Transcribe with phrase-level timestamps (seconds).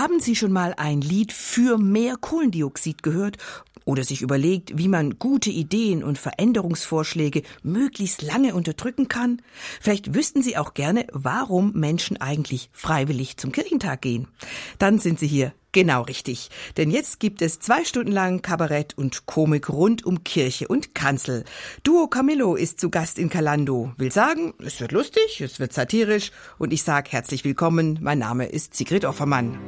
[0.00, 3.36] Haben Sie schon mal ein Lied für mehr Kohlendioxid gehört
[3.84, 9.42] oder sich überlegt, wie man gute Ideen und Veränderungsvorschläge möglichst lange unterdrücken kann?
[9.78, 14.26] Vielleicht wüssten Sie auch gerne, warum Menschen eigentlich freiwillig zum Kirchentag gehen.
[14.78, 16.50] Dann sind Sie hier Genau richtig.
[16.76, 21.44] Denn jetzt gibt es zwei Stunden lang Kabarett und Komik rund um Kirche und Kanzel.
[21.84, 23.92] Duo Camillo ist zu Gast in Calando.
[23.96, 27.98] Will sagen, es wird lustig, es wird satirisch und ich sag herzlich willkommen.
[28.00, 29.58] Mein Name ist Sigrid Offermann.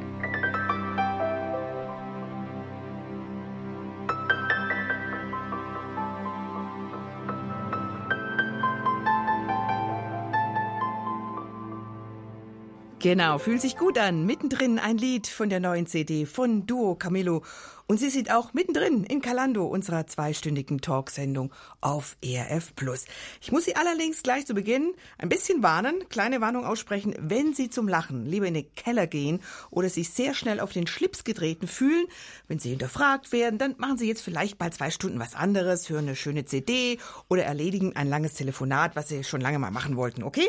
[13.03, 14.25] Genau, fühlt sich gut an.
[14.25, 17.43] Mittendrin ein Lied von der neuen CD von Duo Camillo.
[17.85, 23.03] Und sie sind auch mittendrin in Calando, unserer zweistündigen Talksendung auf ERF Plus.
[23.41, 27.69] Ich muss Sie allerdings gleich zu Beginn ein bisschen warnen, kleine Warnung aussprechen, wenn Sie
[27.69, 31.67] zum Lachen lieber in den Keller gehen oder sich sehr schnell auf den Schlips getreten
[31.67, 32.05] fühlen,
[32.47, 36.07] wenn Sie hinterfragt werden, dann machen Sie jetzt vielleicht mal zwei Stunden was anderes, hören
[36.07, 40.23] eine schöne CD oder erledigen ein langes Telefonat, was Sie schon lange mal machen wollten,
[40.23, 40.47] okay?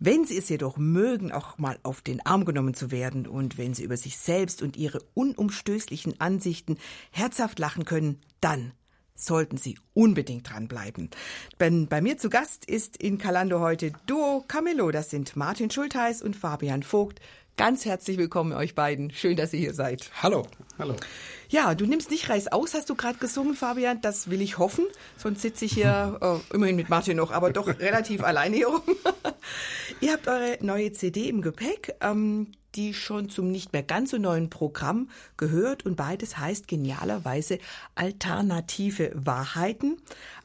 [0.00, 3.74] Wenn Sie es jedoch mögen, auch mal auf den Arm genommen zu werden und wenn
[3.74, 6.78] Sie über sich selbst und Ihre unumstößlichen Ansichten
[7.10, 8.72] herzhaft lachen können, dann
[9.16, 11.10] sollten Sie unbedingt dranbleiben.
[11.58, 14.92] Denn bei mir zu Gast ist in Calando heute Duo Camillo.
[14.92, 17.20] Das sind Martin Schultheiß und Fabian Vogt.
[17.58, 19.10] Ganz herzlich willkommen euch beiden.
[19.10, 20.12] Schön, dass ihr hier seid.
[20.22, 20.46] Hallo.
[20.78, 20.94] Hallo.
[21.48, 24.00] Ja, du nimmst nicht Reis aus, hast du gerade gesungen, Fabian.
[24.00, 24.86] Das will ich hoffen.
[25.16, 28.82] Sonst sitze ich hier äh, immerhin mit Martin noch, aber doch relativ alleine hier rum.
[30.00, 34.18] Ihr habt eure neue CD im Gepäck, ähm, die schon zum nicht mehr ganz so
[34.18, 37.58] neuen Programm gehört und beides heißt genialerweise
[37.96, 39.96] alternative Wahrheiten,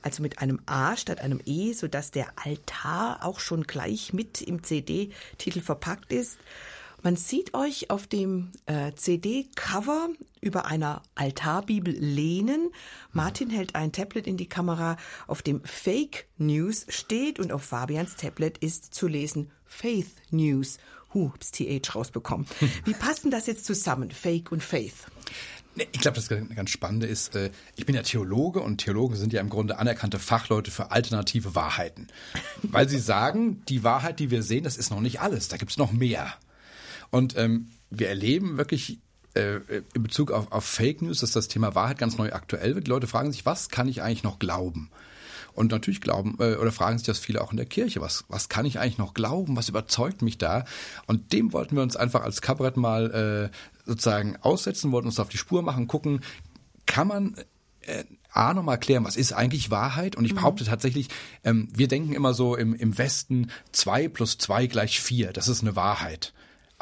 [0.01, 4.63] also mit einem A statt einem E, sodass der Altar auch schon gleich mit im
[4.63, 6.39] CD-Titel verpackt ist.
[7.03, 10.07] Man sieht euch auf dem äh, CD-Cover
[10.39, 12.71] über einer Altarbibel lehnen.
[13.11, 14.95] Martin hält ein Tablet in die Kamera,
[15.27, 20.77] auf dem Fake News steht und auf Fabians Tablet ist zu lesen Faith News.
[21.13, 22.47] Hab's TH rausbekommen.
[22.85, 24.95] Wie passt denn das jetzt zusammen, Fake und Faith?
[25.75, 29.41] Ich glaube, das ganz Spannende ist, äh, ich bin ja Theologe und Theologen sind ja
[29.41, 32.07] im Grunde anerkannte Fachleute für alternative Wahrheiten.
[32.61, 35.77] Weil sie sagen, die Wahrheit, die wir sehen, das ist noch nicht alles, da gibt's
[35.77, 36.33] noch mehr.
[37.13, 38.97] Und ähm, wir erleben wirklich
[39.35, 39.59] äh,
[39.93, 42.87] in Bezug auf, auf Fake News, dass das Thema Wahrheit ganz neu aktuell wird.
[42.87, 44.89] Die Leute fragen sich, was kann ich eigentlich noch glauben?
[45.53, 48.49] Und natürlich glauben äh, oder fragen sich das viele auch in der Kirche, was, was
[48.49, 50.65] kann ich eigentlich noch glauben, was überzeugt mich da?
[51.05, 55.29] Und dem wollten wir uns einfach als Kabarett mal äh, sozusagen aussetzen, wollten uns auf
[55.29, 56.21] die Spur machen, gucken,
[56.87, 57.35] kann man
[57.81, 60.15] äh, A nochmal erklären, was ist eigentlich Wahrheit?
[60.15, 60.37] Und ich mhm.
[60.37, 61.09] behaupte tatsächlich,
[61.43, 65.61] ähm, wir denken immer so im, im Westen, zwei plus zwei gleich vier, das ist
[65.61, 66.33] eine Wahrheit.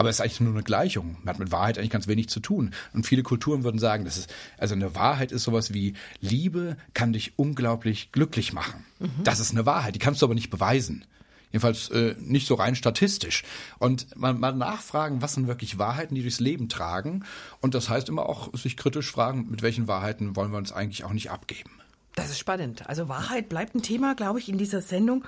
[0.02, 1.18] Aber es ist eigentlich nur eine Gleichung.
[1.28, 2.72] Hat mit Wahrheit eigentlich ganz wenig zu tun.
[2.92, 7.14] Und viele Kulturen würden sagen, das ist, also eine Wahrheit ist sowas wie Liebe kann
[7.14, 8.84] dich unglaublich glücklich machen.
[8.98, 9.24] Mhm.
[9.24, 9.94] Das ist eine Wahrheit.
[9.94, 11.06] Die kannst du aber nicht beweisen.
[11.52, 13.44] Jedenfalls äh, nicht so rein statistisch.
[13.78, 17.24] Und man mal nachfragen, was sind wirklich Wahrheiten, die durchs Leben tragen.
[17.60, 21.04] Und das heißt immer auch sich kritisch fragen, mit welchen Wahrheiten wollen wir uns eigentlich
[21.04, 21.70] auch nicht abgeben.
[22.16, 22.90] Das ist spannend.
[22.90, 25.26] Also Wahrheit bleibt ein Thema, glaube ich, in dieser Sendung.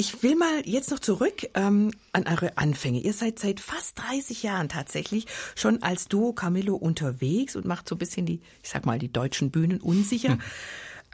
[0.00, 3.00] Ich will mal jetzt noch zurück ähm, an eure Anfänge.
[3.00, 5.26] Ihr seid seit fast 30 Jahren tatsächlich
[5.56, 9.12] schon als Duo Camillo unterwegs und macht so ein bisschen die, ich sag mal, die
[9.12, 10.34] deutschen Bühnen unsicher.
[10.34, 10.40] Hm.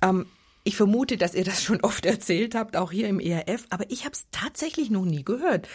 [0.02, 0.26] Ähm,
[0.64, 4.04] ich vermute, dass ihr das schon oft erzählt habt, auch hier im ERF, aber ich
[4.04, 5.66] habe es tatsächlich noch nie gehört.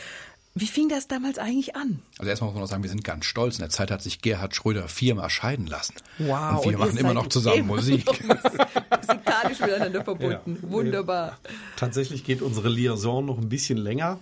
[0.59, 2.01] Wie fing das damals eigentlich an?
[2.17, 3.55] Also erstmal muss man auch sagen, wir sind ganz stolz.
[3.55, 5.93] In der Zeit hat sich Gerhard Schröder viermal scheiden lassen.
[6.17, 6.65] Wow.
[6.65, 8.05] Und wir und machen immer noch zusammen Musik.
[8.27, 10.59] Musikalisch miteinander verbunden.
[10.61, 10.69] Ja.
[10.69, 11.37] Wunderbar.
[11.77, 14.19] Tatsächlich geht unsere Liaison noch ein bisschen länger.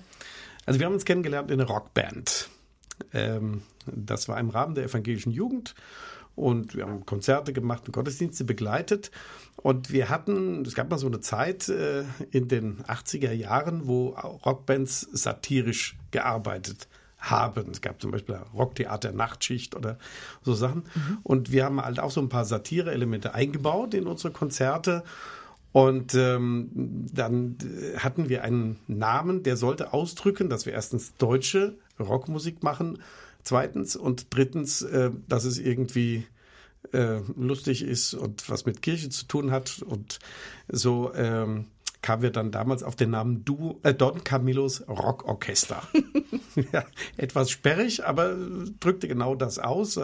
[0.68, 2.50] Also wir haben uns kennengelernt in einer Rockband.
[3.14, 5.74] Ähm, das war im Rahmen der evangelischen Jugend
[6.38, 9.09] und wir haben Konzerte gemacht und Gottesdienste begleitet.
[9.56, 14.09] Und wir hatten, es gab mal so eine Zeit äh, in den 80er Jahren, wo
[14.09, 17.72] Rockbands satirisch gearbeitet haben.
[17.72, 19.97] Es gab zum Beispiel Rocktheater Nachtschicht oder
[20.44, 20.83] so Sachen.
[20.94, 21.18] Mhm.
[21.24, 25.03] Und wir haben halt auch so ein paar Satire-Elemente eingebaut in unsere Konzerte.
[25.71, 26.69] Und ähm,
[27.13, 27.57] dann
[27.97, 33.00] hatten wir einen Namen, der sollte ausdrücken, dass wir erstens deutsche Rockmusik machen
[33.47, 36.27] Zweitens und drittens, äh, dass es irgendwie
[36.92, 39.81] äh, lustig ist und was mit Kirche zu tun hat.
[39.83, 40.19] Und
[40.68, 41.68] so ähm,
[42.01, 45.81] kamen wir dann damals auf den Namen du, äh, Don Camillos Rockorchester.
[46.71, 46.85] ja,
[47.17, 48.35] etwas sperrig, aber
[48.79, 49.99] drückte genau das aus.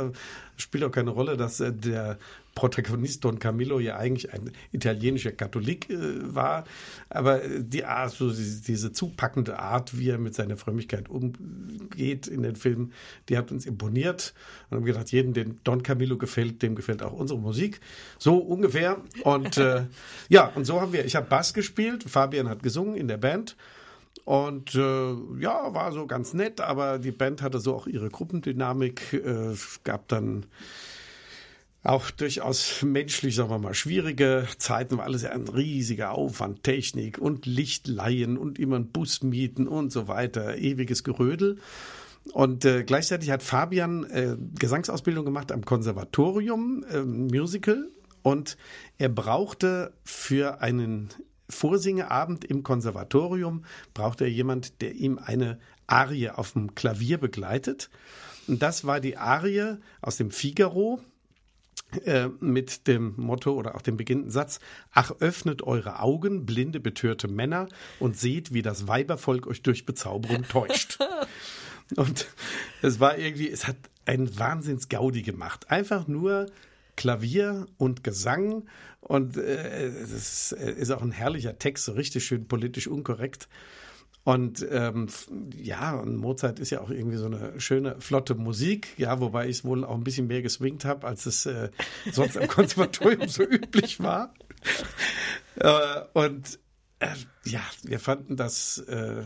[0.58, 2.18] Spielt auch keine Rolle, dass äh, der
[2.56, 6.66] Protagonist Don Camillo ja eigentlich ein italienischer Katholik äh, war.
[7.10, 12.56] Aber die Art, so diese zupackende Art, wie er mit seiner Frömmigkeit umgeht in den
[12.56, 12.94] Filmen,
[13.30, 14.34] die hat uns imponiert.
[14.70, 17.80] Und haben gedacht, jedem, dem Don Camillo gefällt, dem gefällt auch unsere Musik.
[18.20, 19.02] So ungefähr.
[19.24, 19.86] Und äh,
[20.30, 23.56] ja, und so haben wir, ich habe Bass gespielt, Fabian hat gesungen in der Band.
[24.26, 29.14] Und äh, ja, war so ganz nett, aber die Band hatte so auch ihre Gruppendynamik.
[29.14, 30.46] Äh, gab dann
[31.84, 37.18] auch durchaus menschlich, sagen wir mal, schwierige Zeiten, war alles ja ein riesiger Aufwand, Technik
[37.18, 41.58] und Lichtleihen und immer ein Bus mieten und so weiter, ewiges Gerödel.
[42.32, 47.90] Und äh, gleichzeitig hat Fabian äh, Gesangsausbildung gemacht am Konservatorium, äh, Musical,
[48.22, 48.56] und
[48.98, 51.10] er brauchte für einen
[51.50, 57.90] Vorsingeabend im Konservatorium, brauchte er jemand, der ihm eine Arie auf dem Klavier begleitet.
[58.48, 61.02] Und das war die Arie aus dem Figaro,
[62.06, 64.60] äh, mit dem Motto oder auch dem beginnenden Satz,
[64.92, 67.68] ach öffnet eure Augen, blinde, betörte Männer,
[68.00, 71.00] und seht, wie das Weibervolk euch durch Bezauberung täuscht.
[71.96, 72.28] und
[72.82, 75.70] es war irgendwie, es hat einen Wahnsinns-Gaudi gemacht.
[75.72, 76.48] Einfach nur
[76.96, 78.66] Klavier und Gesang
[79.02, 83.48] und äh, es ist, ist auch ein herrlicher Text, so richtig schön politisch unkorrekt.
[84.24, 85.08] Und ähm,
[85.54, 89.58] ja, und Mozart ist ja auch irgendwie so eine schöne, flotte Musik, ja, wobei ich
[89.58, 91.70] es wohl auch ein bisschen mehr geswingt habe, als es äh,
[92.12, 94.34] sonst am Konservatorium so üblich war.
[95.56, 96.58] Äh, und
[97.46, 99.24] ja, wir fanden das äh,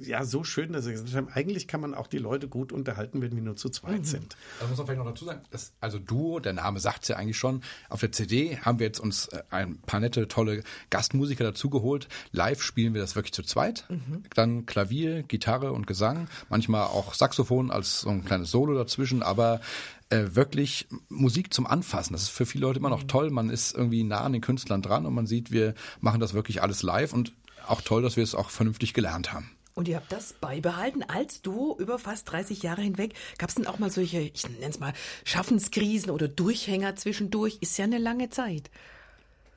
[0.00, 3.20] ja so schön, dass wir gesagt haben, eigentlich kann man auch die Leute gut unterhalten,
[3.20, 4.04] wenn wir nur zu zweit mhm.
[4.04, 4.36] sind.
[4.60, 5.42] Das muss man vielleicht noch dazu sagen.
[5.50, 7.62] Das, also Duo, der Name sagt es ja eigentlich schon.
[7.90, 12.08] Auf der CD haben wir jetzt uns äh, ein paar nette, tolle Gastmusiker dazugeholt.
[12.32, 13.84] Live spielen wir das wirklich zu zweit.
[13.88, 14.22] Mhm.
[14.34, 16.28] Dann Klavier, Gitarre und Gesang.
[16.48, 19.22] Manchmal auch Saxophon als so ein kleines Solo dazwischen.
[19.22, 19.60] Aber
[20.10, 22.12] äh, wirklich Musik zum Anfassen.
[22.12, 23.08] Das ist für viele Leute immer noch mhm.
[23.08, 23.30] toll.
[23.30, 26.62] Man ist irgendwie nah an den Künstlern dran und man sieht, wir machen das wirklich
[26.62, 27.32] alles live und
[27.66, 29.50] auch toll, dass wir es auch vernünftig gelernt haben.
[29.74, 33.14] Und ihr habt das beibehalten als Duo über fast 30 Jahre hinweg.
[33.38, 34.92] Gab es denn auch mal solche, ich nenne es mal,
[35.24, 37.58] Schaffenskrisen oder Durchhänger zwischendurch?
[37.60, 38.70] Ist ja eine lange Zeit.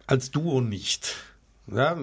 [0.05, 1.15] Als Duo nicht.
[1.65, 1.97] Ja,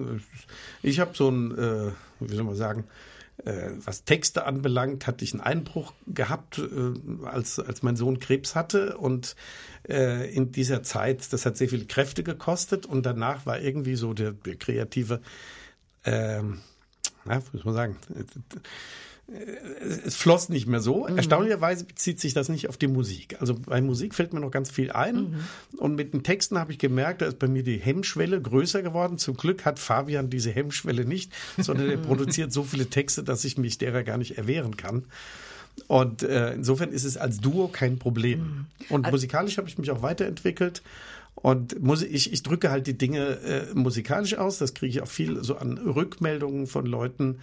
[0.81, 5.33] ich habe so ein, äh, wie soll man sagen, äh, was Texte anbelangt, hatte ich
[5.33, 8.97] einen Einbruch gehabt, äh, als, als mein Sohn Krebs hatte.
[8.97, 9.35] Und
[9.87, 12.85] äh, in dieser Zeit, das hat sehr viele Kräfte gekostet.
[12.85, 15.21] Und danach war irgendwie so der, der kreative,
[16.05, 16.59] ähm,
[17.25, 17.97] ja, muss man sagen,
[20.05, 21.07] es floss nicht mehr so.
[21.07, 21.17] Mhm.
[21.17, 23.37] Erstaunlicherweise bezieht sich das nicht auf die Musik.
[23.39, 25.15] Also bei Musik fällt mir noch ganz viel ein.
[25.15, 25.77] Mhm.
[25.77, 29.17] Und mit den Texten habe ich gemerkt, da ist bei mir die Hemmschwelle größer geworden.
[29.17, 33.57] Zum Glück hat Fabian diese Hemmschwelle nicht, sondern er produziert so viele Texte, dass ich
[33.57, 35.05] mich derer gar nicht erwehren kann.
[35.87, 38.39] Und äh, insofern ist es als Duo kein Problem.
[38.39, 38.65] Mhm.
[38.89, 40.81] Und also, musikalisch habe ich mich auch weiterentwickelt.
[41.35, 44.57] Und muss, ich, ich drücke halt die Dinge äh, musikalisch aus.
[44.57, 47.39] Das kriege ich auch viel so an Rückmeldungen von Leuten.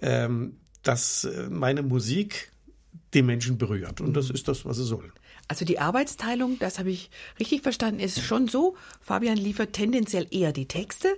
[0.00, 0.54] Ähm,
[0.86, 2.50] dass äh, meine Musik
[3.14, 4.00] die Menschen berührt.
[4.00, 4.34] Und das mhm.
[4.34, 5.12] ist das, was sie soll.
[5.48, 8.76] Also die Arbeitsteilung, das habe ich richtig verstanden, ist schon so.
[9.00, 11.08] Fabian liefert tendenziell eher die Texte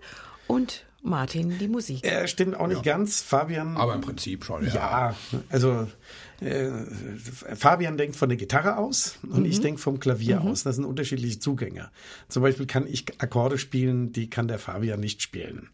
[0.46, 2.04] und Martin die Musik.
[2.04, 2.92] Er stimmt auch nicht ja.
[2.94, 3.22] ganz.
[3.22, 3.76] Fabian.
[3.76, 4.74] Aber im Prinzip schon, ja.
[4.74, 5.16] Ja,
[5.48, 5.88] also
[6.40, 6.70] äh,
[7.54, 9.46] Fabian denkt von der Gitarre aus und mhm.
[9.46, 10.48] ich denke vom Klavier mhm.
[10.48, 10.64] aus.
[10.64, 11.90] Das sind unterschiedliche Zugänge.
[12.28, 15.70] Zum Beispiel kann ich Akkorde spielen, die kann der Fabian nicht spielen.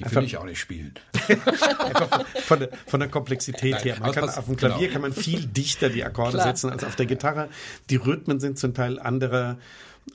[0.00, 0.94] Die will ich auch nicht spielen.
[1.28, 3.96] Einfach von, der, von der Komplexität Nein, her.
[4.00, 4.92] Man kann, auf dem Klavier genau.
[4.92, 6.46] kann man viel dichter die Akkorde Klar.
[6.46, 7.48] setzen als auf der Gitarre.
[7.90, 9.58] Die Rhythmen sind zum Teil andere.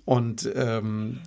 [0.04, 1.22] Und ähm,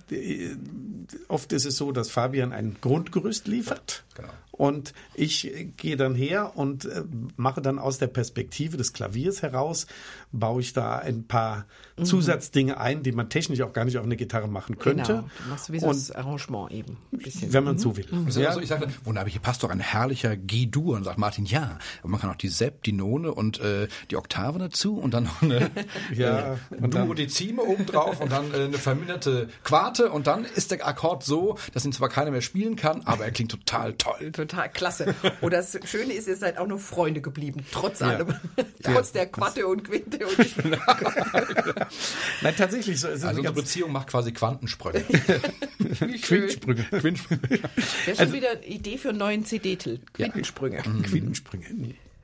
[1.27, 4.03] oft ist es so, dass Fabian ein Grundgerüst liefert.
[4.15, 4.29] Genau.
[4.51, 7.03] Und ich gehe dann her und äh,
[7.37, 9.87] mache dann aus der Perspektive des Klaviers heraus,
[10.31, 11.65] baue ich da ein paar
[11.97, 12.05] mhm.
[12.05, 15.13] Zusatzdinge ein, die man technisch auch gar nicht auf eine Gitarre machen könnte.
[15.13, 15.29] Genau.
[15.43, 16.97] Du machst sowieso und das Arrangement eben.
[17.11, 17.79] Wenn man mhm.
[17.79, 18.05] so will.
[18.09, 18.29] Mhm.
[18.29, 18.49] Ja.
[18.49, 20.95] Also ich sage, wunderbar, hier passt doch ein herrlicher G-Dur.
[20.95, 21.77] Und sagt Martin, ja.
[22.01, 25.25] Aber man kann auch die Sepp, die None und äh, die Oktave dazu und dann
[25.25, 25.69] noch eine
[26.15, 31.23] ja, äh, Duodezime obendrauf und dann äh, eine verminderte Quarte und dann ist der Akkord
[31.23, 35.15] so, dass ihn zwar keiner mehr spielen kann, aber er klingt total toll total klasse.
[35.41, 38.07] Und das Schöne ist, ihr seid auch noch Freunde geblieben, trotz ja.
[38.07, 38.35] allem.
[38.83, 40.18] trotz der Quatte und Quinte.
[40.25, 40.65] Und
[42.41, 42.99] Nein, tatsächlich.
[42.99, 45.01] So, also unsere Beziehung macht quasi Quantensprünge.
[46.21, 46.83] Quintensprünge.
[46.83, 47.59] Quintensprünge.
[47.75, 49.99] Das ist also, wieder eine Idee für einen neuen CD-Titel.
[50.13, 50.77] Quintensprünge.
[50.77, 50.89] Ja.
[50.89, 51.01] Mhm.
[51.03, 51.65] Quintensprünge.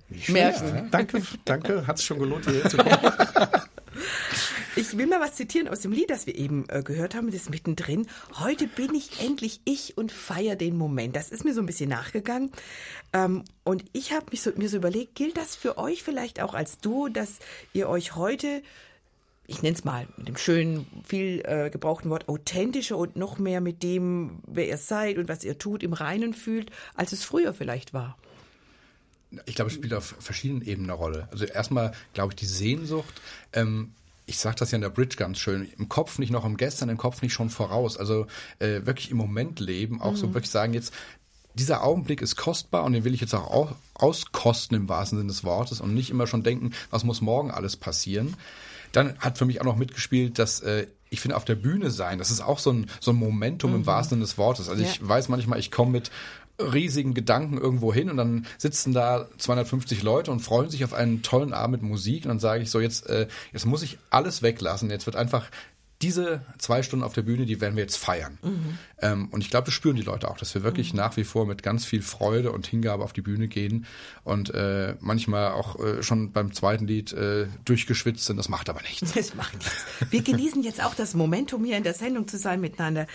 [0.09, 0.89] Nicht Märchen.
[0.91, 1.87] Danke, danke.
[1.87, 2.97] Hat es schon gelohnt, hierher zu kommen.
[4.75, 7.41] Ich will mal was zitieren aus dem Lied, das wir eben äh, gehört haben, das
[7.41, 8.07] ist mittendrin.
[8.39, 11.15] Heute bin ich endlich ich und feiere den Moment.
[11.15, 12.51] Das ist mir so ein bisschen nachgegangen.
[13.13, 16.79] Ähm, und ich habe so, mir so überlegt, gilt das für euch vielleicht auch als
[16.79, 17.39] Duo, dass
[17.73, 18.61] ihr euch heute
[19.47, 23.61] ich nenne es mal mit dem schönen, viel äh, gebrauchten Wort authentischer und noch mehr
[23.61, 27.53] mit dem, wer ihr seid und was ihr tut, im Reinen fühlt, als es früher
[27.53, 28.17] vielleicht war?
[29.46, 31.27] Ich glaube, es spielt auf verschiedenen Ebenen eine Rolle.
[31.32, 33.22] Also erstmal, glaube ich, die Sehnsucht.
[33.53, 33.91] Ähm,
[34.25, 36.89] ich sage das ja in der Bridge ganz schön, im Kopf nicht noch im Gestern,
[36.89, 37.98] im Kopf nicht schon voraus.
[37.98, 38.27] Also
[38.60, 40.17] äh, wirklich im Moment leben, auch mhm.
[40.17, 40.94] so wirklich sagen, jetzt
[41.53, 45.44] dieser Augenblick ist kostbar und den will ich jetzt auch auskosten im wahrsten Sinne des
[45.44, 48.36] Wortes und nicht immer schon denken, was muss morgen alles passieren.
[48.91, 52.20] Dann hat für mich auch noch mitgespielt, dass äh, ich finde, auf der Bühne sein,
[52.20, 53.77] das ist auch so ein, so ein Momentum mhm.
[53.77, 54.70] im wahrsten Sinne des Wortes.
[54.70, 54.89] Also ja.
[54.89, 56.12] ich weiß manchmal, ich komme mit
[56.59, 61.21] riesigen Gedanken irgendwo hin und dann sitzen da 250 Leute und freuen sich auf einen
[61.21, 64.41] tollen Abend mit Musik und dann sage ich so, jetzt, äh, jetzt muss ich alles
[64.41, 65.50] weglassen, jetzt wird einfach
[66.01, 68.38] diese zwei Stunden auf der Bühne, die werden wir jetzt feiern.
[68.43, 68.77] Mhm.
[69.01, 70.97] Ähm, und ich glaube, das spüren die Leute auch, dass wir wirklich mhm.
[70.97, 73.85] nach wie vor mit ganz viel Freude und Hingabe auf die Bühne gehen
[74.24, 78.38] und äh, manchmal auch äh, schon beim zweiten Lied äh, durchgeschwitzt sind.
[78.38, 79.13] Das macht aber nichts.
[79.13, 79.85] Das macht nichts.
[80.09, 83.07] Wir genießen jetzt auch das Momentum hier in der Sendung zu sein miteinander.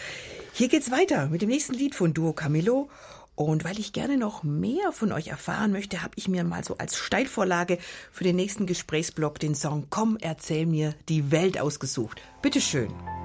[0.53, 2.89] Hier geht's weiter mit dem nächsten Lied von Duo Camillo
[3.45, 6.77] und weil ich gerne noch mehr von euch erfahren möchte, habe ich mir mal so
[6.77, 7.79] als Steilvorlage
[8.13, 12.21] für den nächsten Gesprächsblock den Song Komm, erzähl mir die Welt ausgesucht.
[12.43, 12.91] Bitteschön.
[12.91, 13.20] schön.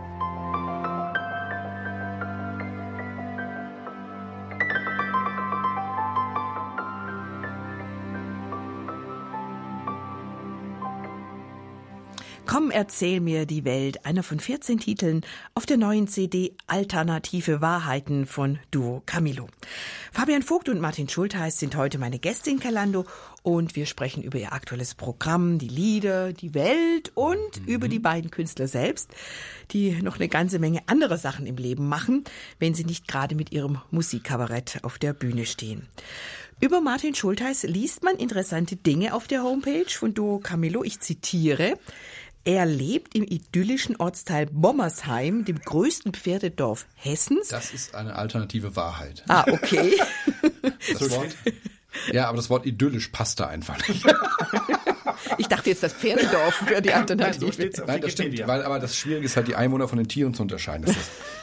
[12.46, 15.22] Komm, erzähl mir die Welt, einer von 14 Titeln
[15.56, 19.48] auf der neuen CD Alternative Wahrheiten von Duo Camilo.
[20.12, 23.06] Fabian Vogt und Martin Schultheiß sind heute meine Gäste in Calando
[23.42, 27.68] und wir sprechen über ihr aktuelles Programm, die Lieder, die Welt und mhm.
[27.68, 29.10] über die beiden Künstler selbst,
[29.72, 32.24] die noch eine ganze Menge andere Sachen im Leben machen,
[32.60, 35.88] wenn sie nicht gerade mit ihrem Musikkabarett auf der Bühne stehen.
[36.62, 40.84] Über Martin Schultheiß liest man interessante Dinge auf der Homepage von Duo Camillo.
[40.86, 41.78] Ich zitiere.
[42.48, 47.48] Er lebt im idyllischen Ortsteil Bommersheim, dem größten Pferdedorf Hessens.
[47.48, 49.24] Das ist eine alternative Wahrheit.
[49.28, 50.00] Ah, okay.
[50.94, 51.36] Das Wort,
[52.12, 54.06] ja, aber das Wort idyllisch passt da einfach nicht.
[55.38, 57.46] Ich dachte jetzt, das Pferdedorf wäre die Alternative.
[57.46, 60.08] Nein, so Nein das stimmt, weil, aber das Schwierige ist halt, die Einwohner von den
[60.08, 60.96] Tieren zu unterscheiden.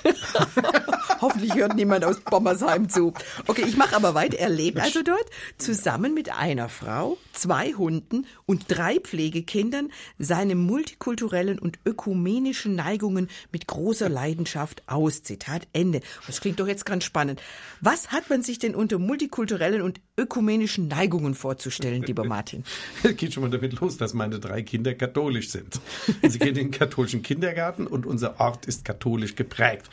[1.21, 3.14] Hoffentlich hört niemand aus Bommersheim zu.
[3.47, 4.38] Okay, ich mache aber weiter.
[4.38, 5.25] Er lebt also dort
[5.57, 13.69] zusammen mit einer Frau, zwei Hunden und drei Pflegekindern seine multikulturellen und ökumenischen Neigungen mit
[13.69, 15.23] großer Leidenschaft aus.
[15.23, 16.00] Zitat Ende.
[16.26, 17.40] Das klingt doch jetzt ganz spannend.
[17.81, 22.64] Was hat man sich denn unter multikulturellen und ökumenischen Neigungen vorzustellen, lieber Martin?
[23.02, 25.81] Es geht schon mal damit los, dass meine drei Kinder katholisch sind.
[26.23, 29.91] Sie gehen in den katholischen Kindergarten und unser Ort ist katholisch geprägt.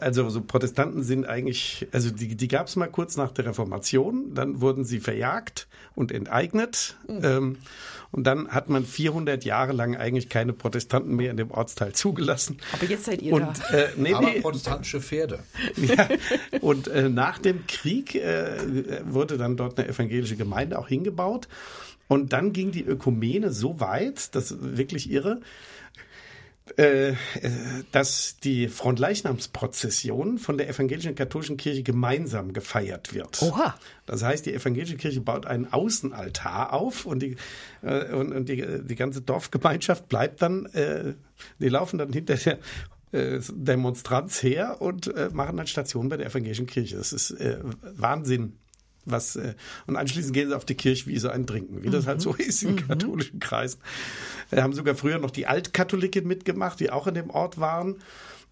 [0.00, 4.34] Also so Protestanten sind eigentlich, also die, die gab es mal kurz nach der Reformation,
[4.34, 6.96] dann wurden sie verjagt und enteignet.
[7.08, 7.20] Mhm.
[7.24, 7.56] Ähm,
[8.12, 12.58] und dann hat man 400 Jahre lang eigentlich keine Protestanten mehr in dem Ortsteil zugelassen.
[12.72, 13.76] Aber jetzt seid ihr und, da.
[13.76, 14.40] Äh, nee, Aber nee.
[14.40, 15.40] protestantische Pferde.
[15.76, 16.08] Ja,
[16.60, 21.48] und äh, nach dem Krieg äh, wurde dann dort eine evangelische Gemeinde auch hingebaut.
[22.08, 25.40] Und dann ging die Ökumene so weit, das wirklich irre,
[26.76, 27.14] äh,
[27.92, 33.40] dass die Frontleichnamsprozession von der evangelischen katholischen Kirche gemeinsam gefeiert wird.
[33.40, 33.76] Oha.
[34.04, 37.36] Das heißt, die evangelische Kirche baut einen Außenaltar auf und die,
[37.82, 41.14] äh, und, und die, die ganze Dorfgemeinschaft bleibt dann, äh,
[41.60, 42.58] die laufen dann hinter der
[43.12, 46.96] äh, Demonstranz her und äh, machen dann Station bei der evangelischen Kirche.
[46.96, 47.58] Das ist äh,
[47.96, 48.58] Wahnsinn
[49.06, 49.54] was äh,
[49.86, 52.40] und anschließend gehen sie auf die Kirchwiese ein Trinken, wie das halt so mhm.
[52.40, 52.88] ist in mhm.
[52.88, 53.80] katholischen Kreisen.
[54.50, 57.96] Wir haben sogar früher noch die Altkatholiken mitgemacht, die auch in dem Ort waren.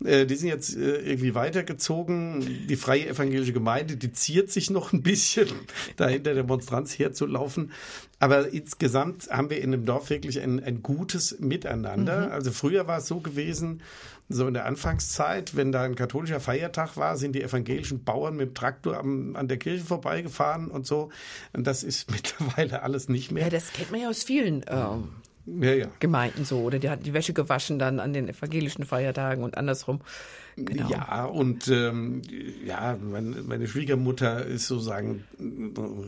[0.03, 2.67] Äh, die sind jetzt äh, irgendwie weitergezogen.
[2.69, 5.49] Die freie evangelische Gemeinde, die ziert sich noch ein bisschen,
[5.97, 7.73] dahinter der Monstranz herzulaufen.
[8.19, 12.27] Aber insgesamt haben wir in dem Dorf wirklich ein, ein gutes Miteinander.
[12.27, 12.33] Mhm.
[12.33, 13.83] Also früher war es so gewesen,
[14.29, 18.49] so in der Anfangszeit, wenn da ein katholischer Feiertag war, sind die evangelischen Bauern mit
[18.49, 21.11] dem Traktor am, an der Kirche vorbeigefahren und so.
[21.53, 23.45] Und das ist mittlerweile alles nicht mehr.
[23.45, 25.09] Ja, das kennt man ja aus vielen ähm,
[25.47, 25.87] ja, ja.
[26.01, 26.61] Gemeinden so.
[26.61, 30.01] Oder die hat die Wäsche gewaschen dann an den evangelischen Feiertagen und andersrum.
[30.57, 30.89] Genau.
[30.89, 32.23] Ja, und ähm,
[32.65, 35.25] ja, meine, meine Schwiegermutter ist sozusagen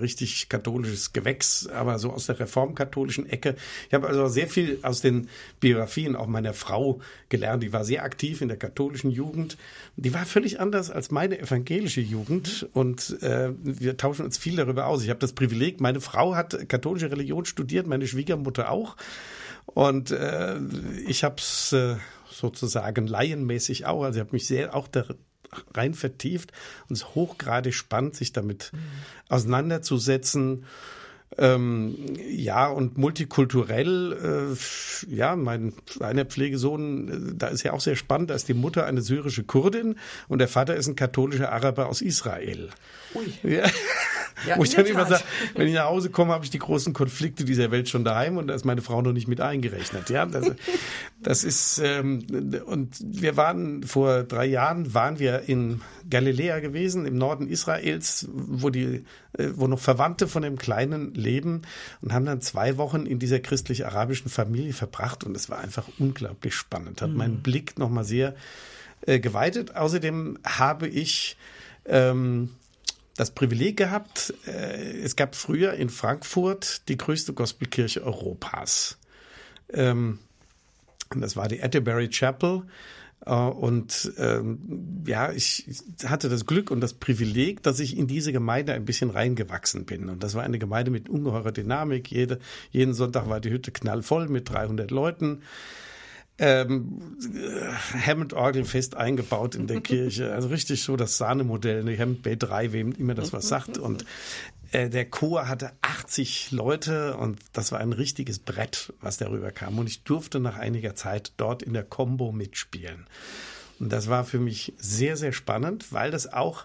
[0.01, 3.57] richtig katholisches Gewächs, aber so aus der reformkatholischen Ecke.
[3.89, 7.65] Ich habe also sehr viel aus den Biografien auch meiner Frau gelernt.
[7.65, 9.57] Die war sehr aktiv in der katholischen Jugend.
[9.97, 14.87] Die war völlig anders als meine evangelische Jugend und äh, wir tauschen uns viel darüber
[14.87, 15.03] aus.
[15.03, 18.97] Ich habe das Privileg, meine Frau hat katholische Religion studiert, meine Schwiegermutter auch.
[19.67, 20.59] Und äh,
[21.07, 21.97] ich habe es äh,
[22.37, 24.03] sozusagen laienmäßig auch.
[24.03, 25.05] Also ich habe mich sehr auch da
[25.75, 26.53] rein vertieft
[26.89, 28.79] und es ist hochgradig spannend, sich damit mhm.
[29.29, 30.65] auseinanderzusetzen.
[31.39, 31.97] Ähm,
[32.29, 38.31] ja, und multikulturell, äh, ja, mein einer Pflegesohn, äh, da ist ja auch sehr spannend,
[38.31, 39.97] da ist die Mutter eine syrische Kurdin
[40.29, 42.71] und der Vater ist ein katholischer Araber aus Israel.
[43.15, 43.33] Ui.
[43.43, 43.65] Ja.
[44.47, 45.23] Ja, Wo ich dann immer sage,
[45.55, 48.49] wenn ich nach Hause komme, habe ich die großen Konflikte dieser Welt schon daheim und
[48.49, 50.11] da ist meine Frau noch nicht mit eingerechnet.
[50.11, 50.53] Ja, das,
[51.23, 52.27] das ist ähm,
[52.67, 58.69] und wir waren vor drei Jahren waren wir in Galiläa gewesen im Norden Israels, wo
[58.69, 59.05] die
[59.39, 61.63] äh, wo noch Verwandte von dem Kleinen leben
[62.03, 66.55] und haben dann zwei Wochen in dieser christlich-arabischen Familie verbracht und es war einfach unglaublich
[66.55, 67.01] spannend.
[67.01, 67.17] Hat mhm.
[67.17, 68.35] meinen Blick noch mal sehr
[69.03, 69.77] äh, geweitet.
[69.77, 71.37] Außerdem habe ich
[71.87, 72.51] ähm,
[73.17, 78.99] das Privileg gehabt, äh, es gab früher in Frankfurt die größte Gospelkirche Europas.
[79.73, 80.19] Ähm,
[81.15, 82.63] das war die Atterbury Chapel.
[83.25, 85.67] Äh, und ähm, ja, ich
[86.05, 90.09] hatte das Glück und das Privileg, dass ich in diese Gemeinde ein bisschen reingewachsen bin.
[90.09, 92.11] Und das war eine Gemeinde mit ungeheurer Dynamik.
[92.11, 92.39] Jede,
[92.71, 95.43] jeden Sonntag war die Hütte knallvoll mit 300 Leuten
[96.39, 97.17] ähm,
[98.07, 100.33] Hammond-Orgel fest eingebaut in der Kirche.
[100.33, 103.79] Also richtig so das Sahnemodell, eine Hammond B3, wem immer das was sagt.
[103.79, 104.05] Und
[104.73, 109.79] äh, der Chor hatte 80 Leute und das war ein richtiges Brett, was darüber kam.
[109.79, 113.07] Und ich durfte nach einiger Zeit dort in der Combo mitspielen.
[113.79, 116.65] Und das war für mich sehr, sehr spannend, weil das auch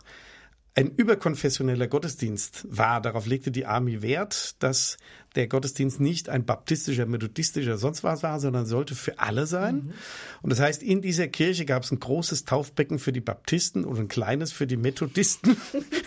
[0.74, 3.02] ein überkonfessioneller Gottesdienst war.
[3.02, 4.98] Darauf legte die Army Wert, dass
[5.36, 9.76] der Gottesdienst nicht ein baptistischer, methodistischer, sonst was war, sondern sollte für alle sein.
[9.76, 9.94] Mhm.
[10.42, 13.98] Und das heißt, in dieser Kirche gab es ein großes Taufbecken für die Baptisten und
[13.98, 15.56] ein kleines für die Methodisten.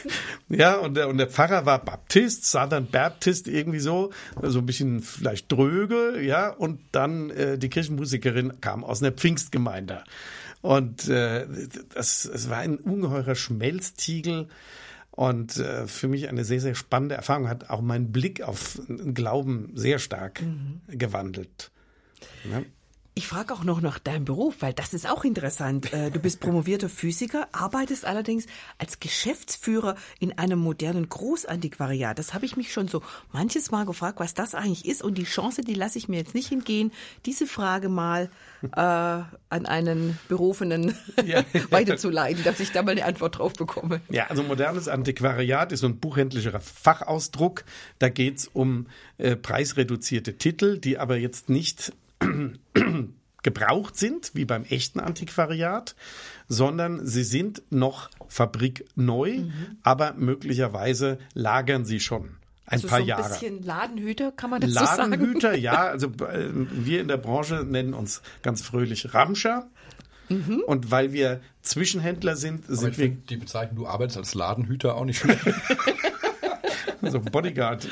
[0.50, 4.10] ja, und der, und der Pfarrer war Baptist, Southern Baptist, irgendwie so,
[4.42, 10.04] so ein bisschen vielleicht dröge, ja, und dann äh, die Kirchenmusikerin kam aus einer Pfingstgemeinde.
[10.60, 11.46] Und äh,
[11.94, 14.48] das, es war ein ungeheurer Schmelztiegel
[15.16, 19.70] und äh, für mich eine sehr, sehr spannende Erfahrung, hat auch meinen Blick auf Glauben
[19.74, 20.80] sehr stark mhm.
[20.88, 21.70] gewandelt.
[22.50, 22.62] Ja.
[23.16, 25.92] Ich frage auch noch nach deinem Beruf, weil das ist auch interessant.
[25.92, 28.46] Äh, du bist promovierter Physiker, arbeitest allerdings
[28.78, 32.18] als Geschäftsführer in einem modernen Großantiquariat.
[32.18, 35.00] Das habe ich mich schon so manches Mal gefragt, was das eigentlich ist.
[35.00, 36.90] Und die Chance, die lasse ich mir jetzt nicht entgehen,
[37.24, 38.30] diese Frage mal
[38.62, 41.44] äh, an einen Berufenen ja.
[41.70, 44.00] weiterzuleiten, dass ich da mal eine Antwort drauf bekomme.
[44.08, 47.62] Ja, also modernes Antiquariat ist so ein buchhändlicher Fachausdruck.
[48.00, 51.92] Da geht es um äh, preisreduzierte Titel, die aber jetzt nicht
[53.42, 55.94] gebraucht sind, wie beim echten Antiquariat,
[56.48, 59.78] sondern sie sind noch fabrikneu, mhm.
[59.82, 63.24] aber möglicherweise lagern sie schon ein also paar so ein Jahre.
[63.24, 65.10] Ein bisschen Ladenhüter kann man dazu Ladenhüter, sagen.
[65.10, 65.86] Ladenhüter, ja.
[65.88, 69.68] Also äh, wir in der Branche nennen uns ganz fröhlich Ramscher.
[70.30, 70.62] Mhm.
[70.66, 73.08] Und weil wir Zwischenhändler sind, aber sind wir.
[73.10, 75.44] Die Bezeichnung, du arbeitest als Ladenhüter auch nicht schlecht.
[77.02, 77.86] so ein Bodyguard.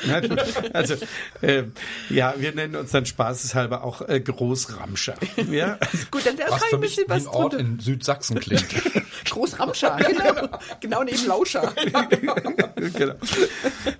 [0.73, 0.95] Also
[1.41, 1.63] äh,
[2.09, 5.15] ja, wir nennen uns dann spaßeshalber auch äh, Großramscher.
[5.49, 5.77] Ja?
[6.11, 8.65] Gut, dann was für ein bisschen was Ort in Südsachsen klingt.
[9.25, 11.73] Großramscher, genau, genau neben Lauscher.
[12.95, 13.15] genau.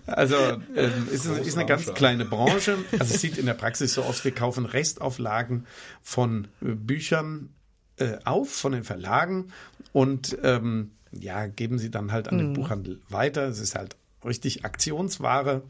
[0.06, 0.36] Also
[0.76, 2.78] äh, ist, ist eine ganz kleine Branche.
[2.92, 5.66] Also es sieht in der Praxis so aus, wir kaufen Restauflagen
[6.02, 7.50] von äh, Büchern
[7.98, 9.50] äh, auf, von den Verlagen
[9.92, 12.54] und ähm, ja, geben sie dann halt an den mhm.
[12.54, 13.48] Buchhandel weiter.
[13.48, 15.64] Es ist halt richtig Aktionsware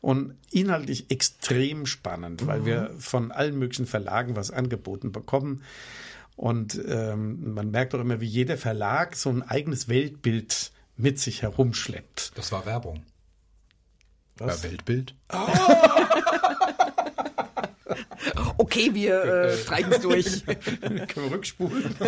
[0.00, 2.66] und inhaltlich extrem spannend, weil mhm.
[2.66, 5.62] wir von allen möglichen Verlagen was angeboten bekommen.
[6.36, 11.42] Und ähm, man merkt auch immer, wie jeder Verlag so ein eigenes Weltbild mit sich
[11.42, 12.32] herumschleppt.
[12.34, 13.04] Das war Werbung.
[14.36, 14.62] Was?
[14.62, 15.14] War Weltbild.
[15.32, 15.36] Oh!
[18.58, 20.46] Okay, wir äh, streichen es durch.
[20.80, 21.94] Können wir rückspulen?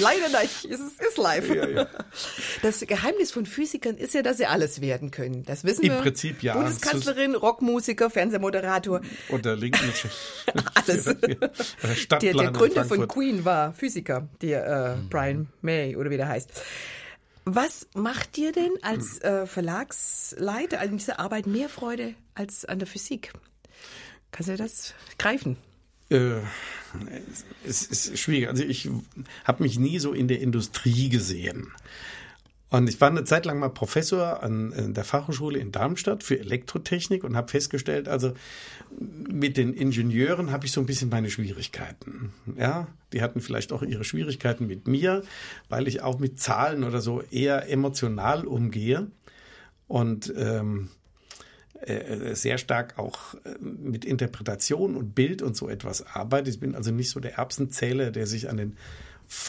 [0.00, 0.64] Leider nicht.
[0.64, 1.48] Es ist, ist live.
[1.54, 1.86] Ja, ja.
[2.62, 5.44] Das Geheimnis von Physikern ist ja, dass sie alles werden können.
[5.44, 5.96] Das wissen Im wir.
[5.98, 6.54] Im Prinzip ja.
[6.54, 9.00] Bundeskanzlerin, Rockmusiker, Fernsehmoderator.
[9.28, 9.92] Oder linken.
[10.74, 11.04] alles.
[11.04, 16.50] Der, der Gründer von Queen war Physiker, der äh, Brian May oder wie der heißt.
[17.44, 22.88] Was macht dir denn als äh, Verlagsleiter an dieser Arbeit mehr Freude als an der
[22.88, 23.32] Physik?
[24.34, 25.56] Kannst du das greifen?
[26.10, 26.40] Äh,
[27.64, 28.48] es ist schwierig.
[28.48, 28.90] Also ich
[29.44, 31.68] habe mich nie so in der Industrie gesehen.
[32.68, 37.22] Und ich war eine Zeit lang mal Professor an der Fachhochschule in Darmstadt für Elektrotechnik
[37.22, 38.34] und habe festgestellt, also
[38.98, 42.32] mit den Ingenieuren habe ich so ein bisschen meine Schwierigkeiten.
[42.58, 45.22] Ja, die hatten vielleicht auch ihre Schwierigkeiten mit mir,
[45.68, 49.06] weil ich auch mit Zahlen oder so eher emotional umgehe.
[49.86, 51.03] Und ähm, äh,
[52.34, 56.50] sehr stark auch äh, mit Interpretation und Bild und so etwas arbeite.
[56.50, 58.76] Ich bin also nicht so der Erbsenzähler, der sich an den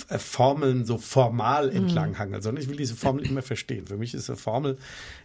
[0.09, 1.77] äh, Formeln so formal mhm.
[1.77, 3.87] entlang hangelt, sondern ich will diese Formel immer verstehen.
[3.87, 4.77] Für mich ist eine Formel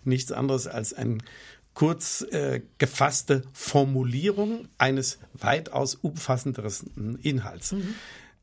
[0.04, 1.22] nichts anderes als ein
[1.74, 7.72] kurz äh, gefasste Formulierung eines weitaus umfassenderen Inhalts.
[7.72, 7.94] Mhm.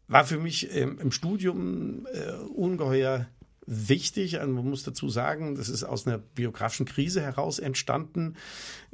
[0.07, 3.27] War für mich ähm, im Studium äh, ungeheuer
[3.67, 4.39] wichtig.
[4.39, 8.35] Also man muss dazu sagen, das ist aus einer biografischen Krise heraus entstanden.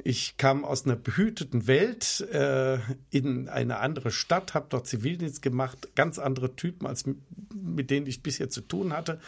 [0.02, 2.78] Ich kam aus einer behüteten Welt äh,
[3.10, 7.04] in eine andere Stadt, habe dort Zivildienst gemacht, ganz andere Typen, als
[7.54, 9.20] mit denen ich bisher zu tun hatte.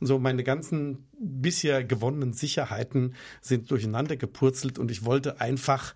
[0.00, 5.94] Und so meine ganzen bisher gewonnenen Sicherheiten sind durcheinander gepurzelt und ich wollte einfach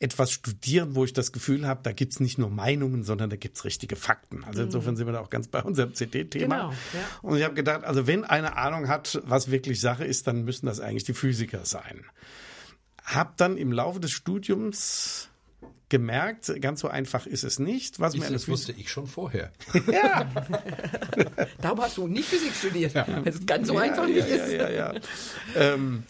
[0.00, 3.66] etwas studieren, wo ich das Gefühl habe, da gibt's nicht nur Meinungen, sondern da gibt's
[3.66, 4.44] richtige Fakten.
[4.44, 6.56] Also insofern sind wir da auch ganz bei unserem CD-Thema.
[6.56, 6.76] Genau, ja.
[7.20, 10.64] Und ich habe gedacht, also wenn eine Ahnung hat, was wirklich Sache ist, dann müssen
[10.64, 12.06] das eigentlich die Physiker sein.
[13.04, 15.28] Hab dann im Laufe des Studiums
[15.90, 18.00] gemerkt, ganz so einfach ist es nicht.
[18.00, 19.52] Was ich, mir das wusste ich schon vorher.
[19.92, 20.30] ja.
[21.60, 23.06] Darum hast du nicht Physik studiert, ja.
[23.06, 24.52] weil es ganz so ja, einfach ja, nicht ist.
[24.52, 25.00] Ja, ja, ja.
[25.56, 26.04] ähm,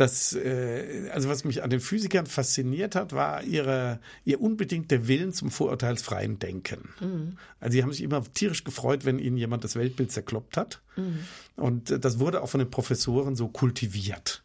[0.00, 5.34] das, äh, also was mich an den Physikern fasziniert hat, war ihre, ihr unbedingter Willen
[5.34, 6.88] zum vorurteilsfreien Denken.
[7.00, 7.36] Mhm.
[7.60, 10.80] Also sie haben sich immer tierisch gefreut, wenn ihnen jemand das Weltbild zerkloppt hat.
[10.96, 11.18] Mhm.
[11.56, 14.42] Und äh, das wurde auch von den Professoren so kultiviert.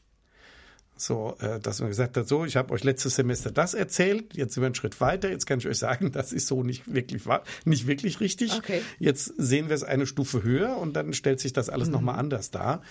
[0.98, 4.54] So, äh, dass man gesagt hat, so, ich habe euch letztes Semester das erzählt, jetzt
[4.54, 7.24] sind wir einen Schritt weiter, jetzt kann ich euch sagen, das ist so nicht wirklich
[7.64, 8.54] nicht wirklich richtig.
[8.54, 8.82] Okay.
[9.00, 11.94] Jetzt sehen wir es eine Stufe höher und dann stellt sich das alles mhm.
[11.94, 12.82] nochmal anders dar.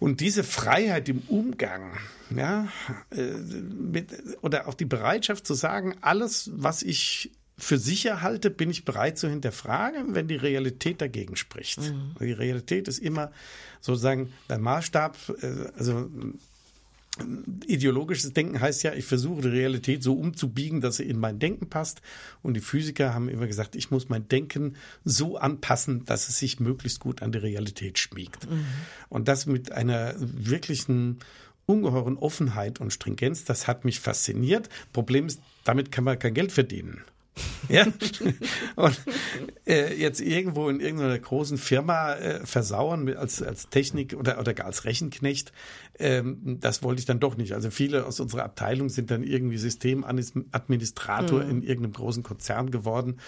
[0.00, 1.92] Und diese Freiheit im Umgang,
[2.34, 2.68] ja,
[3.10, 4.08] äh, mit,
[4.40, 9.18] oder auch die Bereitschaft zu sagen, alles, was ich für sicher halte, bin ich bereit
[9.18, 11.82] zu hinterfragen, wenn die Realität dagegen spricht.
[11.82, 12.14] Mhm.
[12.18, 13.30] Die Realität ist immer
[13.82, 16.08] sozusagen der Maßstab, äh, also
[17.66, 21.68] Ideologisches Denken heißt ja, ich versuche die Realität so umzubiegen, dass sie in mein Denken
[21.68, 22.02] passt.
[22.42, 26.60] Und die Physiker haben immer gesagt, ich muss mein Denken so anpassen, dass es sich
[26.60, 28.50] möglichst gut an die Realität schmiegt.
[28.50, 28.64] Mhm.
[29.08, 31.18] Und das mit einer wirklichen
[31.66, 34.68] ungeheuren Offenheit und Stringenz, das hat mich fasziniert.
[34.92, 37.04] Problem ist, damit kann man kein Geld verdienen.
[37.68, 37.86] Ja?
[38.74, 39.00] Und
[39.64, 44.66] äh, jetzt irgendwo in irgendeiner großen Firma äh, versauern als, als Technik oder, oder gar
[44.66, 45.52] als Rechenknecht,
[45.98, 47.52] ähm, das wollte ich dann doch nicht.
[47.52, 51.50] Also viele aus unserer Abteilung sind dann irgendwie Systemadministrator mhm.
[51.50, 53.18] in irgendeinem großen Konzern geworden.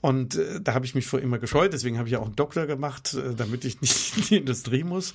[0.00, 2.66] Und äh, da habe ich mich vor immer gescheut, deswegen habe ich auch einen Doktor
[2.66, 5.14] gemacht, äh, damit ich nicht in die Industrie muss.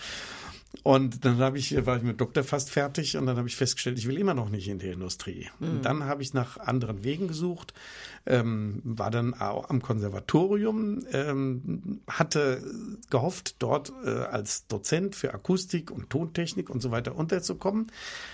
[0.84, 3.98] Und dann habe ich, war ich mit Doktor fast fertig und dann habe ich festgestellt,
[3.98, 5.50] ich will immer noch nicht in die Industrie.
[5.60, 5.70] Mhm.
[5.70, 7.74] Und dann habe ich nach anderen Wegen gesucht,
[8.26, 12.62] ähm, war dann auch am Konservatorium, ähm, hatte
[13.10, 17.92] gehofft, dort äh, als Dozent für Akustik und Tontechnik und so weiter unterzukommen.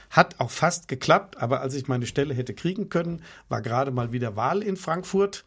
[0.09, 4.11] Hat auch fast geklappt, aber als ich meine Stelle hätte kriegen können, war gerade mal
[4.11, 5.45] wieder Wahl in Frankfurt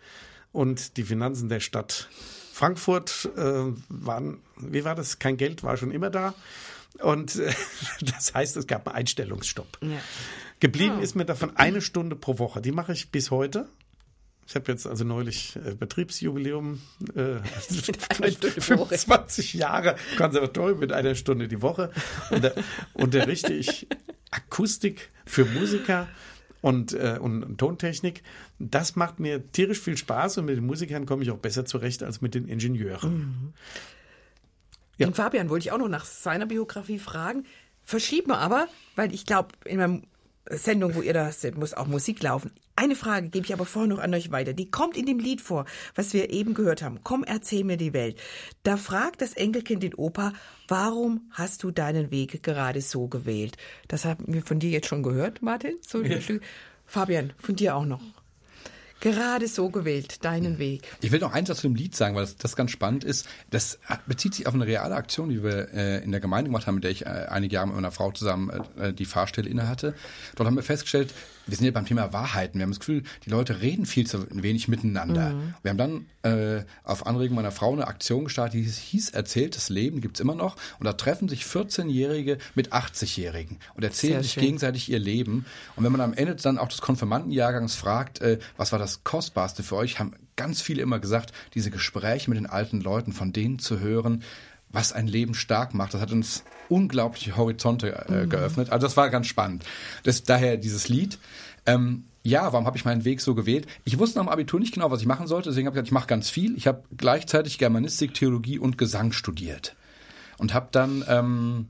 [0.53, 2.09] und die Finanzen der Stadt
[2.57, 5.18] Frankfurt äh, waren, wie war das?
[5.18, 6.33] Kein Geld war schon immer da.
[7.02, 7.52] Und äh,
[8.00, 9.78] das heißt, es gab einen Einstellungsstopp.
[9.82, 10.00] Ja.
[10.61, 11.02] Geblieben oh.
[11.02, 12.61] ist mir davon eine Stunde pro Woche.
[12.61, 13.68] Die mache ich bis heute.
[14.48, 16.80] Ich habe jetzt also neulich äh, Betriebsjubiläum,
[17.14, 17.38] äh,
[18.61, 21.90] 25 Jahre Konservatorium mit einer Stunde die Woche.
[22.30, 22.52] Und da
[22.94, 23.88] unterrichte ich
[24.30, 26.06] Akustik für Musiker
[26.61, 28.22] und, äh, und Tontechnik.
[28.61, 32.04] Das macht mir tierisch viel Spaß und mit den Musikern komme ich auch besser zurecht
[32.04, 33.18] als mit den Ingenieuren.
[33.18, 33.52] Mhm.
[34.98, 35.06] Ja.
[35.06, 37.44] Den Fabian wollte ich auch noch nach seiner Biografie fragen.
[37.82, 40.02] Verschieben wir aber, weil ich glaube, in meiner
[40.50, 42.52] Sendung, wo ihr da seid, muss auch Musik laufen.
[42.76, 44.52] Eine Frage gebe ich aber vorher noch an euch weiter.
[44.52, 47.00] Die kommt in dem Lied vor, was wir eben gehört haben.
[47.02, 48.20] Komm, erzähl mir die Welt.
[48.64, 50.32] Da fragt das Enkelkind den Opa,
[50.68, 53.56] warum hast du deinen Weg gerade so gewählt?
[53.88, 55.76] Das haben wir von dir jetzt schon gehört, Martin.
[55.80, 56.18] So ja.
[56.85, 58.02] Fabian, von dir auch noch
[59.00, 60.82] gerade so gewählt, deinen Weg.
[61.00, 63.28] Ich will noch eins zu dem Lied sagen, weil das, das ganz spannend ist.
[63.50, 66.76] Das bezieht sich auf eine reale Aktion, die wir äh, in der Gemeinde gemacht haben,
[66.76, 69.94] mit der ich äh, einige Jahre mit meiner Frau zusammen äh, die Fahrstelle innehatte.
[70.35, 71.12] Dort haben wir festgestellt,
[71.46, 72.59] wir sind ja beim Thema Wahrheiten.
[72.59, 75.30] Wir haben das Gefühl, die Leute reden viel zu wenig miteinander.
[75.30, 75.54] Mhm.
[75.62, 80.00] Wir haben dann äh, auf Anregung meiner Frau eine Aktion gestartet, die hieß Erzähltes Leben,
[80.00, 80.56] gibt's immer noch.
[80.78, 84.42] Und da treffen sich 14-Jährige mit 80-Jährigen und erzählen Sehr sich schön.
[84.42, 85.46] gegenseitig ihr Leben.
[85.76, 89.62] Und wenn man am Ende dann auch des Konfirmandenjahrgangs fragt, äh, was war das Kostbarste
[89.62, 93.59] für euch, haben ganz viele immer gesagt, diese Gespräche mit den alten Leuten, von denen
[93.59, 94.22] zu hören,
[94.70, 95.94] was ein Leben stark macht.
[95.94, 98.29] Das hat uns unglaubliche Horizonte äh, mhm.
[98.29, 98.70] geöffnet.
[98.70, 99.64] Also das war ganz spannend.
[100.02, 101.18] Das, daher dieses Lied.
[101.66, 103.66] Ähm, ja, warum habe ich meinen Weg so gewählt?
[103.85, 105.88] Ich wusste nach dem Abitur nicht genau, was ich machen sollte, deswegen habe ich gesagt,
[105.88, 106.57] ich mache ganz viel.
[106.57, 109.76] Ich habe gleichzeitig Germanistik, Theologie und Gesang studiert
[110.38, 111.68] und habe dann ähm,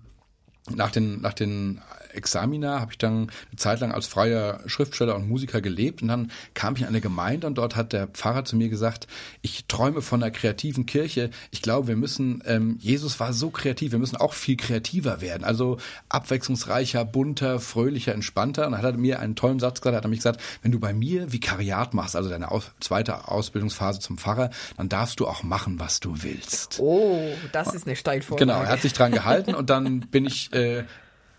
[0.74, 1.82] nach den nach den
[2.16, 6.30] Examina habe ich dann eine Zeit lang als freier Schriftsteller und Musiker gelebt und dann
[6.54, 9.06] kam ich in eine Gemeinde und dort hat der Pfarrer zu mir gesagt,
[9.42, 11.30] ich träume von einer kreativen Kirche.
[11.50, 15.44] Ich glaube, wir müssen, ähm, Jesus war so kreativ, wir müssen auch viel kreativer werden.
[15.44, 18.66] Also abwechslungsreicher, bunter, fröhlicher, entspannter.
[18.66, 20.80] Und dann hat er mir einen tollen Satz gesagt, hat er mich gesagt, wenn du
[20.80, 25.42] bei mir Vikariat machst, also deine aus zweite Ausbildungsphase zum Pfarrer, dann darfst du auch
[25.42, 26.78] machen, was du willst.
[26.80, 27.20] Oh,
[27.52, 28.46] das ist eine Steilvorlage.
[28.46, 30.84] Genau, er hat sich dran gehalten und dann bin ich äh,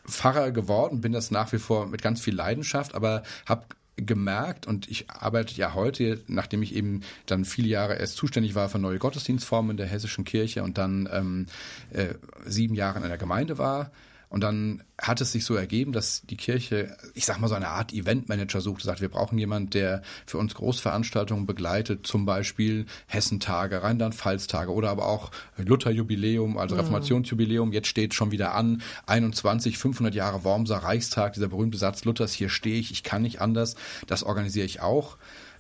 [0.10, 3.66] Pfarrer geworden, bin das nach wie vor mit ganz viel Leidenschaft, aber habe
[3.98, 8.70] gemerkt und ich arbeite ja heute, nachdem ich eben dann viele Jahre erst zuständig war
[8.70, 11.46] für neue Gottesdienstformen in der hessischen Kirche und dann ähm,
[11.92, 12.14] äh,
[12.46, 13.92] sieben Jahre in einer Gemeinde war,
[14.30, 17.70] und dann hat es sich so ergeben, dass die Kirche, ich sag mal so eine
[17.70, 23.82] Art Eventmanager sucht, sagt, wir brauchen jemanden, der für uns Großveranstaltungen begleitet, zum Beispiel Hessentage,
[23.84, 26.82] Rheinland-Pfalz-Tage oder aber auch Lutherjubiläum, also mhm.
[26.82, 27.72] Reformationsjubiläum.
[27.72, 32.50] Jetzt steht schon wieder an, 21, 500 Jahre Wormser Reichstag, dieser berühmte Satz Luthers, hier
[32.50, 33.76] stehe ich, ich kann nicht anders.
[34.08, 35.18] Das organisiere ich auch.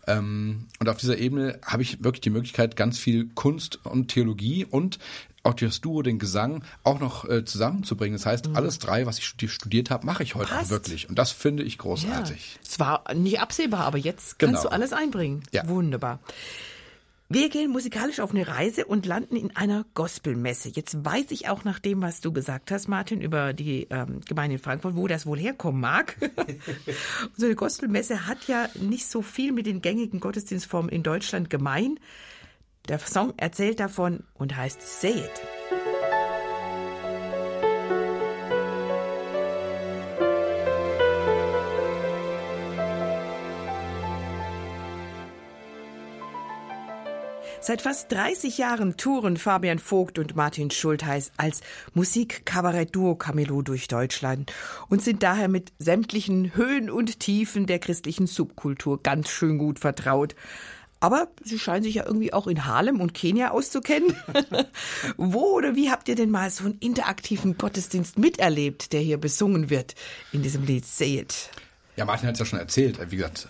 [0.07, 4.65] Ähm, und auf dieser Ebene habe ich wirklich die Möglichkeit, ganz viel Kunst und Theologie
[4.65, 4.99] und
[5.47, 8.17] auch das Duo, den Gesang auch noch äh, zusammenzubringen.
[8.17, 8.55] Das heißt, mhm.
[8.55, 10.65] alles drei, was ich studiert habe, mache ich heute Passt.
[10.65, 11.09] auch wirklich.
[11.09, 12.59] Und das finde ich großartig.
[12.63, 14.63] Es war nicht absehbar, aber jetzt kannst genau.
[14.63, 15.43] du alles einbringen.
[15.51, 15.67] Ja.
[15.67, 16.19] Wunderbar.
[17.29, 20.69] Wir gehen musikalisch auf eine Reise und landen in einer Gospelmesse.
[20.69, 24.55] Jetzt weiß ich auch nach dem, was du gesagt hast, Martin, über die ähm, Gemeinde
[24.55, 26.15] in Frankfurt, wo das wohl herkommen mag.
[27.37, 31.99] so eine Gospelmesse hat ja nicht so viel mit den gängigen Gottesdienstformen in Deutschland gemein.
[32.87, 35.41] Der Song erzählt davon und heißt Say It.
[47.59, 51.59] Seit fast 30 Jahren touren Fabian Vogt und Martin Schultheiß als
[51.95, 54.53] Musikkabarett-Duo Camelo durch Deutschland
[54.87, 60.33] und sind daher mit sämtlichen Höhen und Tiefen der christlichen Subkultur ganz schön gut vertraut.
[60.99, 64.15] Aber Sie scheinen sich ja irgendwie auch in Harlem und Kenia auszukennen.
[65.17, 69.69] Wo oder wie habt ihr denn mal so einen interaktiven Gottesdienst miterlebt, der hier besungen
[69.69, 69.95] wird
[70.31, 71.49] in diesem Lied Say It?
[71.97, 72.99] Ja, Martin hat es ja schon erzählt.
[73.09, 73.47] Wie gesagt,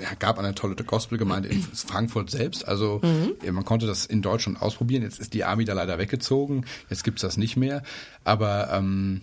[0.00, 2.66] er gab eine tolle Gospelgemeinde in Frankfurt selbst.
[2.66, 3.34] Also mhm.
[3.52, 5.02] man konnte das in Deutschland ausprobieren.
[5.02, 6.64] Jetzt ist die Army da leider weggezogen.
[6.88, 7.82] Jetzt gibt's das nicht mehr.
[8.22, 9.22] Aber ähm,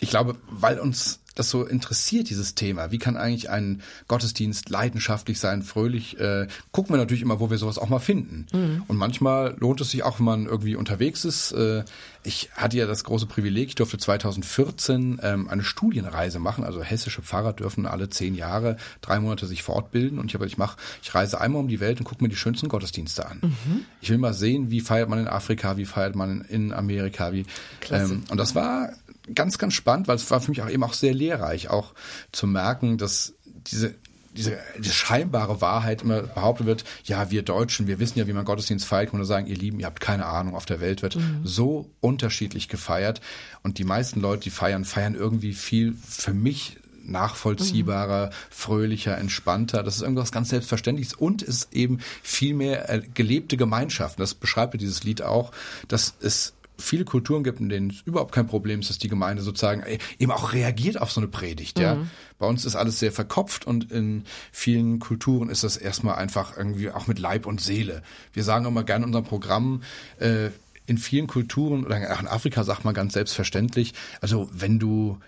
[0.00, 2.90] ich glaube, weil uns das so interessiert, dieses Thema.
[2.90, 6.18] Wie kann eigentlich ein Gottesdienst leidenschaftlich sein, fröhlich?
[6.18, 8.46] Äh, gucken wir natürlich immer, wo wir sowas auch mal finden.
[8.52, 8.82] Mhm.
[8.88, 11.52] Und manchmal lohnt es sich auch, wenn man irgendwie unterwegs ist.
[11.52, 11.84] Äh,
[12.24, 16.64] ich hatte ja das große Privileg, ich durfte 2014 ähm, eine Studienreise machen.
[16.64, 20.18] Also hessische Pfarrer dürfen alle zehn Jahre drei Monate sich fortbilden.
[20.18, 22.36] Und ich habe, ich mache, ich reise einmal um die Welt und gucke mir die
[22.36, 23.38] schönsten Gottesdienste an.
[23.42, 23.84] Mhm.
[24.00, 27.46] Ich will mal sehen, wie feiert man in Afrika, wie feiert man in Amerika, wie.
[27.90, 28.90] Ähm, und das war
[29.34, 31.94] ganz, ganz spannend, weil es war für mich auch eben auch sehr lehrreich, auch
[32.32, 33.94] zu merken, dass diese
[34.38, 38.44] diese, diese scheinbare Wahrheit immer behauptet wird, ja, wir Deutschen, wir wissen ja, wie man
[38.44, 41.40] Gottesdienst feiert, und sagen, ihr Lieben, ihr habt keine Ahnung, auf der Welt wird mhm.
[41.42, 43.20] so unterschiedlich gefeiert.
[43.64, 48.32] Und die meisten Leute, die feiern, feiern irgendwie viel für mich nachvollziehbarer, mhm.
[48.50, 49.82] fröhlicher, entspannter.
[49.82, 54.20] Das ist irgendwas ganz Selbstverständliches und ist eben viel mehr äh, gelebte Gemeinschaften.
[54.20, 55.50] Das beschreibt dieses Lied auch,
[55.88, 59.42] dass es viele Kulturen gibt, in denen es überhaupt kein Problem ist, dass die Gemeinde
[59.42, 59.82] sozusagen
[60.18, 61.78] eben auch reagiert auf so eine Predigt.
[61.78, 62.10] Ja, mhm.
[62.38, 66.90] bei uns ist alles sehr verkopft und in vielen Kulturen ist das erstmal einfach irgendwie
[66.90, 68.02] auch mit Leib und Seele.
[68.32, 69.82] Wir sagen immer gerne in unserem Programm.
[70.18, 70.50] Äh,
[70.86, 75.18] in vielen Kulturen oder auch in Afrika sagt man ganz selbstverständlich, also wenn du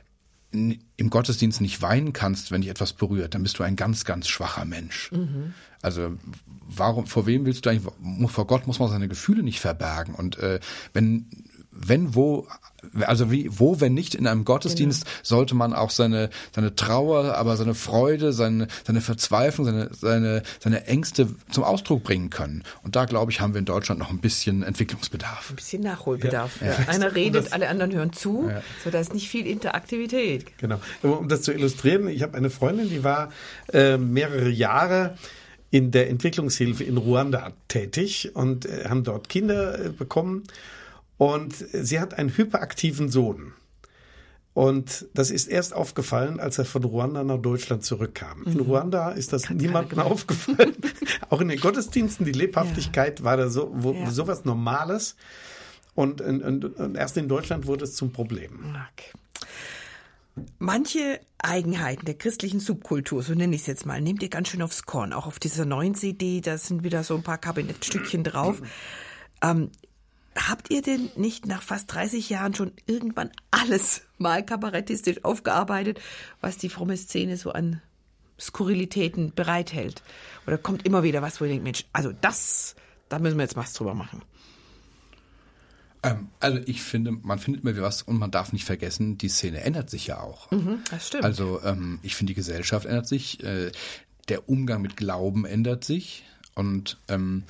[0.52, 4.26] im Gottesdienst nicht weinen kannst, wenn dich etwas berührt, dann bist du ein ganz, ganz
[4.26, 5.12] schwacher Mensch.
[5.12, 5.54] Mhm.
[5.82, 6.16] Also
[6.76, 7.92] warum, vor wem willst du eigentlich,
[8.30, 10.14] vor Gott muss man seine Gefühle nicht verbergen.
[10.14, 10.60] Und äh,
[10.92, 11.26] wenn
[11.72, 12.46] wenn wo,
[13.00, 15.16] also wie, wo, wenn nicht in einem Gottesdienst, genau.
[15.22, 20.86] sollte man auch seine, seine Trauer, aber seine Freude, seine, seine Verzweiflung, seine, seine, seine
[20.86, 22.64] Ängste zum Ausdruck bringen können.
[22.82, 25.50] Und da, glaube ich, haben wir in Deutschland noch ein bisschen Entwicklungsbedarf.
[25.50, 26.60] Ein bisschen Nachholbedarf.
[26.60, 26.68] Ja.
[26.68, 26.88] Ja.
[26.88, 28.62] Einer redet, das, alle anderen hören zu, ja.
[28.84, 30.58] so da ist nicht viel Interaktivität.
[30.58, 30.80] Genau.
[31.02, 33.30] Um das zu illustrieren, ich habe eine Freundin, die war
[33.72, 35.16] äh, mehrere Jahre
[35.70, 40.44] in der Entwicklungshilfe in Ruanda tätig und äh, haben dort Kinder äh, bekommen.
[41.16, 43.52] Und sie hat einen hyperaktiven Sohn.
[44.52, 48.42] Und das ist erst aufgefallen, als er von Ruanda nach Deutschland zurückkam.
[48.44, 48.60] In mhm.
[48.60, 50.74] Ruanda ist das Kann niemandem aufgefallen.
[51.30, 53.24] Auch in den Gottesdiensten, die Lebhaftigkeit ja.
[53.24, 54.10] war da so, wo, ja.
[54.10, 55.14] sowas Normales.
[55.94, 58.74] Und, und, und, erst in Deutschland wurde es zum Problem.
[58.92, 59.12] Okay.
[60.58, 64.62] Manche Eigenheiten der christlichen Subkultur, so nenne ich es jetzt mal, nehmt ihr ganz schön
[64.62, 65.12] aufs Korn.
[65.12, 68.62] Auch auf dieser neuen CD, da sind wieder so ein paar Kabinettstückchen drauf.
[69.42, 69.70] Ähm,
[70.36, 76.00] Habt ihr denn nicht nach fast 30 Jahren schon irgendwann alles mal kabarettistisch aufgearbeitet,
[76.40, 77.82] was die fromme Szene so an
[78.38, 80.02] Skurrilitäten bereithält?
[80.46, 82.76] Oder kommt immer wieder was, wo ihr denkt, Mensch, also das,
[83.08, 84.22] da müssen wir jetzt was drüber machen?
[86.02, 89.28] Ähm, also ich finde, man findet immer wieder was und man darf nicht vergessen, die
[89.28, 90.50] Szene ändert sich ja auch.
[90.50, 91.24] Mhm, das stimmt.
[91.24, 93.70] Also ähm, ich finde, die Gesellschaft ändert sich, äh,
[94.28, 97.44] der Umgang mit Glauben ändert sich und ähm,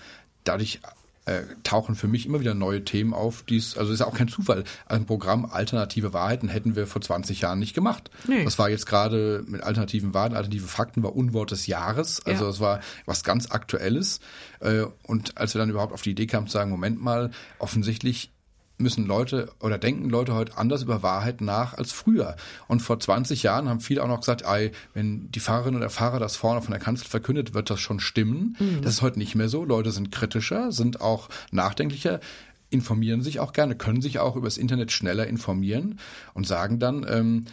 [0.45, 0.81] dadurch
[1.27, 4.17] äh, tauchen für mich immer wieder neue Themen auf, die es, also ist ja auch
[4.17, 4.65] kein Zufall.
[4.87, 8.11] Ein Programm Alternative Wahrheiten hätten wir vor 20 Jahren nicht gemacht.
[8.27, 8.43] Nee.
[8.43, 12.25] Das war jetzt gerade mit alternativen Wahrheiten, alternative Fakten war Unwort des Jahres.
[12.27, 12.51] Also Ja.
[12.51, 14.19] es war was ganz Aktuelles.
[14.61, 18.33] Äh, Und als wir dann überhaupt auf die Idee kamen zu sagen, Moment mal, offensichtlich
[18.81, 22.37] müssen Leute oder denken Leute heute anders über Wahrheit nach als früher.
[22.69, 25.91] Und vor 20 Jahren haben viele auch noch gesagt, ey, wenn die Fahrerin oder der
[25.91, 28.57] Fahrer das vorne von der Kanzel verkündet, wird das schon stimmen.
[28.83, 29.65] Das ist heute nicht mehr so.
[29.65, 32.21] Leute sind kritischer, sind auch nachdenklicher,
[32.71, 35.99] informieren sich auch gerne, können sich auch übers Internet schneller informieren
[36.35, 37.45] und sagen dann, ähm,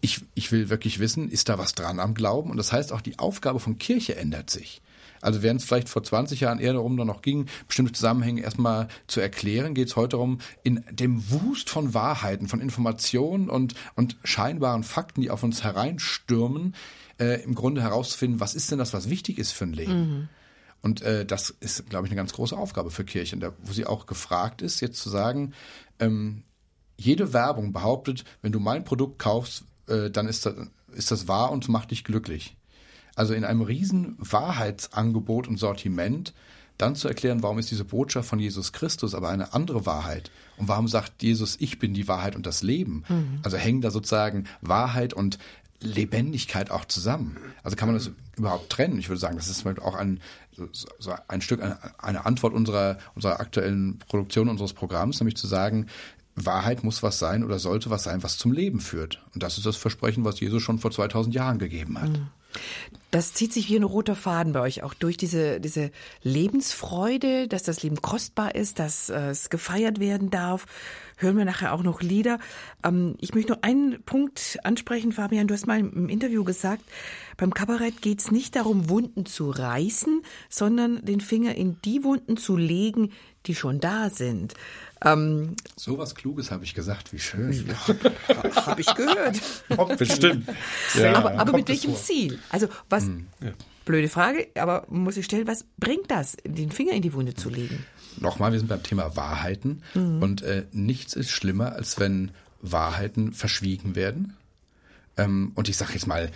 [0.00, 2.50] ich, ich will wirklich wissen, ist da was dran am Glauben?
[2.50, 4.80] Und das heißt, auch die Aufgabe von Kirche ändert sich.
[5.20, 9.20] Also während es vielleicht vor 20 Jahren eher darum noch ging, bestimmte Zusammenhänge erstmal zu
[9.20, 14.82] erklären, geht es heute darum, in dem Wust von Wahrheiten, von Informationen und, und scheinbaren
[14.82, 16.74] Fakten, die auf uns hereinstürmen,
[17.18, 20.28] äh, im Grunde herauszufinden, was ist denn das, was wichtig ist für ein Leben.
[20.80, 23.86] Und äh, das ist, glaube ich, eine ganz große Aufgabe für Kirchen, da, wo sie
[23.86, 25.52] auch gefragt ist, jetzt zu sagen,
[25.98, 26.44] ähm,
[26.96, 30.54] jede Werbung behauptet, wenn du mein Produkt kaufst, äh, dann ist das,
[30.92, 32.56] ist das wahr und macht dich glücklich.
[33.18, 36.32] Also in einem riesen Wahrheitsangebot und Sortiment
[36.78, 40.30] dann zu erklären, warum ist diese Botschaft von Jesus Christus aber eine andere Wahrheit?
[40.56, 43.02] Und warum sagt Jesus, ich bin die Wahrheit und das Leben?
[43.42, 45.38] Also hängen da sozusagen Wahrheit und
[45.80, 47.36] Lebendigkeit auch zusammen.
[47.64, 48.98] Also kann man das überhaupt trennen?
[48.98, 50.20] Ich würde sagen, das ist auch ein,
[50.52, 51.60] so, ein Stück,
[51.98, 55.86] eine, Antwort unserer, unserer aktuellen Produktion unseres Programms, nämlich zu sagen,
[56.36, 59.20] Wahrheit muss was sein oder sollte was sein, was zum Leben führt.
[59.34, 62.20] Und das ist das Versprechen, was Jesus schon vor 2000 Jahren gegeben hat.
[63.10, 65.90] Das zieht sich wie ein roter Faden bei euch auch durch diese, diese
[66.22, 70.66] Lebensfreude, dass das Leben kostbar ist, dass äh, es gefeiert werden darf.
[71.16, 72.38] Hören wir nachher auch noch Lieder.
[72.84, 75.48] Ähm, ich möchte nur einen Punkt ansprechen, Fabian.
[75.48, 76.84] Du hast mal im Interview gesagt,
[77.38, 82.36] beim Kabarett geht es nicht darum, Wunden zu reißen, sondern den Finger in die Wunden
[82.36, 83.12] zu legen,
[83.46, 84.54] die schon da sind.
[85.04, 87.64] Ähm, So was Kluges habe ich gesagt, wie schön.
[88.56, 89.40] Habe ich gehört.
[89.98, 90.48] Bestimmt.
[90.96, 92.00] aber aber kommt mit welchem vor.
[92.00, 92.38] Ziel?
[92.50, 93.08] Also was,
[93.84, 97.48] blöde Frage, aber muss ich stellen, was bringt das, den Finger in die Wunde zu
[97.48, 97.84] legen?
[98.20, 99.82] Nochmal, wir sind beim Thema Wahrheiten.
[99.94, 104.36] Und äh, nichts ist schlimmer, als wenn Wahrheiten verschwiegen werden.
[105.16, 106.30] Ähm, und ich sage jetzt mal,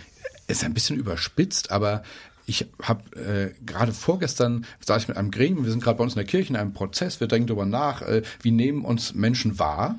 [0.47, 2.03] ist ein bisschen überspitzt, aber
[2.45, 6.13] ich habe äh, gerade vorgestern saß ich mit einem Gremium, wir sind gerade bei uns
[6.13, 9.59] in der Kirche in einem Prozess, wir denken darüber nach, äh, wie nehmen uns Menschen
[9.59, 9.97] wahr.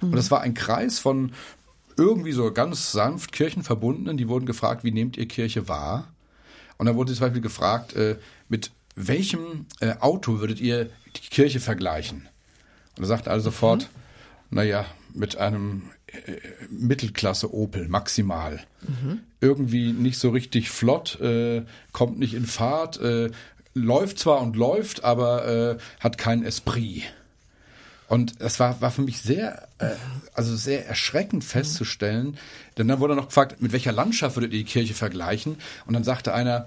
[0.00, 1.32] Und das war ein Kreis von
[1.96, 6.08] irgendwie so ganz sanft Kirchenverbundenen, die wurden gefragt, wie nehmt ihr Kirche wahr?
[6.78, 8.16] Und dann wurde zum Beispiel gefragt, äh,
[8.48, 12.28] mit welchem äh, Auto würdet ihr die Kirche vergleichen?
[12.96, 13.90] Und da sagten alle sofort,
[14.50, 15.90] naja, mit einem
[16.70, 18.60] Mittelklasse Opel maximal.
[19.40, 23.30] Irgendwie nicht so richtig flott, äh, kommt nicht in Fahrt, äh,
[23.74, 27.04] läuft zwar und läuft, aber äh, hat keinen Esprit.
[28.10, 29.90] Und das war, war für mich sehr, äh,
[30.34, 32.36] also sehr erschreckend festzustellen.
[32.76, 35.58] Denn dann wurde noch gefragt, mit welcher Landschaft würdet ihr die Kirche vergleichen?
[35.86, 36.66] Und dann sagte einer,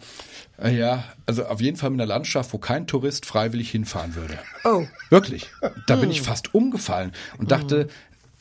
[0.58, 4.40] äh, ja, also auf jeden Fall mit einer Landschaft, wo kein Tourist freiwillig hinfahren würde.
[4.64, 4.86] Oh.
[5.10, 5.50] Wirklich.
[5.86, 7.90] Da bin ich fast umgefallen und dachte,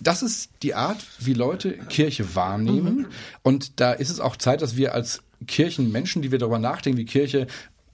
[0.02, 3.06] das ist die Art, wie Leute Kirche wahrnehmen.
[3.42, 7.04] Und da ist es auch Zeit, dass wir als Kirchenmenschen, die wir darüber nachdenken, wie
[7.04, 7.46] Kirche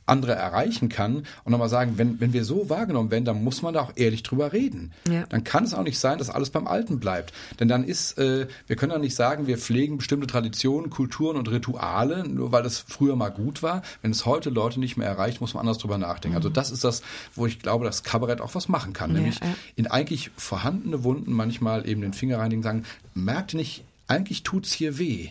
[0.08, 3.74] andere erreichen kann und nochmal sagen, wenn, wenn wir so wahrgenommen werden, dann muss man
[3.74, 4.92] da auch ehrlich drüber reden.
[5.10, 5.24] Ja.
[5.28, 7.32] Dann kann es auch nicht sein, dass alles beim Alten bleibt.
[7.60, 11.50] Denn dann ist, äh, wir können ja nicht sagen, wir pflegen bestimmte Traditionen, Kulturen und
[11.50, 13.82] Rituale, nur weil es früher mal gut war.
[14.02, 16.36] Wenn es heute Leute nicht mehr erreicht, muss man anders drüber nachdenken.
[16.36, 17.02] Also das ist das,
[17.34, 19.12] wo ich glaube, dass Kabarett auch was machen kann.
[19.12, 19.46] Nämlich ja.
[19.76, 24.98] in eigentlich vorhandene Wunden manchmal eben den Finger reinigen, sagen, merkt nicht, eigentlich tut's hier
[24.98, 25.30] weh.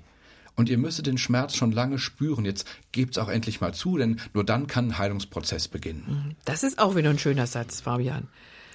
[0.58, 2.43] Und ihr müsstet den Schmerz schon lange spüren.
[2.43, 6.36] Jetzt gebt's auch endlich mal zu, denn nur dann kann ein Heilungsprozess beginnen.
[6.46, 8.28] Das ist auch wieder ein schöner Satz, Fabian.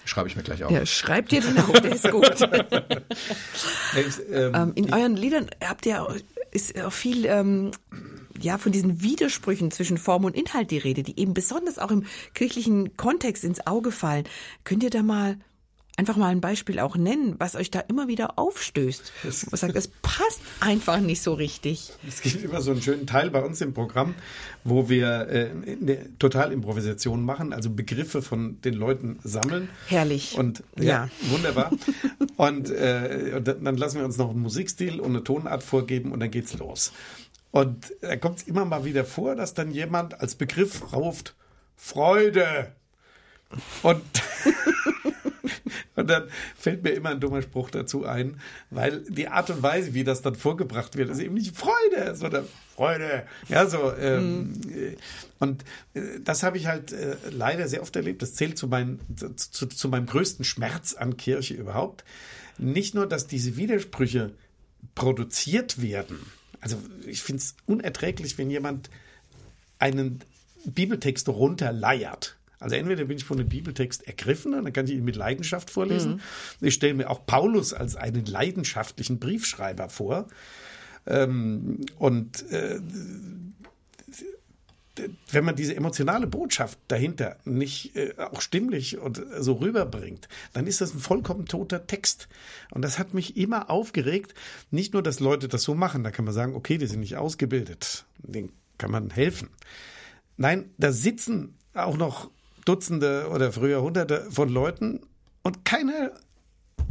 [0.04, 0.70] Schreibe ich mir gleich auf.
[0.70, 2.40] Ja, schreibt ihr den auf, der ist gut.
[4.32, 6.14] ähm, in euren Liedern habt ihr auch,
[6.52, 7.72] ist auch viel ähm,
[8.40, 12.04] ja von diesen Widersprüchen zwischen Form und Inhalt die Rede, die eben besonders auch im
[12.34, 14.24] kirchlichen Kontext ins Auge fallen.
[14.64, 15.36] Könnt ihr da mal
[15.96, 19.12] einfach mal ein Beispiel auch nennen, was euch da immer wieder aufstößt?
[19.50, 21.92] Wo sagt, es passt einfach nicht so richtig.
[22.08, 24.14] Es gibt immer so einen schönen Teil bei uns im Programm,
[24.64, 29.68] wo wir äh, eine Totalimprovisation machen, also Begriffe von den Leuten sammeln.
[29.88, 30.36] Herrlich.
[30.38, 31.08] Und ja, Ja.
[31.30, 31.70] wunderbar.
[32.36, 36.20] und, äh, und dann lassen wir uns noch einen Musikstil und eine Tonart vorgeben und
[36.20, 36.92] dann geht's los.
[37.50, 41.34] Und da kommt es immer mal wieder vor, dass dann jemand als Begriff ruft,
[41.76, 42.72] Freude.
[43.82, 44.02] Und,
[45.96, 48.40] und dann fällt mir immer ein dummer Spruch dazu ein,
[48.70, 52.46] weil die Art und Weise, wie das dann vorgebracht wird, ist eben nicht Freude, sondern
[52.74, 53.24] Freude.
[53.48, 53.92] Ja, so.
[53.92, 54.96] Ähm, äh,
[55.38, 55.64] Und
[55.94, 58.22] äh, das habe ich halt äh, leider sehr oft erlebt.
[58.22, 59.00] Das zählt zu, mein,
[59.36, 62.04] zu, zu meinem größten Schmerz an Kirche überhaupt.
[62.58, 64.32] Nicht nur, dass diese Widersprüche
[64.94, 66.18] produziert werden.
[66.60, 66.76] Also
[67.06, 68.90] ich finde es unerträglich, wenn jemand
[69.78, 70.20] einen
[70.64, 72.36] Bibeltext runterleiert.
[72.62, 75.70] Also entweder bin ich von dem Bibeltext ergriffen, und dann kann ich ihn mit Leidenschaft
[75.70, 76.20] vorlesen.
[76.60, 80.28] Ich stelle mir auch Paulus als einen leidenschaftlichen Briefschreiber vor.
[81.06, 82.80] Ähm, und äh,
[85.30, 90.80] wenn man diese emotionale Botschaft dahinter nicht äh, auch stimmlich und so rüberbringt, dann ist
[90.80, 92.28] das ein vollkommen toter Text.
[92.70, 94.34] Und das hat mich immer aufgeregt.
[94.70, 97.16] Nicht nur, dass Leute das so machen, da kann man sagen, okay, die sind nicht
[97.16, 99.48] ausgebildet, denen kann man helfen.
[100.36, 102.30] Nein, da sitzen auch noch
[102.64, 105.00] Dutzende oder früher Hunderte von Leuten
[105.42, 106.12] und keiner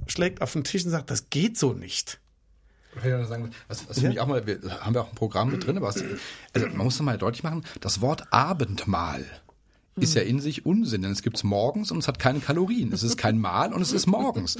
[0.07, 2.19] schlägt auf den Tisch und sagt, das geht so nicht.
[2.97, 5.49] Ich ja sagen, was, was für mich auch mal, wir haben ja auch ein Programm
[5.51, 6.03] mit drin, aber was,
[6.53, 9.25] also man muss doch mal deutlich machen, das Wort Abendmahl
[9.97, 12.93] ist ja in sich Unsinn, denn es gibt's morgens und es hat keine Kalorien.
[12.93, 14.57] Es ist kein Mahl und es ist morgens.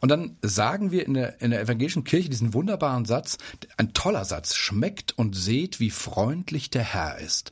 [0.00, 3.38] Und dann sagen wir in der, in der evangelischen Kirche diesen wunderbaren Satz,
[3.76, 7.50] ein toller Satz, schmeckt und seht, wie freundlich der Herr ist.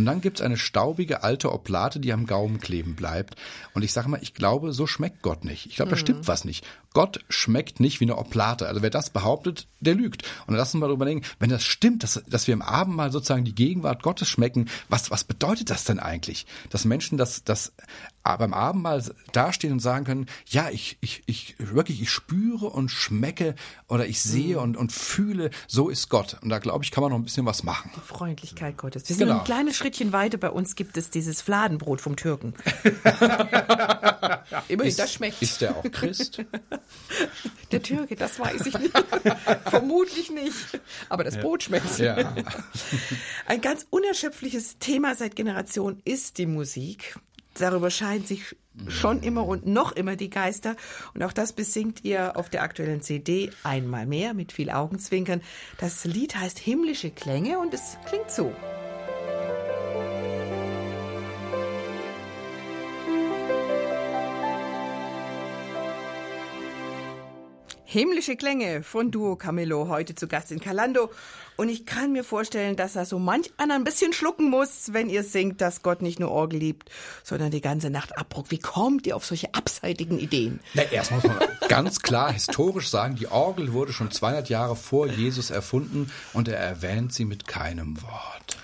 [0.00, 3.36] Und dann gibt's eine staubige alte Oblate, die am Gaumen kleben bleibt.
[3.74, 5.66] Und ich sage mal, ich glaube, so schmeckt Gott nicht.
[5.66, 6.66] Ich glaube, da stimmt was nicht.
[6.94, 8.66] Gott schmeckt nicht wie eine Oblate.
[8.66, 10.22] Also wer das behauptet, der lügt.
[10.46, 13.44] Und lass uns mal drüber denken, wenn das stimmt, dass, dass wir im Abendmahl sozusagen
[13.44, 16.46] die Gegenwart Gottes schmecken, was, was bedeutet das denn eigentlich?
[16.70, 17.74] Dass Menschen das, das
[18.22, 19.02] beim Abendmahl
[19.32, 23.54] dastehen und sagen können, ja, ich, ich, ich wirklich, ich spüre und schmecke
[23.88, 26.36] oder ich sehe und, und fühle, so ist Gott.
[26.42, 27.90] Und da glaube ich, kann man noch ein bisschen was machen.
[27.96, 29.08] Die Freundlichkeit Gottes.
[29.08, 29.38] Wir sind Genau.
[29.40, 30.38] ein kleines Schrittchen weiter.
[30.38, 32.54] Bei uns gibt es dieses Fladenbrot vom Türken.
[34.68, 35.40] Immerhin, das schmeckt.
[35.42, 36.44] Ist der auch Christ?
[37.72, 38.92] Der Türke, das weiß ich nicht.
[39.66, 40.80] Vermutlich nicht.
[41.08, 41.98] Aber das Brot schmeckt.
[41.98, 42.34] ja.
[43.46, 47.16] Ein ganz unerschöpfliches Thema seit Generationen ist die Musik.
[47.54, 48.56] Darüber scheiden sich
[48.88, 50.76] schon immer und noch immer die Geister.
[51.14, 55.42] Und auch das besingt ihr auf der aktuellen CD einmal mehr mit viel Augenzwinkern.
[55.78, 58.52] Das Lied heißt Himmlische Klänge und es klingt so.
[67.92, 71.10] Himmlische Klänge von Duo Camillo, heute zu Gast in Calando.
[71.56, 75.10] Und ich kann mir vorstellen, dass da so manch einer ein bisschen schlucken muss, wenn
[75.10, 76.88] ihr singt, dass Gott nicht nur Orgel liebt,
[77.24, 78.52] sondern die ganze Nacht abruckt.
[78.52, 80.60] Wie kommt ihr auf solche abseitigen Ideen?
[80.74, 81.36] Na, erst muss man
[81.66, 86.58] ganz klar historisch sagen, die Orgel wurde schon 200 Jahre vor Jesus erfunden und er
[86.58, 88.56] erwähnt sie mit keinem Wort.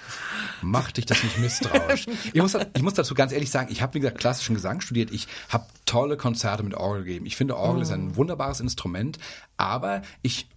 [0.63, 2.07] Mach dich das nicht misstrauisch.
[2.33, 5.11] Ich muss, ich muss dazu ganz ehrlich sagen, ich habe, wie gesagt, klassischen Gesang studiert.
[5.11, 7.27] Ich habe tolle Konzerte mit Orgel gegeben.
[7.27, 9.19] Ich finde, Orgel ist ein wunderbares Instrument,
[9.57, 10.49] aber ich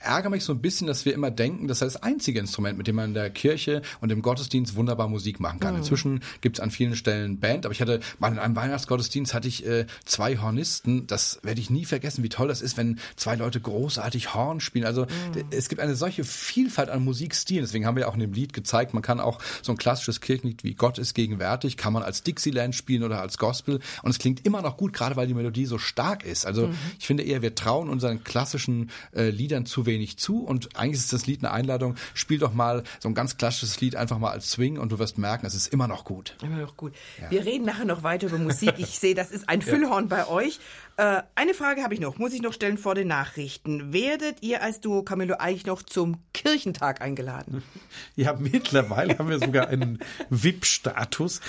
[0.00, 2.86] ärgere mich so ein bisschen, dass wir immer denken, das sei das einzige Instrument, mit
[2.86, 5.74] dem man in der Kirche und im Gottesdienst wunderbar Musik machen kann.
[5.76, 9.48] Inzwischen gibt es an vielen Stellen Band, aber ich hatte mal in einem Weihnachtsgottesdienst hatte
[9.48, 11.06] ich äh, zwei Hornisten.
[11.06, 14.84] Das werde ich nie vergessen, wie toll das ist, wenn zwei Leute großartig Horn spielen.
[14.84, 17.64] Also d- es gibt eine solche Vielfalt an Musikstilen.
[17.64, 20.64] Deswegen haben wir auch in dem Lied gezeigt, man kann auch so ein klassisches Kirchenlied
[20.64, 23.80] wie Gott ist gegenwärtig, kann man als Dixieland spielen oder als Gospel.
[24.02, 26.46] Und es klingt immer noch gut, gerade weil die Melodie so stark ist.
[26.46, 31.00] Also ich finde eher, wir trauen unseren klassischen äh, Liedern zu wenig zu und eigentlich
[31.00, 34.30] ist das Lied eine Einladung, spiel doch mal so ein ganz klassisches Lied einfach mal
[34.30, 36.36] als Swing und du wirst merken, es ist immer noch gut.
[36.42, 36.92] Immer noch gut.
[37.30, 38.74] Wir reden nachher noch weiter über Musik.
[38.78, 40.60] Ich sehe, das ist ein Füllhorn bei euch.
[40.98, 43.92] Äh, eine Frage habe ich noch, muss ich noch stellen vor den Nachrichten.
[43.92, 47.62] Werdet ihr als Duo Camillo eigentlich noch zum Kirchentag eingeladen?
[48.16, 51.40] Ja, mittlerweile haben wir sogar einen VIP-Status.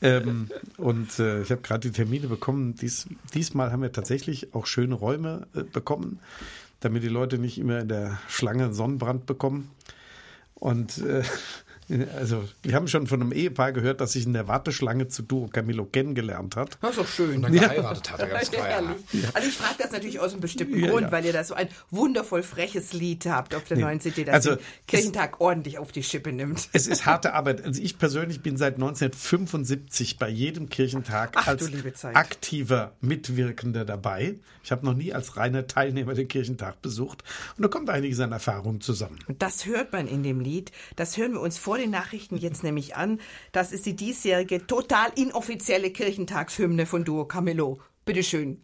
[0.00, 2.74] Ähm, und äh, ich habe gerade die Termine bekommen.
[2.74, 6.18] Dies, diesmal haben wir tatsächlich auch schöne Räume äh, bekommen,
[6.80, 9.70] damit die Leute nicht immer in der Schlange Sonnenbrand bekommen.
[10.54, 11.22] Und äh,
[12.16, 15.48] Also, wir haben schon von einem Ehepaar gehört, das sich in der Warteschlange zu Duo
[15.48, 16.78] Camillo kennengelernt hat.
[16.82, 17.36] Das ist doch schön.
[17.36, 19.30] Und dann geheiratet hat er ganz Ja.
[19.34, 21.12] Also ich frage das natürlich aus einem bestimmten Ja, Grund, ja.
[21.12, 24.56] weil ihr da so ein wundervoll freches Lied habt auf der neuen CD, das Also,
[24.56, 26.68] den Kirchentag ordentlich auf die Schippe nimmt.
[26.72, 27.64] Es ist harte Arbeit.
[27.64, 32.16] Also ich persönlich bin seit 1975 bei jedem Kirchentag Ach, du als liebe Zeit.
[32.16, 34.36] aktiver Mitwirkender dabei.
[34.62, 37.24] Ich habe noch nie als reiner Teilnehmer den Kirchentag besucht.
[37.56, 39.18] Und da kommt einiges an Erfahrung zusammen.
[39.26, 40.72] Und das hört man in dem Lied.
[40.96, 43.20] Das hören wir uns vor den Nachrichten jetzt nämlich an.
[43.52, 47.80] Das ist die diesjährige total inoffizielle Kirchentagshymne von Duo Camillo.
[48.04, 48.60] Bitteschön.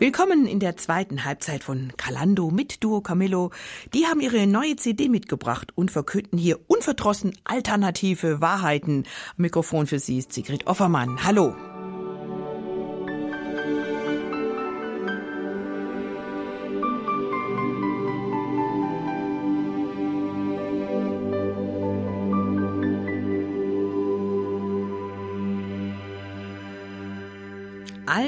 [0.00, 3.50] Willkommen in der zweiten Halbzeit von Calando mit Duo Camillo.
[3.94, 9.06] Die haben ihre neue CD mitgebracht und verkünden hier unverdrossen alternative Wahrheiten.
[9.36, 11.24] Mikrofon für Sie ist Sigrid Offermann.
[11.24, 11.52] Hallo.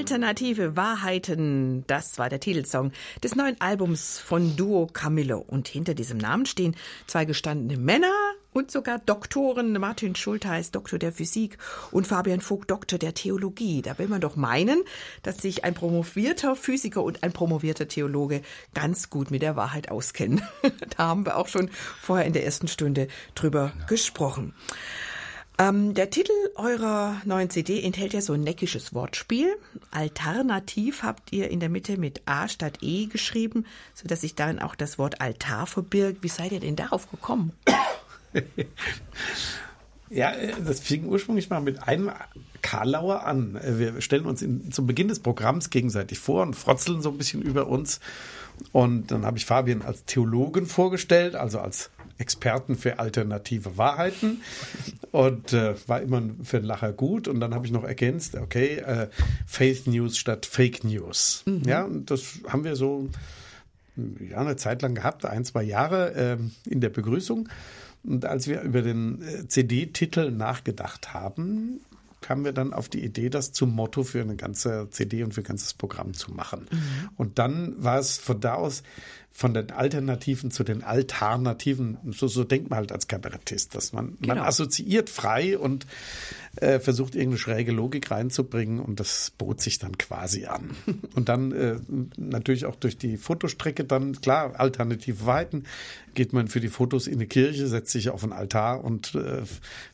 [0.01, 2.91] Alternative Wahrheiten, das war der Titelsong
[3.23, 5.45] des neuen Albums von Duo Camillo.
[5.47, 6.75] Und hinter diesem Namen stehen
[7.07, 8.11] zwei gestandene Männer
[8.55, 9.75] und sogar Doktoren.
[9.75, 11.59] Martin Schultheiß, Doktor der Physik
[11.91, 13.83] und Fabian Vogt, Doktor der Theologie.
[13.83, 14.83] Da will man doch meinen,
[15.23, 18.41] dass sich ein promovierter Physiker und ein promovierter Theologe
[18.73, 20.41] ganz gut mit der Wahrheit auskennen.
[20.97, 21.69] da haben wir auch schon
[22.01, 24.55] vorher in der ersten Stunde drüber gesprochen.
[25.61, 29.55] Ähm, der Titel eurer neuen CD enthält ja so ein neckisches Wortspiel.
[29.91, 34.75] Alternativ habt ihr in der Mitte mit A statt E geschrieben, sodass sich darin auch
[34.75, 36.23] das Wort Altar verbirgt.
[36.23, 37.53] Wie seid ihr denn darauf gekommen?
[40.13, 42.11] Ja, äh, das fing ursprünglich mal mit einem
[42.63, 43.55] Karlauer an.
[43.55, 47.19] Äh, Wir stellen uns in, zum Beginn des Programms gegenseitig vor und frotzeln so ein
[47.19, 48.01] bisschen über uns.
[48.73, 54.43] Und dann habe ich Fabian als Theologen vorgestellt, also als Experten für alternative Wahrheiten.
[55.11, 57.29] Und äh, war immer für einen Lacher gut.
[57.29, 59.09] Und dann habe ich noch ergänzt, okay, äh,
[59.47, 61.45] Faith News statt Fake News.
[61.67, 63.09] Ja, und das haben wir so
[63.97, 67.49] ja, eine Zeit lang gehabt, ein, zwei Jahre ähm, in der Begrüßung.
[68.03, 71.81] Und als wir über den äh, CD-Titel nachgedacht haben,
[72.21, 75.41] kamen wir dann auf die Idee, das zum Motto für eine ganze CD und für
[75.41, 76.66] ein ganzes Programm zu machen.
[77.16, 78.83] Und dann war es von da aus
[79.33, 84.16] von den Alternativen zu den Alternativen, so, so denkt man halt als Kabarettist, dass man,
[84.18, 84.43] man Genau.
[84.43, 85.87] assoziiert frei und
[86.57, 90.71] äh, versucht irgendeine schräge Logik reinzubringen und das bot sich dann quasi an.
[91.14, 91.77] Und dann äh,
[92.16, 95.64] natürlich auch durch die Fotostrecke dann, klar, alternative Weiten,
[96.15, 99.43] geht man für die Fotos in die Kirche, setzt sich auf einen Altar und äh,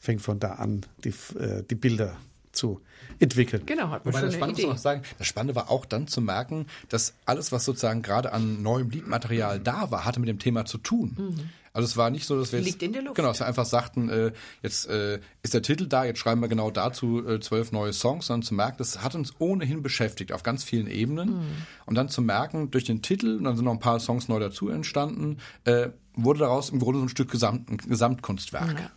[0.00, 2.16] fängt von da an, die, äh, die Bilder
[2.52, 2.80] zu
[3.18, 3.62] entwickeln.
[3.66, 4.78] Genau, hat man Wobei schon das eine Spannende Idee.
[4.78, 8.90] sagen, das Spannende war auch dann zu merken, dass alles, was sozusagen gerade an neuem
[8.90, 11.50] Liedmaterial da war, hatte mit dem Thema zu tun.
[11.72, 13.16] Also es war nicht so, dass wir jetzt, Liegt in der Luft.
[13.16, 16.48] genau, dass wir einfach sagten, äh, jetzt äh, ist der Titel da, jetzt schreiben wir
[16.48, 20.42] genau dazu äh, zwölf neue Songs, sondern zu merken, das hat uns ohnehin beschäftigt auf
[20.42, 21.42] ganz vielen Ebenen.
[21.84, 24.38] Und dann zu merken, durch den Titel, und dann sind noch ein paar Songs neu
[24.40, 28.90] dazu entstanden, äh, wurde daraus im Grunde so ein Stück Gesamt, ein Gesamtkunstwerk.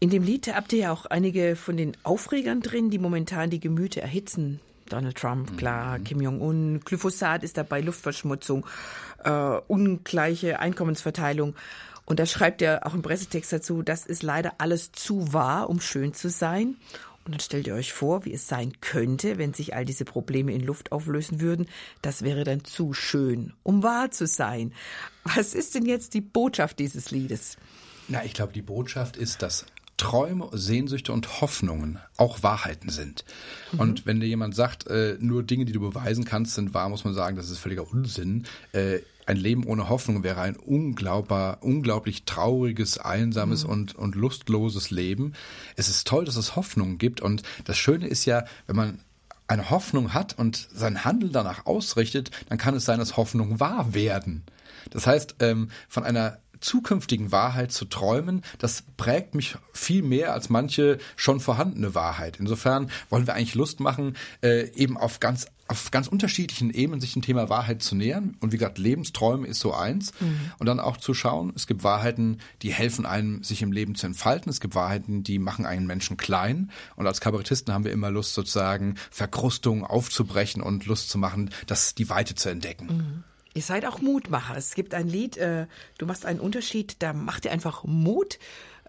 [0.00, 3.60] In dem Lied habt ihr ja auch einige von den Aufregern drin, die momentan die
[3.60, 4.60] Gemüter erhitzen.
[4.88, 8.66] Donald Trump, klar, Kim Jong-un, Glyphosat ist dabei, Luftverschmutzung,
[9.24, 9.30] äh,
[9.66, 11.54] ungleiche Einkommensverteilung.
[12.04, 15.80] Und da schreibt er auch im Pressetext dazu, das ist leider alles zu wahr, um
[15.80, 16.76] schön zu sein.
[17.24, 20.52] Und dann stellt ihr euch vor, wie es sein könnte, wenn sich all diese Probleme
[20.52, 21.66] in Luft auflösen würden.
[22.02, 24.72] Das wäre dann zu schön, um wahr zu sein.
[25.24, 27.56] Was ist denn jetzt die Botschaft dieses Liedes?
[28.08, 29.64] Na, ich glaube, die Botschaft ist, dass
[29.96, 33.24] Träume, Sehnsüchte und Hoffnungen auch Wahrheiten sind.
[33.78, 37.04] Und wenn dir jemand sagt, äh, nur Dinge, die du beweisen kannst, sind wahr, muss
[37.04, 38.44] man sagen, das ist völliger Unsinn.
[38.72, 45.34] Äh, ein Leben ohne Hoffnung wäre ein unglaubbar, unglaublich trauriges, einsames und, und lustloses Leben.
[45.76, 47.20] Es ist toll, dass es Hoffnung gibt.
[47.20, 49.00] Und das Schöne ist ja, wenn man
[49.46, 53.94] eine Hoffnung hat und sein Handeln danach ausrichtet, dann kann es sein, dass Hoffnung wahr
[53.94, 54.42] werden.
[54.90, 60.48] Das heißt, ähm, von einer zukünftigen Wahrheit zu träumen, das prägt mich viel mehr als
[60.48, 62.38] manche schon vorhandene Wahrheit.
[62.40, 67.14] Insofern wollen wir eigentlich Lust machen, äh, eben auf ganz auf ganz unterschiedlichen Ebenen sich
[67.14, 68.36] dem Thema Wahrheit zu nähern.
[68.40, 70.12] Und wie gesagt, Lebensträume ist so eins.
[70.58, 74.06] Und dann auch zu schauen, es gibt Wahrheiten, die helfen einem, sich im Leben zu
[74.06, 74.50] entfalten.
[74.50, 76.70] Es gibt Wahrheiten, die machen einen Menschen klein.
[76.96, 81.94] Und als Kabarettisten haben wir immer Lust, sozusagen Verkrustungen aufzubrechen und Lust zu machen, das
[81.94, 83.24] die Weite zu entdecken.
[83.54, 84.56] Ihr seid auch Mutmacher.
[84.56, 85.66] Es gibt ein Lied, äh,
[85.98, 88.38] du machst einen Unterschied, da macht ihr einfach Mut.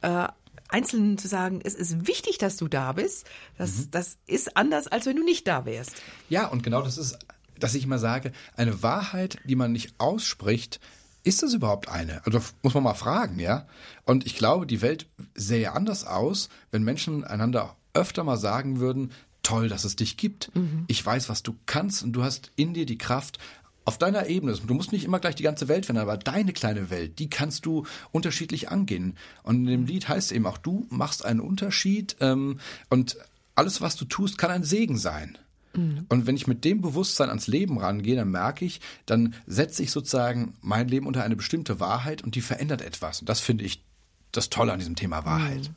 [0.02, 0.28] Äh,
[0.68, 3.28] Einzelnen zu sagen, es ist wichtig, dass du da bist.
[3.58, 3.92] Das, mhm.
[3.92, 6.02] das ist anders, als wenn du nicht da wärst.
[6.28, 7.20] Ja, und genau das ist,
[7.60, 10.80] dass ich immer sage, eine Wahrheit, die man nicht ausspricht,
[11.24, 12.26] ist das überhaupt eine?
[12.26, 13.68] Also muss man mal fragen, ja?
[14.06, 19.12] Und ich glaube, die Welt sähe anders aus, wenn Menschen einander öfter mal sagen würden,
[19.42, 20.56] toll, dass es dich gibt.
[20.56, 20.86] Mhm.
[20.88, 23.40] Ich weiß, was du kannst und du hast in dir die Kraft,
[23.86, 24.54] auf deiner Ebene.
[24.54, 27.66] Du musst nicht immer gleich die ganze Welt verändern, aber deine kleine Welt, die kannst
[27.66, 29.16] du unterschiedlich angehen.
[29.44, 32.60] Und in dem Lied heißt es eben auch, du machst einen Unterschied ähm,
[32.90, 33.18] und
[33.54, 35.38] alles, was du tust, kann ein Segen sein.
[35.74, 36.06] Mhm.
[36.10, 39.92] Und wenn ich mit dem Bewusstsein ans Leben rangehe, dann merke ich, dann setze ich
[39.92, 43.22] sozusagen mein Leben unter eine bestimmte Wahrheit und die verändert etwas.
[43.22, 43.84] Und das finde ich
[44.32, 45.70] das Tolle an diesem Thema Wahrheit.
[45.70, 45.76] Mhm.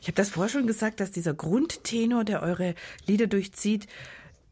[0.00, 2.74] Ich habe das vorher schon gesagt, dass dieser Grundtenor, der eure
[3.06, 3.86] Lieder durchzieht,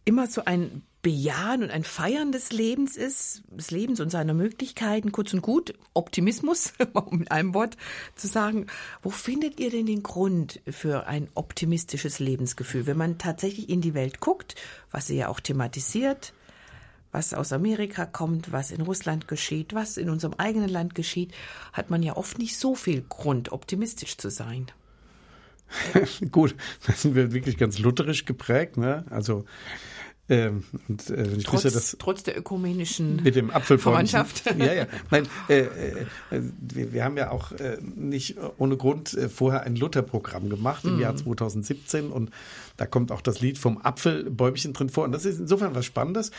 [0.05, 5.13] immer so ein Bejahen und ein Feiern des Lebens ist, des Lebens und seiner Möglichkeiten,
[5.13, 7.77] kurz und gut, Optimismus, um mit einem Wort
[8.17, 8.67] zu sagen.
[9.03, 13.95] Wo findet ihr denn den Grund für ein optimistisches Lebensgefühl, wenn man tatsächlich in die
[13.95, 14.57] Welt guckt,
[14.91, 16.33] was ihr ja auch thematisiert,
[17.13, 21.33] was aus Amerika kommt, was in Russland geschieht, was in unserem eigenen Land geschieht,
[21.73, 24.67] hat man ja oft nicht so viel Grund, optimistisch zu sein.
[26.33, 26.55] Gut,
[26.87, 28.77] da sind wir wirklich ganz lutherisch geprägt.
[28.77, 29.05] Ne?
[29.11, 29.45] Also
[30.29, 34.45] ähm, und, äh, ich trotz, dass trotz der ökumenischen mit dem Verwandtschaft.
[34.59, 34.87] ja, ja.
[35.11, 39.75] Nein, äh, äh, wir, wir, haben ja auch äh, nicht ohne Grund äh, vorher ein
[39.75, 41.01] Luther-Programm gemacht im mm.
[41.01, 42.31] Jahr 2017 und
[42.77, 45.05] da kommt auch das Lied vom Apfelbäumchen drin vor.
[45.05, 46.31] Und das ist insofern was Spannendes,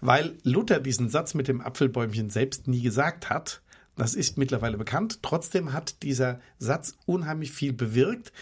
[0.00, 3.60] weil Luther diesen Satz mit dem Apfelbäumchen selbst nie gesagt hat.
[3.96, 5.20] Das ist mittlerweile bekannt.
[5.22, 8.32] Trotzdem hat dieser Satz unheimlich viel bewirkt.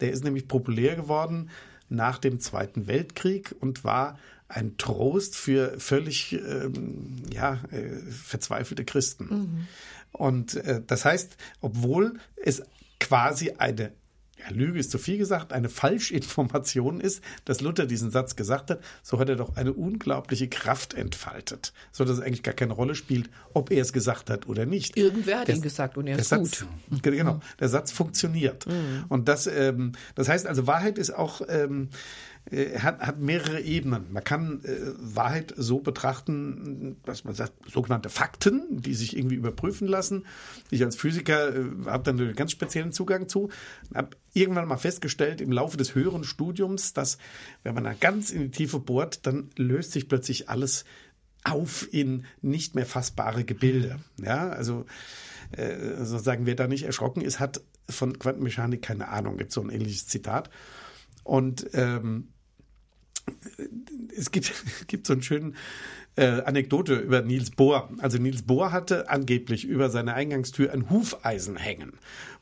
[0.00, 1.50] Der ist nämlich populär geworden
[1.88, 4.18] nach dem Zweiten Weltkrieg und war
[4.50, 9.24] ein Trost für völlig ähm, ja, äh, verzweifelte Christen.
[9.24, 9.68] Mhm.
[10.12, 12.62] Und äh, das heißt, obwohl es
[12.98, 13.92] quasi eine
[14.40, 18.80] ja, Lüge ist zu viel gesagt, eine Falschinformation ist, dass Luther diesen Satz gesagt hat,
[19.02, 22.94] so hat er doch eine unglaubliche Kraft entfaltet, so dass es eigentlich gar keine Rolle
[22.94, 24.96] spielt, ob er es gesagt hat oder nicht.
[24.96, 27.02] Irgendwer hat der, ihn gesagt und er ist Satz, gut.
[27.02, 28.66] Genau, der Satz funktioniert.
[28.66, 29.04] Mhm.
[29.08, 32.29] Und das, ähm, das heißt also, Wahrheit ist auch ähm, äh,
[32.78, 34.12] hat, hat mehrere Ebenen.
[34.12, 39.86] Man kann äh, Wahrheit so betrachten, dass man sagt, sogenannte Fakten, die sich irgendwie überprüfen
[39.86, 40.26] lassen.
[40.70, 43.50] Ich als Physiker äh, habe dann einen ganz speziellen Zugang zu.
[43.94, 47.18] Habe irgendwann mal festgestellt im Laufe des höheren Studiums, dass
[47.62, 50.84] wenn man da ganz in die Tiefe bohrt, dann löst sich plötzlich alles
[51.44, 54.00] auf in nicht mehr fassbare Gebilde.
[54.20, 54.86] Ja, also
[55.52, 59.36] äh, sozusagen, wer da nicht erschrocken ist, hat von Quantenmechanik keine Ahnung.
[59.36, 60.50] Gibt so ein ähnliches Zitat.
[61.24, 62.28] Und ähm,
[64.16, 64.52] es gibt,
[64.86, 65.56] gibt so einen schönen
[66.16, 67.90] äh, Anekdote über Niels Bohr.
[67.98, 71.92] Also Niels Bohr hatte angeblich über seine Eingangstür ein Hufeisen hängen.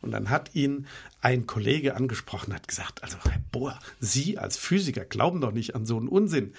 [0.00, 0.86] Und dann hat ihn
[1.20, 5.86] ein Kollege angesprochen, hat gesagt, also Herr Bohr, Sie als Physiker glauben doch nicht an
[5.86, 6.54] so einen Unsinn.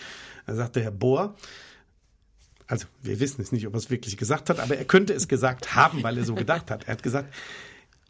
[0.45, 1.35] Da sagte Herr Bohr,
[2.67, 5.27] also wir wissen es nicht, ob er es wirklich gesagt hat, aber er könnte es
[5.27, 6.83] gesagt haben, weil er so gedacht hat.
[6.83, 7.33] Er hat gesagt,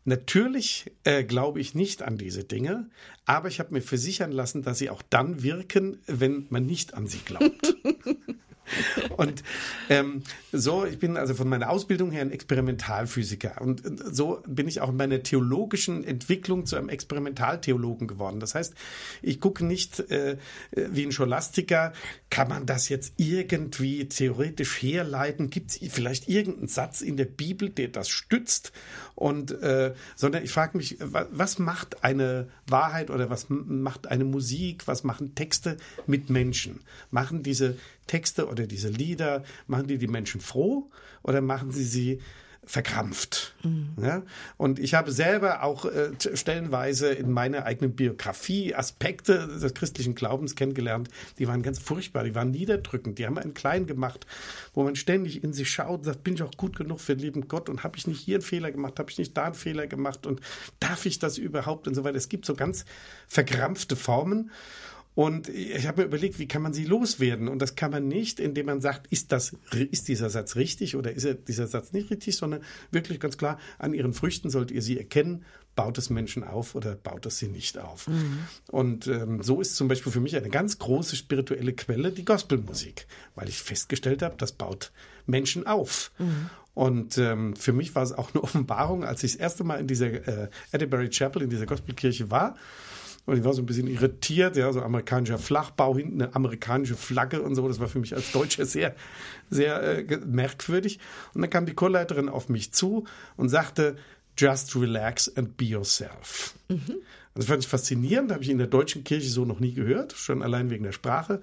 [0.10, 2.89] Natürlich äh, glaube ich nicht an diese Dinge,
[3.26, 7.05] aber ich habe mir versichern lassen, dass sie auch dann wirken, wenn man nicht an
[7.05, 7.76] sie glaubt.
[9.18, 9.43] Und
[9.89, 13.62] ähm, so, ich bin also von meiner Ausbildung her ein Experimentalphysiker.
[13.62, 13.82] Und
[14.12, 18.39] so bin ich auch in meiner theologischen Entwicklung zu einem Experimentaltheologen geworden.
[18.39, 18.74] Das heißt,
[19.22, 20.38] ich gucke nicht äh,
[20.72, 21.93] wie ein Scholastiker,
[22.30, 25.49] kann man das jetzt irgendwie theoretisch herleiten?
[25.49, 28.72] Gibt es vielleicht irgendeinen Satz in der Bibel, der das stützt?
[29.20, 34.88] Und äh, sondern ich frage mich, was, macht eine Wahrheit oder was macht eine Musik,
[34.88, 35.76] was machen Texte
[36.07, 36.80] mit Menschen?
[37.11, 37.76] Machen diese
[38.07, 40.89] Texte oder diese Lieder, machen die die Menschen froh
[41.22, 42.22] oder machen sie sie
[42.70, 43.55] verkrampft.
[43.63, 43.95] Mhm.
[43.99, 44.22] Ja?
[44.57, 50.53] Und ich habe selber auch äh, stellenweise in meiner eigenen Biografie Aspekte des christlichen Glaubens
[50.53, 51.09] kennengelernt,
[51.39, 54.28] die waren ganz furchtbar, die waren niederdrückend, die haben einen klein gemacht,
[54.76, 57.26] wo man ständig in sich schaut und sagt, bin ich auch gut genug für den
[57.26, 59.55] lieben Gott und habe ich nicht hier einen Fehler gemacht, habe ich nicht da einen
[59.55, 60.39] Fehler gemacht und
[60.80, 62.17] darf ich das überhaupt und so weiter.
[62.17, 62.86] Es gibt so ganz
[63.28, 64.51] verkrampfte Formen.
[65.16, 67.47] Und ich habe mir überlegt, wie kann man sie loswerden?
[67.47, 69.53] Und das kann man nicht, indem man sagt, ist das,
[69.91, 73.93] ist dieser Satz richtig oder ist dieser Satz nicht richtig, sondern wirklich ganz klar, an
[73.93, 75.43] ihren Früchten sollt ihr sie erkennen,
[75.76, 78.07] baut es Menschen auf oder baut es sie nicht auf.
[78.07, 78.39] Mhm.
[78.72, 83.07] Und ähm, so ist zum Beispiel für mich eine ganz große spirituelle Quelle die Gospelmusik,
[83.36, 84.91] weil ich festgestellt habe, das baut
[85.26, 86.12] Menschen auf.
[86.18, 86.49] Mhm.
[86.74, 89.88] Und ähm, für mich war es auch eine Offenbarung, als ich das erste Mal in
[89.88, 92.55] dieser äh, Atterbury Chapel, in dieser Gospelkirche war
[93.30, 97.41] Und ich war so ein bisschen irritiert, ja, so amerikanischer Flachbau, hinten eine amerikanische Flagge
[97.41, 97.67] und so.
[97.67, 98.95] Das war für mich als Deutscher sehr,
[99.49, 100.99] sehr äh, merkwürdig.
[101.34, 103.05] Und dann kam die Chorleiterin auf mich zu
[103.38, 103.97] und sagte,
[104.36, 106.55] just relax and be yourself.
[106.69, 106.95] Mhm.
[107.36, 110.41] Das fand ich faszinierend, habe ich in der deutschen Kirche so noch nie gehört, schon
[110.41, 111.39] allein wegen der Sprache.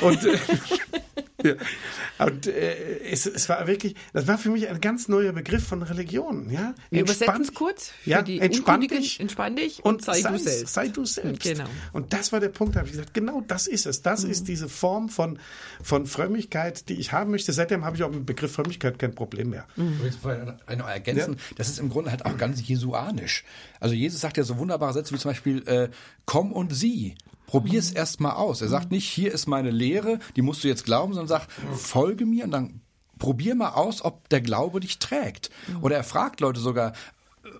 [0.00, 0.36] Und, äh,
[2.18, 2.26] ja.
[2.26, 5.82] und äh, es, es, war wirklich, das war für mich ein ganz neuer Begriff von
[5.82, 6.50] Religion.
[6.50, 6.74] Ja?
[6.90, 10.30] Wir übersetzen es kurz für ja, die entspann dich, entspann dich und, und sei, sei,
[10.30, 10.74] du selbst.
[10.74, 11.42] Sei du selbst.
[11.42, 11.64] Genau.
[11.92, 14.02] Und das war der Punkt, da habe ich gesagt, genau das ist es.
[14.02, 14.30] Das mhm.
[14.30, 15.38] ist diese Form von,
[15.82, 17.52] von Frömmigkeit, die ich haben möchte.
[17.52, 19.66] Seitdem habe ich auch mit dem Begriff Frömmigkeit kein Problem mehr.
[19.76, 20.00] Mhm.
[20.08, 21.54] Ich noch ergänzen, ja.
[21.56, 23.44] das ist im Grunde halt auch ganz jesuanisch.
[23.80, 25.88] Also Jesus sagt ja so wunderbare Sätze wie zum Beispiel, äh,
[26.24, 27.14] komm und sieh.
[27.46, 27.96] Probier es mhm.
[27.96, 28.62] erst mal aus.
[28.62, 32.26] Er sagt nicht, hier ist meine Lehre, die musst du jetzt glauben, sondern sagt, folge
[32.26, 32.80] mir und dann
[33.18, 35.50] probier mal aus, ob der Glaube dich trägt.
[35.68, 35.82] Mhm.
[35.82, 36.92] Oder er fragt Leute sogar,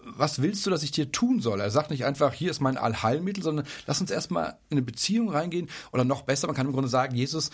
[0.05, 1.61] was willst du, dass ich dir tun soll?
[1.61, 5.31] Er sagt nicht einfach, hier ist mein Allheilmittel, sondern lass uns erstmal in eine Beziehung
[5.31, 5.69] reingehen.
[5.93, 7.51] Oder noch besser, man kann im Grunde sagen, Jesus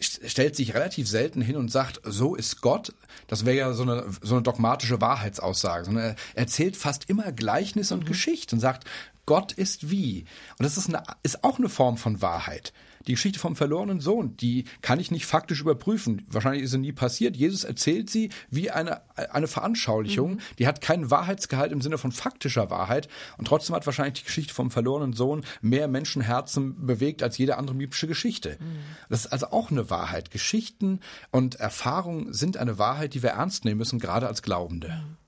[0.00, 2.92] stellt sich relativ selten hin und sagt, so ist Gott.
[3.28, 5.84] Das wäre ja so eine, so eine dogmatische Wahrheitsaussage.
[5.84, 8.08] Sondern er erzählt fast immer Gleichnisse und mhm.
[8.08, 8.86] Geschichte und sagt,
[9.26, 10.24] Gott ist wie.
[10.58, 12.72] Und das ist, eine, ist auch eine Form von Wahrheit.
[13.06, 16.24] Die Geschichte vom verlorenen Sohn, die kann ich nicht faktisch überprüfen.
[16.28, 17.36] Wahrscheinlich ist sie nie passiert.
[17.36, 20.34] Jesus erzählt sie wie eine, eine Veranschaulichung.
[20.34, 20.40] Mhm.
[20.58, 23.08] Die hat keinen Wahrheitsgehalt im Sinne von faktischer Wahrheit.
[23.38, 27.76] Und trotzdem hat wahrscheinlich die Geschichte vom verlorenen Sohn mehr Menschenherzen bewegt als jede andere
[27.76, 28.56] biblische Geschichte.
[28.60, 28.78] Mhm.
[29.08, 30.30] Das ist also auch eine Wahrheit.
[30.30, 31.00] Geschichten
[31.30, 34.88] und Erfahrungen sind eine Wahrheit, die wir ernst nehmen müssen, gerade als Glaubende.
[34.88, 35.21] Mhm.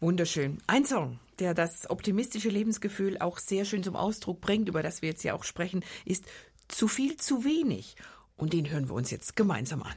[0.00, 0.56] Wunderschön.
[0.66, 5.10] Ein Song, der das optimistische Lebensgefühl auch sehr schön zum Ausdruck bringt, über das wir
[5.10, 6.24] jetzt ja auch sprechen, ist
[6.68, 7.96] zu viel, zu wenig.
[8.34, 9.96] Und den hören wir uns jetzt gemeinsam an.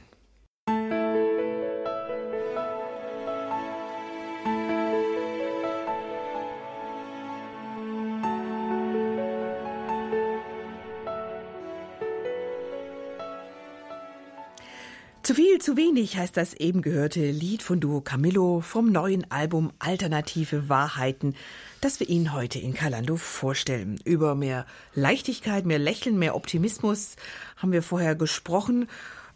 [15.24, 19.72] Zu viel, zu wenig heißt das eben gehörte Lied von Duo Camillo vom neuen Album
[19.78, 21.34] Alternative Wahrheiten,
[21.80, 23.98] das wir Ihnen heute in Kalando vorstellen.
[24.04, 27.16] Über mehr Leichtigkeit, mehr Lächeln, mehr Optimismus
[27.56, 28.86] haben wir vorher gesprochen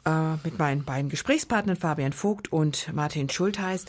[0.05, 3.87] äh, mit meinen beiden Gesprächspartnern Fabian Vogt und Martin Schultheiß.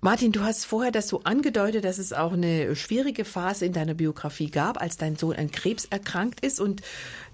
[0.00, 3.92] Martin, du hast vorher das so angedeutet, dass es auch eine schwierige Phase in deiner
[3.92, 6.58] Biografie gab, als dein Sohn an Krebs erkrankt ist.
[6.58, 6.80] Und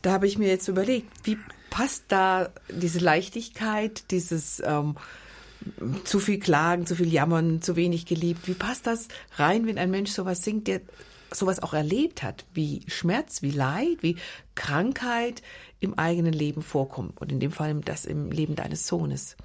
[0.03, 1.39] da habe ich mir jetzt überlegt, wie
[1.75, 4.95] passt da diese Leichtigkeit, dieses ähm,
[6.05, 8.47] zu viel Klagen, zu viel Jammern, zu wenig geliebt?
[8.47, 9.09] Wie passt das
[9.39, 10.83] rein, wenn ein Mensch sowas singt, der
[11.33, 14.15] sowas auch erlebt hat, wie Schmerz, wie Leid, wie
[14.55, 15.43] Krankheit
[15.81, 19.37] im eigenen Leben vorkommt und in dem Fall das im Leben deines Sohnes?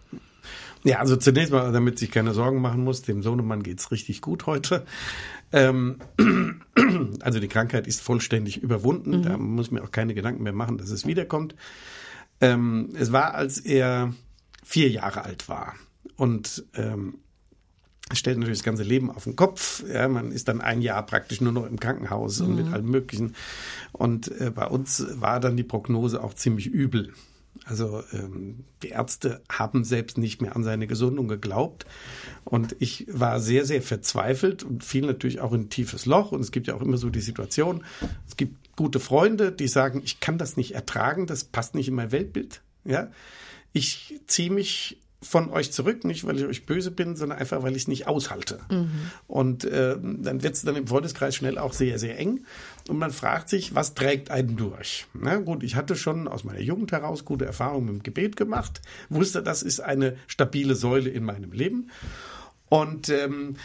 [0.83, 4.45] Ja, also zunächst mal, damit sich keine Sorgen machen muss, dem Sohnemann geht's richtig gut
[4.45, 4.85] heute.
[5.51, 5.97] Ähm,
[7.21, 9.23] also die Krankheit ist vollständig überwunden, mhm.
[9.23, 11.55] da muss mir auch keine Gedanken mehr machen, dass es wiederkommt.
[12.41, 14.13] Ähm, es war, als er
[14.63, 15.75] vier Jahre alt war
[16.15, 17.15] und ähm,
[18.13, 19.83] stellt natürlich das ganze Leben auf den Kopf.
[19.91, 22.45] Ja, man ist dann ein Jahr praktisch nur noch im Krankenhaus mhm.
[22.45, 22.73] und mit mhm.
[22.73, 23.35] allem Möglichen.
[23.91, 27.13] Und äh, bei uns war dann die Prognose auch ziemlich übel.
[27.65, 31.85] Also ähm, die Ärzte haben selbst nicht mehr an seine Gesundung geglaubt.
[32.45, 36.31] Und ich war sehr, sehr verzweifelt und fiel natürlich auch in ein tiefes Loch.
[36.31, 37.83] Und es gibt ja auch immer so die Situation,
[38.27, 41.95] es gibt gute Freunde, die sagen, ich kann das nicht ertragen, das passt nicht in
[41.95, 42.61] mein Weltbild.
[42.85, 43.11] Ja,
[43.73, 47.75] ich ziehe mich von euch zurück, nicht weil ich euch böse bin, sondern einfach, weil
[47.75, 48.61] ich es nicht aushalte.
[48.71, 48.89] Mhm.
[49.27, 52.45] Und äh, dann wird es dann im Freundeskreis schnell auch sehr, sehr eng.
[52.87, 55.07] Und man fragt sich, was trägt einen durch?
[55.13, 58.81] Na gut, ich hatte schon aus meiner Jugend heraus gute Erfahrungen mit dem Gebet gemacht,
[59.09, 61.89] wusste, das ist eine stabile Säule in meinem Leben.
[62.69, 63.55] Und ähm,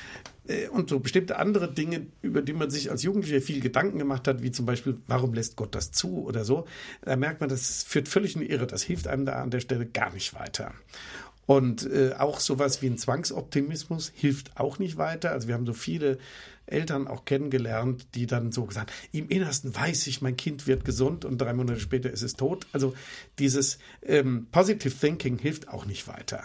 [0.46, 4.28] äh, und so bestimmte andere Dinge, über die man sich als Jugendlicher viel Gedanken gemacht
[4.28, 6.66] hat, wie zum Beispiel, warum lässt Gott das zu oder so,
[7.02, 8.66] da merkt man, das führt völlig in die Irre.
[8.66, 10.72] Das hilft einem da an der Stelle gar nicht weiter.
[11.46, 15.32] Und äh, auch sowas wie ein Zwangsoptimismus hilft auch nicht weiter.
[15.32, 16.18] Also wir haben so viele
[16.66, 21.26] Eltern auch kennengelernt, die dann so gesagt, im Innersten weiß ich, mein Kind wird gesund
[21.26, 22.66] und drei Monate später ist es tot.
[22.72, 22.94] Also
[23.38, 26.44] dieses ähm, Positive Thinking hilft auch nicht weiter.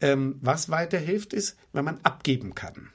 [0.00, 2.90] Ähm, was weiterhilft, ist, wenn man abgeben kann.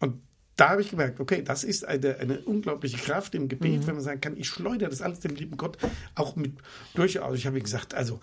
[0.00, 0.22] Und
[0.56, 3.86] da habe ich gemerkt, okay, das ist eine, eine unglaubliche Kraft im Gebet, mhm.
[3.86, 5.78] wenn man sagen kann, ich schleudere das alles dem lieben Gott
[6.14, 6.54] auch mit
[6.94, 7.38] durchaus.
[7.38, 8.20] Ich habe gesagt, also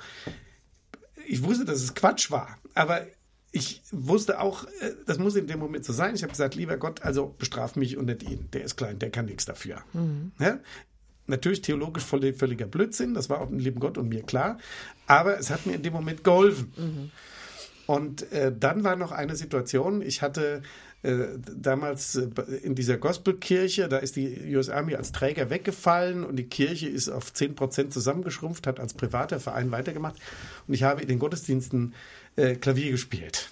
[1.28, 3.05] ich wusste, dass es Quatsch war, aber
[3.51, 6.13] ich wusste auch, äh, das muss in dem Moment so sein.
[6.13, 8.49] Ich habe gesagt, lieber Gott, also bestraf mich und nicht ihn.
[8.51, 9.82] Der ist klein, der kann nichts dafür.
[9.93, 10.34] Mhm.
[10.39, 10.59] Ja?
[11.28, 14.59] Natürlich theologisch völliger Blödsinn, das war auch dem lieben Gott und mir klar,
[15.07, 16.73] aber es hat mir in dem Moment geholfen.
[16.76, 17.11] Mhm.
[17.88, 20.63] Und äh, dann war noch eine Situation, ich hatte
[21.03, 22.29] äh, damals äh,
[22.63, 27.09] in dieser Gospelkirche, da ist die US Army als Träger weggefallen und die Kirche ist
[27.09, 30.15] auf 10 Prozent zusammengeschrumpft, hat als privater Verein weitergemacht.
[30.67, 31.93] Und ich habe in den Gottesdiensten
[32.38, 33.51] äh, Klavier gespielt.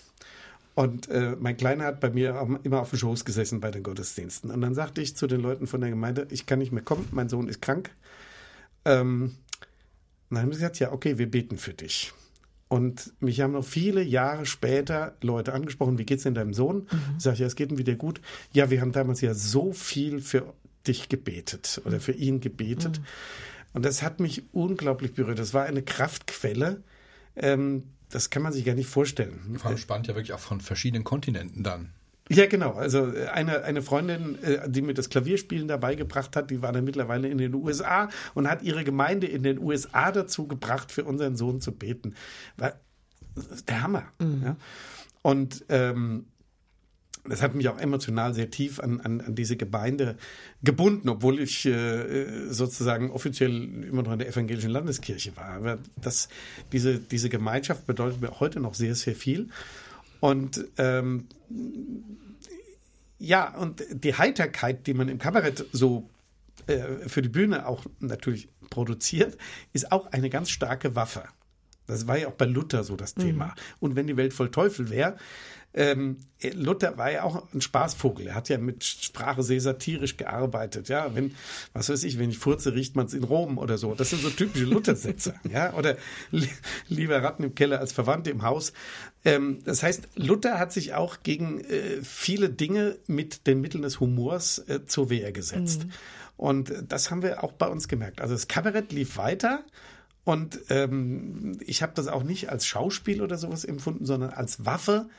[0.73, 4.49] Und äh, mein Kleiner hat bei mir immer auf dem Schoß gesessen bei den Gottesdiensten.
[4.49, 7.07] Und dann sagte ich zu den Leuten von der Gemeinde, ich kann nicht mehr kommen,
[7.11, 7.91] mein Sohn ist krank.
[8.85, 9.35] Ähm,
[10.31, 12.13] dann haben sie gesagt, ja, okay, wir beten für dich.
[12.73, 16.87] Und mich haben noch viele Jahre später Leute angesprochen, wie geht's denn deinem Sohn?
[16.91, 17.15] Mhm.
[17.17, 18.19] Ich sage, ja, es geht ihm wieder gut.
[18.51, 20.55] Ja, wir haben damals ja so viel für
[20.87, 22.97] dich gebetet oder für ihn gebetet.
[22.97, 23.05] Mhm.
[23.73, 25.37] Und das hat mich unglaublich berührt.
[25.37, 26.81] Das war eine Kraftquelle.
[27.35, 29.55] Ähm, das kann man sich gar nicht vorstellen.
[29.59, 31.91] Vor allem spannend ja wirklich auch von verschiedenen Kontinenten dann.
[32.33, 32.73] Ja, genau.
[32.73, 36.71] Also äh, eine, eine Freundin, äh, die mir das Klavierspielen dabei gebracht hat, die war
[36.71, 41.03] dann mittlerweile in den USA und hat ihre Gemeinde in den USA dazu gebracht, für
[41.03, 42.15] unseren Sohn zu beten.
[42.57, 42.73] War
[43.67, 44.03] der Hammer.
[44.19, 44.41] Mhm.
[44.43, 44.55] Ja.
[45.21, 46.25] Und ähm,
[47.25, 50.17] das hat mich auch emotional sehr tief an, an, an diese Gemeinde
[50.61, 55.51] gebunden, obwohl ich äh, sozusagen offiziell immer noch in der evangelischen Landeskirche war.
[55.51, 56.27] Aber das,
[56.73, 59.49] diese, diese Gemeinschaft bedeutet mir heute noch sehr, sehr viel.
[60.19, 61.27] Und ähm,
[63.23, 66.09] ja, und die Heiterkeit, die man im Kabarett so
[66.67, 69.37] äh, für die Bühne auch natürlich produziert,
[69.71, 71.23] ist auch eine ganz starke Waffe.
[71.87, 73.45] Das war ja auch bei Luther so das Thema.
[73.45, 73.51] Mhm.
[73.79, 75.15] Und wenn die Welt voll Teufel wäre,
[75.73, 76.17] ähm,
[76.53, 78.27] Luther war ja auch ein Spaßvogel.
[78.27, 80.87] Er hat ja mit Sprache sehr satirisch gearbeitet.
[80.89, 81.35] Ja, wenn,
[81.73, 83.95] was weiß ich, wenn ich furze, riecht man es in Rom oder so.
[83.95, 85.35] Das sind so typische Luther-Sätze.
[85.51, 85.97] ja, oder
[86.31, 86.47] li
[86.89, 88.73] lieber Ratten im Keller als Verwandte im Haus.
[89.25, 93.99] Ähm, das heißt, Luther hat sich auch gegen äh, viele Dinge mit den Mitteln des
[93.99, 95.85] Humors äh, zur Wehr gesetzt.
[95.85, 95.91] Mhm.
[96.37, 98.21] Und das haben wir auch bei uns gemerkt.
[98.21, 99.63] Also das Kabarett lief weiter.
[100.25, 105.09] Und ähm, ich habe das auch nicht als Schauspiel oder sowas empfunden, sondern als Waffe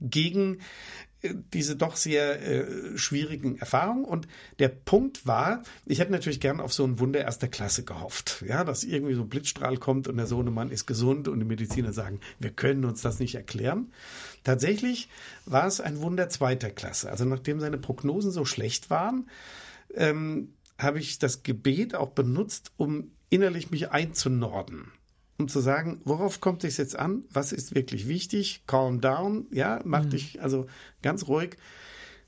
[0.00, 0.58] gegen
[1.22, 4.04] äh, diese doch sehr äh, schwierigen Erfahrungen.
[4.04, 4.26] Und
[4.58, 8.44] der Punkt war, ich hätte natürlich gern auf so ein Wunder erster Klasse gehofft.
[8.46, 11.92] Ja, dass irgendwie so ein Blitzstrahl kommt und der Sohnemann ist gesund und die Mediziner
[11.92, 13.92] sagen, wir können uns das nicht erklären.
[14.44, 15.08] Tatsächlich
[15.44, 17.10] war es ein Wunder zweiter Klasse.
[17.10, 19.28] Also nachdem seine Prognosen so schlecht waren,
[19.94, 24.92] ähm, habe ich das Gebet auch benutzt, um innerlich mich einzunorden
[25.40, 27.24] um zu sagen, worauf kommt es jetzt an?
[27.30, 28.62] Was ist wirklich wichtig?
[28.66, 30.10] Calm down, ja, mach mhm.
[30.10, 30.66] dich also
[31.02, 31.56] ganz ruhig.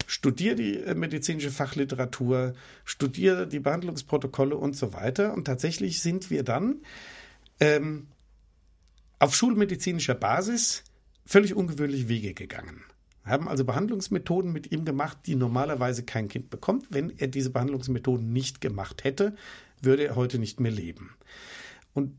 [0.06, 2.54] Studier die äh, medizinische Fachliteratur,
[2.84, 5.34] studier die Behandlungsprotokolle und so weiter.
[5.34, 6.80] Und tatsächlich sind wir dann
[7.60, 8.08] ähm,
[9.18, 10.82] auf schulmedizinischer Basis
[11.26, 12.82] völlig ungewöhnliche Wege gegangen.
[13.24, 16.86] Haben also Behandlungsmethoden mit ihm gemacht, die normalerweise kein Kind bekommt.
[16.90, 19.36] Wenn er diese Behandlungsmethoden nicht gemacht hätte,
[19.80, 21.14] würde er heute nicht mehr leben.
[21.94, 22.16] Und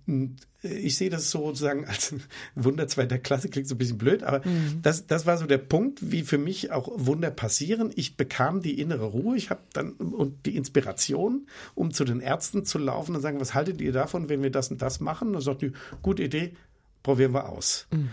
[0.63, 2.15] äh, ich sehe das sozusagen als
[2.55, 4.81] Wunder zweiter Klasse, klingt so ein bisschen blöd, aber mhm.
[4.81, 7.91] das, das war so der Punkt, wie für mich auch Wunder passieren.
[7.95, 12.65] Ich bekam die innere Ruhe, ich habe dann und die Inspiration, um zu den Ärzten
[12.65, 15.29] zu laufen und sagen, was haltet ihr davon, wenn wir das und das machen?
[15.29, 15.71] Und dann sagt die,
[16.01, 16.53] gute Idee,
[17.01, 17.87] probieren wir aus.
[17.91, 18.09] Mhm.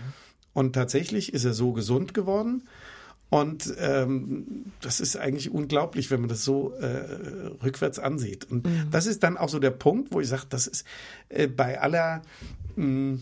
[0.53, 2.63] Und tatsächlich ist er so gesund geworden.
[3.31, 8.43] Und ähm, das ist eigentlich unglaublich, wenn man das so äh, rückwärts ansieht.
[8.51, 8.91] Und mhm.
[8.91, 10.85] das ist dann auch so der Punkt, wo ich sage, das ist
[11.29, 12.23] äh, bei aller
[12.75, 13.19] mh,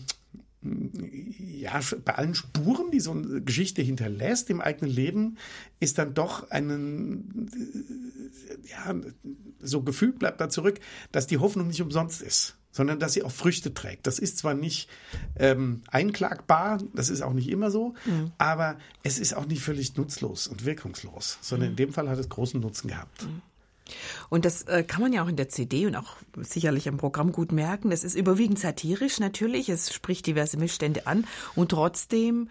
[0.62, 5.38] ja, bei allen Spuren, die so eine Geschichte hinterlässt im eigenen Leben,
[5.78, 7.48] ist dann doch ein,
[8.68, 8.94] ja,
[9.60, 10.80] so Gefühl bleibt da zurück,
[11.12, 14.06] dass die Hoffnung nicht umsonst ist sondern dass sie auch Früchte trägt.
[14.06, 14.88] Das ist zwar nicht
[15.36, 18.32] ähm, einklagbar, das ist auch nicht immer so, mhm.
[18.38, 21.72] aber es ist auch nicht völlig nutzlos und wirkungslos, sondern mhm.
[21.72, 23.24] in dem Fall hat es großen Nutzen gehabt.
[23.24, 23.42] Mhm.
[24.28, 27.32] Und das äh, kann man ja auch in der CD und auch sicherlich im Programm
[27.32, 27.90] gut merken.
[27.90, 32.48] Es ist überwiegend satirisch natürlich, es spricht diverse Missstände an und trotzdem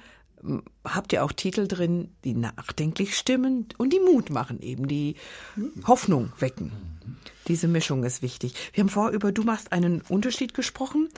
[0.86, 5.16] habt ihr auch Titel drin, die nachdenklich stimmen und die Mut machen, eben die
[5.86, 6.72] Hoffnung wecken.
[7.50, 8.54] Diese Mischung ist wichtig.
[8.74, 11.10] Wir haben vorher über Du machst einen Unterschied gesprochen.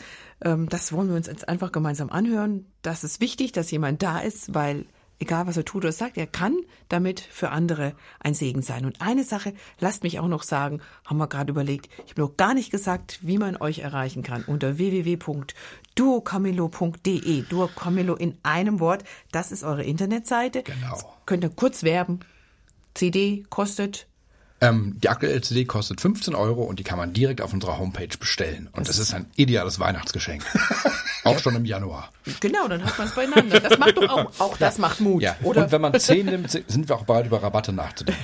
[0.41, 2.65] Ähm, das wollen wir uns jetzt einfach gemeinsam anhören.
[2.81, 4.85] Das ist wichtig, dass jemand da ist, weil
[5.19, 6.55] egal was er tut oder sagt, er kann
[6.89, 8.85] damit für andere ein Segen sein.
[8.85, 12.37] Und eine Sache, lasst mich auch noch sagen, haben wir gerade überlegt, ich habe noch
[12.37, 14.45] gar nicht gesagt, wie man euch erreichen kann.
[14.45, 17.41] Unter www.duocamillo.de.
[17.43, 20.63] Duo Camillo in einem Wort, das ist eure Internetseite.
[20.63, 20.93] Genau.
[20.93, 22.21] Jetzt könnt ihr kurz werben.
[22.93, 24.07] CD kostet
[24.61, 28.15] ähm, die aktuelle CD kostet 15 Euro und die kann man direkt auf unserer Homepage
[28.19, 28.69] bestellen.
[28.73, 30.43] Und das, ist ein ideales Weihnachtsgeschenk.
[31.23, 32.11] auch schon im Januar.
[32.39, 33.59] Genau, dann hat man es beieinander.
[33.59, 35.23] Das macht doch auch, auch das macht Mut.
[35.23, 35.35] Ja.
[35.41, 35.63] Oder?
[35.63, 38.21] Und wenn man 10 nimmt, sind wir auch bereit, über Rabatte nachzudenken.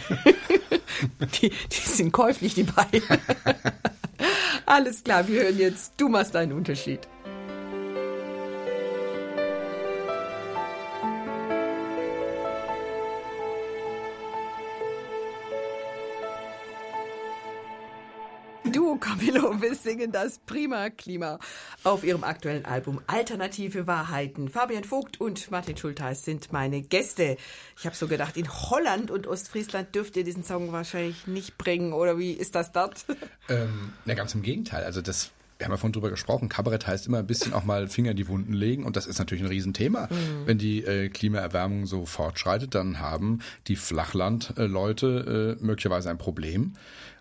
[1.41, 3.01] die, die sind käuflich, die beiden.
[4.67, 6.99] Alles klar, wir hören jetzt, du machst einen Unterschied.
[19.88, 21.39] Singen das Prima Klima
[21.85, 24.49] auf ihrem aktuellen Album Alternative Wahrheiten.
[24.49, 27.38] Fabian Vogt und Martin Schultheiß sind meine Gäste.
[27.79, 31.93] Ich habe so gedacht, in Holland und Ostfriesland dürft ihr diesen Song wahrscheinlich nicht bringen,
[31.93, 33.05] oder wie ist das dort?
[33.49, 34.83] Ähm, na, ganz im Gegenteil.
[34.83, 37.88] Also das wir haben ja vorhin drüber gesprochen, Kabarett heißt immer ein bisschen auch mal
[37.88, 40.07] Finger in die Wunden legen und das ist natürlich ein Riesenthema.
[40.11, 40.45] Mhm.
[40.45, 46.73] Wenn die äh, Klimaerwärmung so fortschreitet, dann haben die Flachlandleute äh, möglicherweise ein Problem.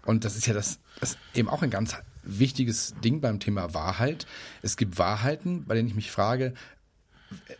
[0.04, 1.96] Und das ist ja das, das eben auch ein ganz
[2.26, 4.26] wichtiges Ding beim Thema Wahrheit.
[4.62, 6.54] Es gibt Wahrheiten, bei denen ich mich frage,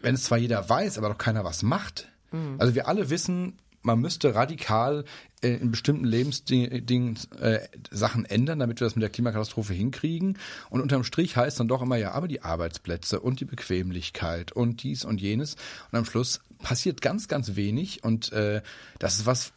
[0.01, 2.09] wenn es zwar jeder weiß, aber doch keiner was macht.
[2.33, 2.57] Mhm.
[2.59, 5.05] Also wir alle wissen, man müsste radikal
[5.43, 7.61] äh, in bestimmten Lebensdingen äh,
[7.91, 10.39] Sachen ändern, damit wir das mit der Klimakatastrophe hinkriegen.
[10.71, 14.83] Und unterm Strich heißt dann doch immer ja, aber die Arbeitsplätze und die Bequemlichkeit und
[14.83, 15.55] dies und jenes.
[15.91, 18.03] Und am Schluss passiert ganz, ganz wenig.
[18.03, 18.61] Und äh,
[18.99, 19.53] das ist was,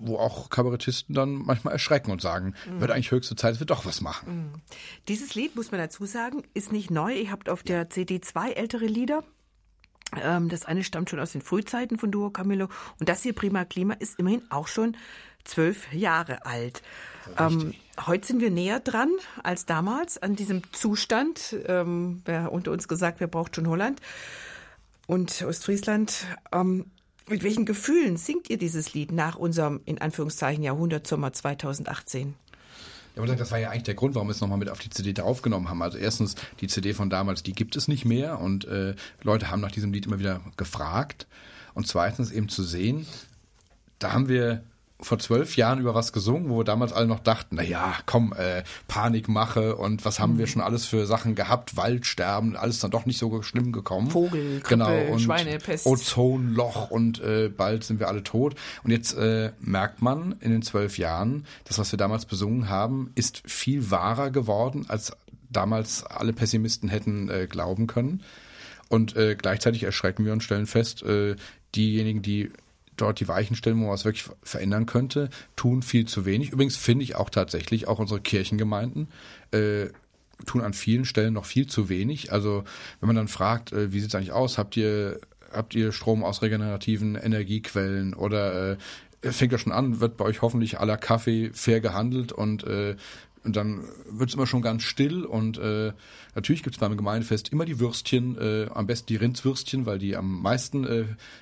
[0.00, 2.80] wo auch Kabarettisten dann manchmal erschrecken und sagen, mhm.
[2.80, 4.52] wird eigentlich höchste Zeit, dass wir doch was machen.
[4.52, 4.60] Mhm.
[5.08, 7.14] Dieses Lied, muss man dazu sagen, ist nicht neu.
[7.14, 9.22] Ihr habt auf der CD zwei ältere Lieder.
[10.20, 12.68] Ähm, das eine stammt schon aus den Frühzeiten von Duo Camillo.
[12.98, 14.96] Und das hier, Prima Klima, ist immerhin auch schon
[15.44, 16.82] zwölf Jahre alt.
[17.38, 17.74] Ähm,
[18.06, 19.10] heute sind wir näher dran
[19.42, 21.56] als damals an diesem Zustand.
[21.66, 24.00] Ähm, wer unter uns gesagt, wer braucht schon Holland
[25.06, 26.26] und Ostfriesland.
[26.52, 26.86] Ähm,
[27.30, 32.34] mit welchen Gefühlen singt ihr dieses Lied nach unserem, in Anführungszeichen, Jahrhundertsommer 2018?
[33.16, 34.90] Ja, aber das war ja eigentlich der Grund, warum wir es nochmal mit auf die
[34.90, 35.82] CD aufgenommen haben.
[35.82, 39.60] Also erstens, die CD von damals, die gibt es nicht mehr und äh, Leute haben
[39.60, 41.26] nach diesem Lied immer wieder gefragt.
[41.74, 43.06] Und zweitens eben zu sehen,
[43.98, 44.62] da haben wir
[45.02, 48.32] vor zwölf Jahren über was gesungen, wo wir damals alle noch dachten, na ja, komm,
[48.32, 50.38] äh, Panikmache und was haben mhm.
[50.38, 54.10] wir schon alles für Sachen gehabt, Waldsterben, alles dann doch nicht so schlimm gekommen.
[54.10, 55.86] Vogel, Krippe, genau, und Schweinepest.
[55.86, 58.54] Ozonloch und äh, bald sind wir alle tot.
[58.84, 63.12] Und jetzt äh, merkt man in den zwölf Jahren, das, was wir damals besungen haben,
[63.14, 65.12] ist viel wahrer geworden, als
[65.50, 68.22] damals alle Pessimisten hätten äh, glauben können.
[68.88, 71.36] Und äh, gleichzeitig erschrecken wir und stellen fest, äh,
[71.74, 72.50] diejenigen, die
[73.00, 76.50] dort die Weichen stellen, wo man was wirklich verändern könnte, tun viel zu wenig.
[76.50, 79.08] Übrigens finde ich auch tatsächlich, auch unsere Kirchengemeinden
[79.52, 79.86] äh,
[80.46, 82.32] tun an vielen Stellen noch viel zu wenig.
[82.32, 82.64] Also
[83.00, 85.20] wenn man dann fragt, äh, wie sieht es eigentlich aus, habt ihr,
[85.52, 88.76] habt ihr Strom aus regenerativen Energiequellen oder äh,
[89.32, 92.96] fängt ja schon an, wird bei euch hoffentlich aller Kaffee fair gehandelt und äh,
[93.42, 95.92] und dann wird es immer schon ganz still und äh,
[96.34, 100.14] natürlich gibt es beim Gemeindefest immer die Würstchen, äh, am besten die Rindswürstchen, weil die
[100.16, 100.84] am meisten,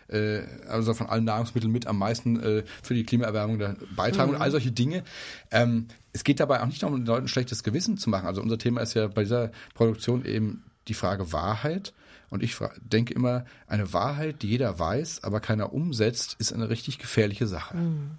[0.08, 3.58] äh, äh, also von allen Nahrungsmitteln mit am meisten äh, für die Klimaerwärmung
[3.96, 4.36] beitragen mhm.
[4.36, 5.02] und all solche Dinge.
[5.50, 8.26] Ähm, es geht dabei auch nicht darum, den Leuten ein schlechtes Gewissen zu machen.
[8.26, 11.94] Also unser Thema ist ja bei dieser Produktion eben die Frage Wahrheit.
[12.30, 16.98] Und ich denke immer, eine Wahrheit, die jeder weiß, aber keiner umsetzt, ist eine richtig
[16.98, 17.76] gefährliche Sache.
[17.76, 18.18] Mhm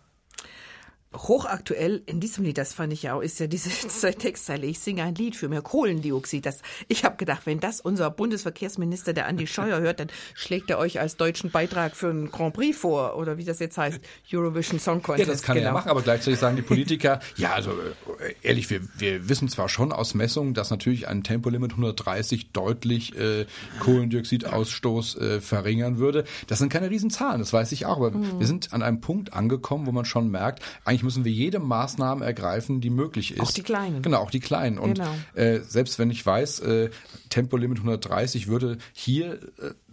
[1.16, 3.70] hochaktuell in diesem Lied, das fand ich ja auch, ist ja diese
[4.18, 6.46] Textzeile, ich singe ein Lied für mehr Kohlendioxid.
[6.46, 10.78] Das, ich habe gedacht, wenn das unser Bundesverkehrsminister, der Andi Scheuer, hört, dann schlägt er
[10.78, 14.00] euch als deutschen Beitrag für einen Grand Prix vor, oder wie das jetzt heißt,
[14.32, 15.28] Eurovision Song Contest.
[15.28, 15.70] Ja, das kann genau.
[15.70, 19.68] er machen, aber gleichzeitig sagen die Politiker, ja, also äh, ehrlich, wir, wir wissen zwar
[19.68, 23.48] schon aus Messungen, dass natürlich ein Tempolimit 130 deutlich äh,
[23.80, 26.26] Kohlendioxidausstoß äh, verringern würde.
[26.46, 28.40] Das sind keine Riesenzahlen, das weiß ich auch, aber mhm.
[28.40, 31.60] wir sind an einem Punkt angekommen, wo man schon merkt, eigentlich eigentlich müssen wir jede
[31.60, 33.40] Maßnahme ergreifen, die möglich ist.
[33.40, 34.02] Auch die kleinen.
[34.02, 34.78] Genau, auch die kleinen.
[34.78, 35.14] Und genau.
[35.34, 36.90] äh, selbst wenn ich weiß, äh,
[37.30, 39.40] Tempolimit 130 würde hier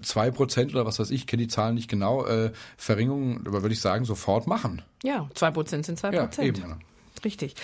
[0.02, 3.62] zwei äh, Prozent oder was weiß ich, kenne die Zahlen nicht genau, äh, Verringerung, aber
[3.62, 4.82] würde ich sagen, sofort machen.
[5.02, 6.58] Ja, zwei Prozent sind zwei Prozent.
[6.58, 6.80] Ja, eben.
[7.24, 7.54] Richtig.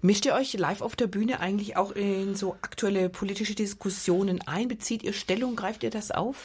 [0.00, 4.68] Mischt ihr euch live auf der Bühne eigentlich auch in so aktuelle politische Diskussionen ein?
[4.68, 5.54] Bezieht ihr Stellung?
[5.54, 6.36] Greift ihr das auf?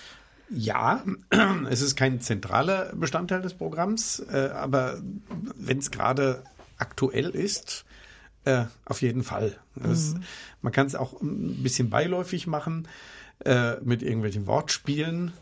[0.49, 1.03] Ja,
[1.69, 5.01] es ist kein zentraler Bestandteil des Programms, äh, aber
[5.55, 6.43] wenn es gerade
[6.77, 7.85] aktuell ist,
[8.45, 9.57] äh, auf jeden Fall.
[9.75, 10.23] Das, mhm.
[10.61, 12.87] Man kann es auch ein bisschen beiläufig machen
[13.43, 15.33] äh, mit irgendwelchen Wortspielen.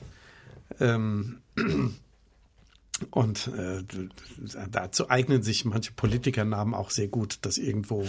[0.80, 1.42] Ähm,
[3.12, 3.84] und äh,
[4.72, 8.08] dazu eignen sich manche Politikernamen auch sehr gut, das irgendwo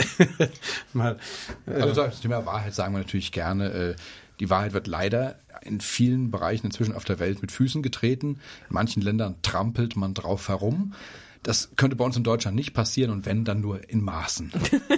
[0.92, 1.18] mal.
[1.66, 3.70] Äh also das Thema Wahrheit sagen wir natürlich gerne.
[3.72, 3.96] Äh,
[4.40, 8.40] die Wahrheit wird leider in vielen Bereichen inzwischen auf der Welt mit Füßen getreten.
[8.68, 10.94] In manchen Ländern trampelt man drauf herum.
[11.42, 14.50] Das könnte bei uns in Deutschland nicht passieren und wenn, dann nur in Maßen.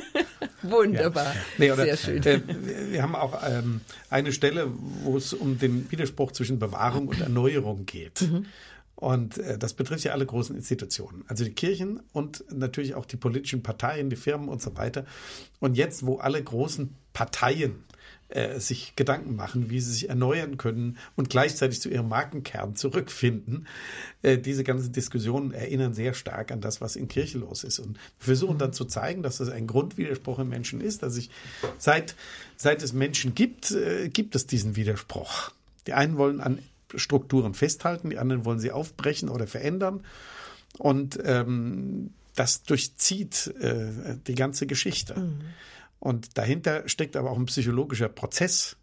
[0.62, 1.34] Wunderbar.
[1.34, 1.40] Ja.
[1.58, 2.22] Nee, oder, Sehr schön.
[2.24, 2.40] Äh,
[2.90, 3.80] wir haben auch ähm,
[4.10, 4.68] eine Stelle,
[5.02, 8.22] wo es um den Widerspruch zwischen Bewahrung und Erneuerung geht.
[8.22, 8.46] Mhm.
[8.96, 13.16] Und äh, das betrifft ja alle großen Institutionen, also die Kirchen und natürlich auch die
[13.16, 15.04] politischen Parteien, die Firmen und so weiter.
[15.60, 17.84] Und jetzt, wo alle großen Parteien
[18.28, 23.68] äh, sich Gedanken machen, wie sie sich erneuern können und gleichzeitig zu ihrem Markenkern zurückfinden.
[24.22, 27.78] Äh, diese ganzen Diskussionen erinnern sehr stark an das, was in Kirche los ist.
[27.78, 31.30] Und wir versuchen dann zu zeigen, dass das ein Grundwiderspruch im Menschen ist, dass sich
[31.78, 32.16] seit,
[32.56, 35.52] seit es Menschen gibt, äh, gibt es diesen Widerspruch.
[35.86, 36.58] Die einen wollen an
[36.94, 40.02] Strukturen festhalten, die anderen wollen sie aufbrechen oder verändern.
[40.78, 45.18] Und ähm, das durchzieht äh, die ganze Geschichte.
[45.18, 45.40] Mhm.
[45.98, 48.76] Und dahinter steckt aber auch ein psychologischer Prozess.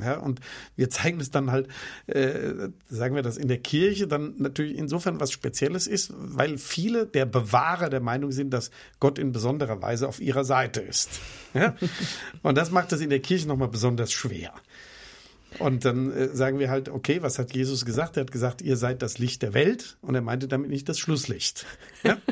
[0.00, 0.40] Ja, und
[0.74, 1.68] wir zeigen es dann halt,
[2.06, 7.06] äh, sagen wir das in der Kirche, dann natürlich insofern was Spezielles ist, weil viele
[7.06, 11.20] der Bewahrer der Meinung sind, dass Gott in besonderer Weise auf ihrer Seite ist.
[11.52, 11.76] Ja?
[12.42, 14.54] Und das macht es in der Kirche nochmal besonders schwer.
[15.58, 18.16] Und dann äh, sagen wir halt, okay, was hat Jesus gesagt?
[18.16, 19.98] Er hat gesagt, ihr seid das Licht der Welt.
[20.00, 21.66] Und er meinte damit nicht das Schlusslicht.
[22.04, 22.18] Ja?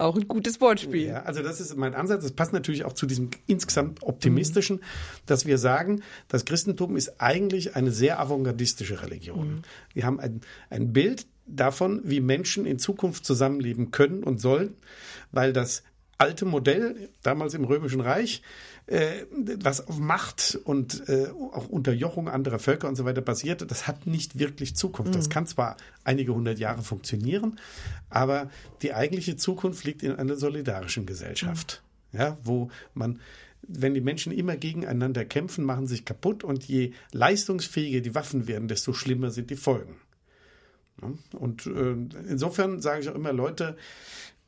[0.00, 1.08] Auch ein gutes Wortspiel.
[1.08, 2.22] Ja, also das ist mein Ansatz.
[2.22, 4.82] Das passt natürlich auch zu diesem insgesamt optimistischen, mhm.
[5.26, 9.56] dass wir sagen, das Christentum ist eigentlich eine sehr avantgardistische Religion.
[9.56, 9.62] Mhm.
[9.92, 14.74] Wir haben ein, ein Bild davon, wie Menschen in Zukunft zusammenleben können und sollen,
[15.32, 15.82] weil das
[16.16, 18.40] alte Modell damals im Römischen Reich
[18.90, 19.24] äh,
[19.62, 24.06] was auf Macht und äh, auch Unterjochung anderer Völker und so weiter basierte, das hat
[24.06, 25.12] nicht wirklich Zukunft.
[25.12, 25.16] Mhm.
[25.16, 27.58] Das kann zwar einige hundert Jahre funktionieren,
[28.08, 28.50] aber
[28.82, 31.82] die eigentliche Zukunft liegt in einer solidarischen Gesellschaft,
[32.12, 32.18] mhm.
[32.18, 33.20] ja, wo man
[33.62, 38.66] wenn die Menschen immer gegeneinander kämpfen, machen sich kaputt und je leistungsfähiger die Waffen werden,
[38.66, 39.96] desto schlimmer sind die Folgen.
[41.32, 41.92] Und äh,
[42.28, 43.76] insofern sage ich auch immer, Leute,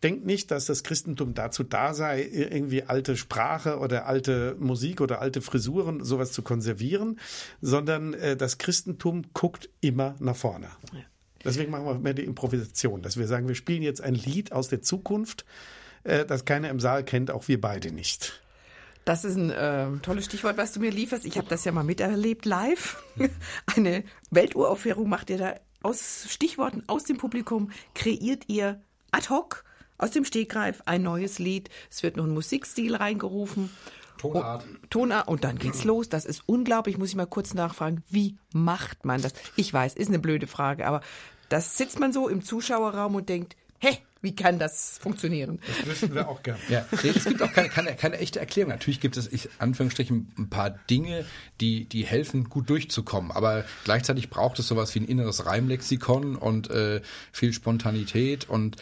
[0.02, 5.20] denkt nicht, dass das Christentum dazu da sei, irgendwie alte Sprache oder alte Musik oder
[5.20, 7.20] alte Frisuren, sowas zu konservieren,
[7.60, 10.68] sondern äh, das Christentum guckt immer nach vorne.
[10.92, 11.00] Ja.
[11.44, 14.68] Deswegen machen wir mehr die Improvisation, dass wir sagen, wir spielen jetzt ein Lied aus
[14.68, 15.44] der Zukunft,
[16.04, 18.40] äh, das keiner im Saal kennt, auch wir beide nicht.
[19.04, 21.24] Das ist ein äh, tolles Stichwort, was du mir lieferst.
[21.24, 23.02] Ich habe das ja mal miterlebt live.
[23.76, 28.80] Eine Welturaufführung macht ihr da aus Stichworten aus dem Publikum, kreiert ihr
[29.10, 29.64] ad hoc
[30.02, 31.70] aus dem Stegreif ein neues Lied.
[31.90, 33.70] Es wird noch ein Musikstil reingerufen.
[34.18, 34.64] Tonart.
[34.64, 35.28] Und, Tonart.
[35.28, 36.08] Und dann geht's los.
[36.08, 36.98] Das ist unglaublich.
[36.98, 38.02] Muss ich mal kurz nachfragen.
[38.08, 39.32] Wie macht man das?
[39.56, 41.00] Ich weiß, ist eine blöde Frage, aber
[41.48, 45.58] das sitzt man so im Zuschauerraum und denkt, hä, wie kann das funktionieren?
[45.66, 46.60] Das wüssten wir auch gerne.
[46.68, 48.70] Ja, es gibt auch keine, keine, keine echte Erklärung.
[48.70, 51.24] Natürlich gibt es, ich, Anführungsstrichen, ein paar Dinge,
[51.60, 53.32] die, die helfen, gut durchzukommen.
[53.32, 58.48] Aber gleichzeitig braucht es sowas wie ein inneres Reimlexikon und äh, viel Spontanität.
[58.48, 58.76] Und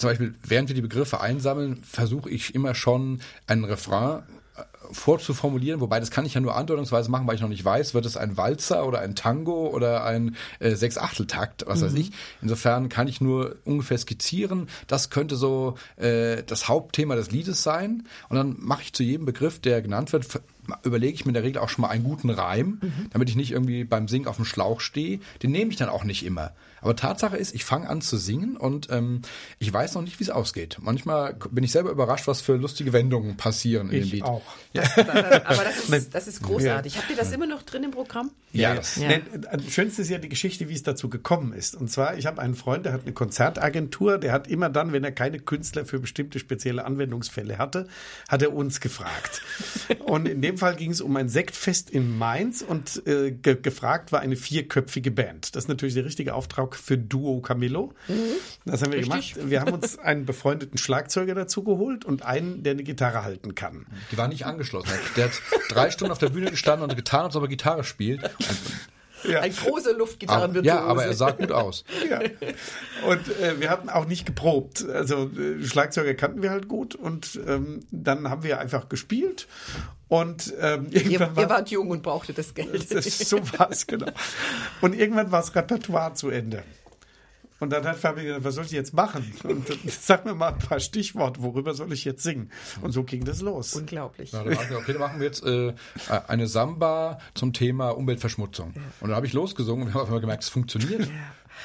[0.00, 4.22] zum Beispiel, während wir die Begriffe einsammeln, versuche ich immer schon einen Refrain
[4.56, 7.92] äh, vorzuformulieren, wobei das kann ich ja nur andeutungsweise machen, weil ich noch nicht weiß,
[7.92, 11.84] wird es ein Walzer oder ein Tango oder ein äh, Sechsachteltakt, was mhm.
[11.84, 12.12] weiß ich.
[12.40, 18.06] Insofern kann ich nur ungefähr skizzieren, das könnte so äh, das Hauptthema des Liedes sein
[18.30, 20.26] und dann mache ich zu jedem Begriff, der genannt wird,
[20.84, 23.10] überlege ich mir in der Regel auch schon mal einen guten Reim, mhm.
[23.10, 25.20] damit ich nicht irgendwie beim Singen auf dem Schlauch stehe.
[25.42, 26.52] Den nehme ich dann auch nicht immer.
[26.82, 29.22] Aber Tatsache ist, ich fange an zu singen und ähm,
[29.58, 30.78] ich weiß noch nicht, wie es ausgeht.
[30.80, 34.22] Manchmal bin ich selber überrascht, was für lustige Wendungen passieren in ich dem Lied.
[34.24, 34.42] Auch.
[34.72, 34.82] Ja.
[34.96, 36.96] aber das ist, das ist großartig.
[36.96, 38.30] Habt ihr das immer noch drin im Programm?
[38.52, 38.74] Ja.
[38.74, 39.10] Das ja.
[39.52, 41.74] Das Schönste ist ja die Geschichte, wie es dazu gekommen ist.
[41.74, 45.04] Und zwar, ich habe einen Freund, der hat eine Konzertagentur, der hat immer dann, wenn
[45.04, 47.88] er keine Künstler für bestimmte spezielle Anwendungsfälle hatte,
[48.28, 49.42] hat er uns gefragt.
[50.04, 54.12] und in dem Fall ging es um ein Sektfest in Mainz und äh, ge gefragt
[54.12, 55.54] war eine vierköpfige Band.
[55.54, 57.92] Das ist natürlich der richtige Auftrag für Duo Camillo.
[58.08, 58.14] Mhm.
[58.64, 59.34] Das haben wir Richtig.
[59.34, 59.50] gemacht.
[59.50, 63.86] Wir haben uns einen befreundeten Schlagzeuger dazu geholt und einen, der eine Gitarre halten kann.
[64.12, 64.90] Die war nicht angeschlossen.
[65.16, 65.32] Der hat
[65.68, 68.30] drei Stunden auf der Bühne gestanden und getan, als ob er Gitarre spielt.
[69.28, 69.40] Ja.
[69.40, 70.66] Ein großer Luftgitarrenvirtuose.
[70.66, 71.84] Ja, aber er sah gut aus.
[72.08, 72.20] ja.
[73.06, 74.86] Und äh, wir hatten auch nicht geprobt.
[74.88, 79.46] Also äh, Schlagzeuger kannten wir halt gut und ähm, dann haben wir einfach gespielt
[80.10, 82.92] und ähm, irgendwann ihr, war, ihr wart jung und brauchte das Geld.
[82.92, 84.10] Das, so war es, genau.
[84.80, 86.64] Und irgendwann war das Repertoire zu Ende.
[87.60, 89.32] Und dann hat Fabi gesagt, was soll ich jetzt machen?
[89.44, 92.50] Und sag mir mal ein paar Stichworte, worüber soll ich jetzt singen?
[92.80, 93.74] Und so ging das los.
[93.74, 94.32] Unglaublich.
[94.32, 95.74] Ja, dann wir, okay, dann machen wir jetzt äh,
[96.26, 98.72] eine Samba zum Thema Umweltverschmutzung.
[98.74, 98.82] Ja.
[98.98, 101.02] Und dann habe ich losgesungen und wir haben gemerkt, es funktioniert.
[101.02, 101.14] Ja.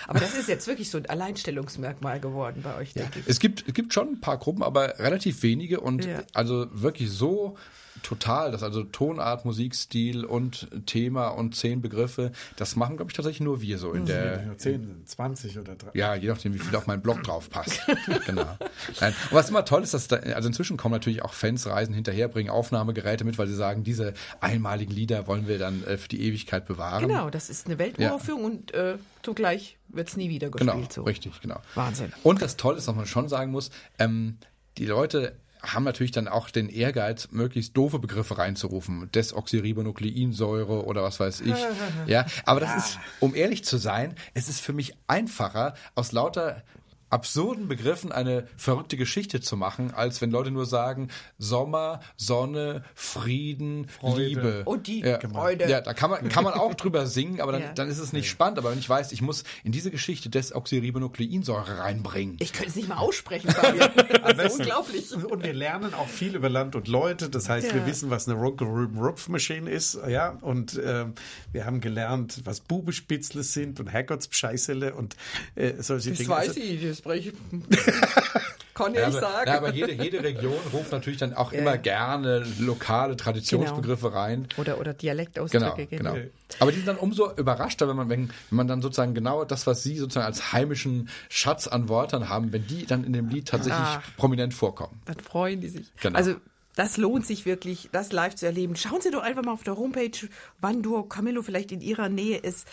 [0.08, 3.28] Aber das ist jetzt wirklich so ein Alleinstellungsmerkmal geworden bei euch, denke ich.
[3.28, 7.58] Es gibt, es gibt schon ein paar Gruppen, aber relativ wenige und also wirklich so
[8.04, 8.52] total.
[8.52, 13.62] Das also Tonart, Musikstil und Thema und zehn Begriffe, das machen, glaube ich, tatsächlich nur
[13.62, 14.06] wir so in mhm.
[14.06, 14.58] der.
[14.58, 15.92] Zehn, zwanzig oder drei.
[15.94, 17.82] Ja, je nachdem, wie viel auf meinen Blog drauf passt.
[18.26, 18.58] genau.
[19.00, 19.14] Nein.
[19.30, 22.28] Und was immer toll ist, dass da, also inzwischen kommen natürlich auch Fans reisen hinterher,
[22.28, 26.22] bringen Aufnahmegeräte mit, weil sie sagen, diese einmaligen Lieder wollen wir dann äh, für die
[26.22, 27.08] Ewigkeit bewahren.
[27.08, 28.48] Genau, das ist eine Welturaufführung ja.
[28.48, 30.74] und äh, zugleich wird es nie wieder gespielt.
[30.74, 31.04] Genau, so.
[31.04, 31.60] richtig, genau.
[31.76, 32.12] Wahnsinn.
[32.24, 34.38] Und das Tolle ist, was man schon sagen muss, ähm,
[34.78, 39.10] die Leute haben natürlich dann auch den Ehrgeiz, möglichst doofe Begriffe reinzurufen.
[39.12, 41.56] Desoxyribonukleinsäure oder was weiß ich.
[42.08, 46.64] ja, aber das ist, um ehrlich zu sein, es ist für mich einfacher, aus lauter
[47.10, 53.88] absurden Begriffen eine verrückte Geschichte zu machen, als wenn Leute nur sagen Sommer, Sonne, Frieden,
[53.88, 54.26] Freude.
[54.26, 54.64] Liebe.
[54.66, 55.20] Und die ja.
[55.20, 55.70] Freude.
[55.70, 57.74] Ja, da kann man, kann man auch drüber singen, aber dann, Ja.
[57.74, 58.58] dann ist es nicht spannend.
[58.58, 62.38] Aber wenn ich weiß, ich muss in diese Geschichte Desoxyribonukleinsäure reinbringen.
[62.40, 63.92] Ich könnte es nicht mal aussprechen, Fabian.
[64.36, 65.14] Das ist unglaublich.
[65.14, 67.30] Und wir lernen auch viel über Land und Leute.
[67.30, 67.74] Das heißt, Ja.
[67.76, 69.98] wir wissen, was eine Rumpf-Machine ist.
[70.08, 71.14] Ja, und ähm,
[71.52, 75.16] wir haben gelernt, was Bubespitzle sind und Herrgottsbescheißele und
[75.56, 76.30] äh, solche Das Dinge.
[76.30, 77.34] weiß Also, ich, ich.
[78.74, 79.50] Kann ich Ja, nicht aber, sagen.
[79.50, 81.60] ja, aber jede, jede Region ruft natürlich dann auch Ja.
[81.60, 84.48] immer gerne lokale Traditionsbegriffe rein.
[84.58, 85.86] oder, oder Dialektausdrücke.
[85.88, 86.26] Genau, genau.
[86.60, 89.66] Aber die sind dann umso überraschter, wenn man, wenn, wenn man dann sozusagen genau das,
[89.66, 93.48] was sie sozusagen als heimischen Schatz an Wörtern haben, wenn die dann in dem Lied
[93.48, 94.02] tatsächlich Ach.
[94.18, 95.02] prominent vorkommen.
[95.06, 95.94] Dann freuen die sich.
[96.02, 96.18] Genau.
[96.18, 96.36] Also
[96.76, 98.76] das lohnt sich wirklich, das live zu erleben.
[98.76, 100.12] Schauen Sie doch einfach mal auf der Homepage,
[100.60, 102.68] wann Duo Camillo vielleicht in Ihrer Nähe ist.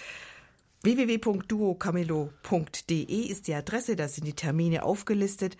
[0.82, 5.56] www.duocamillo.de ist die Adresse, da sind die Termine aufgelistet.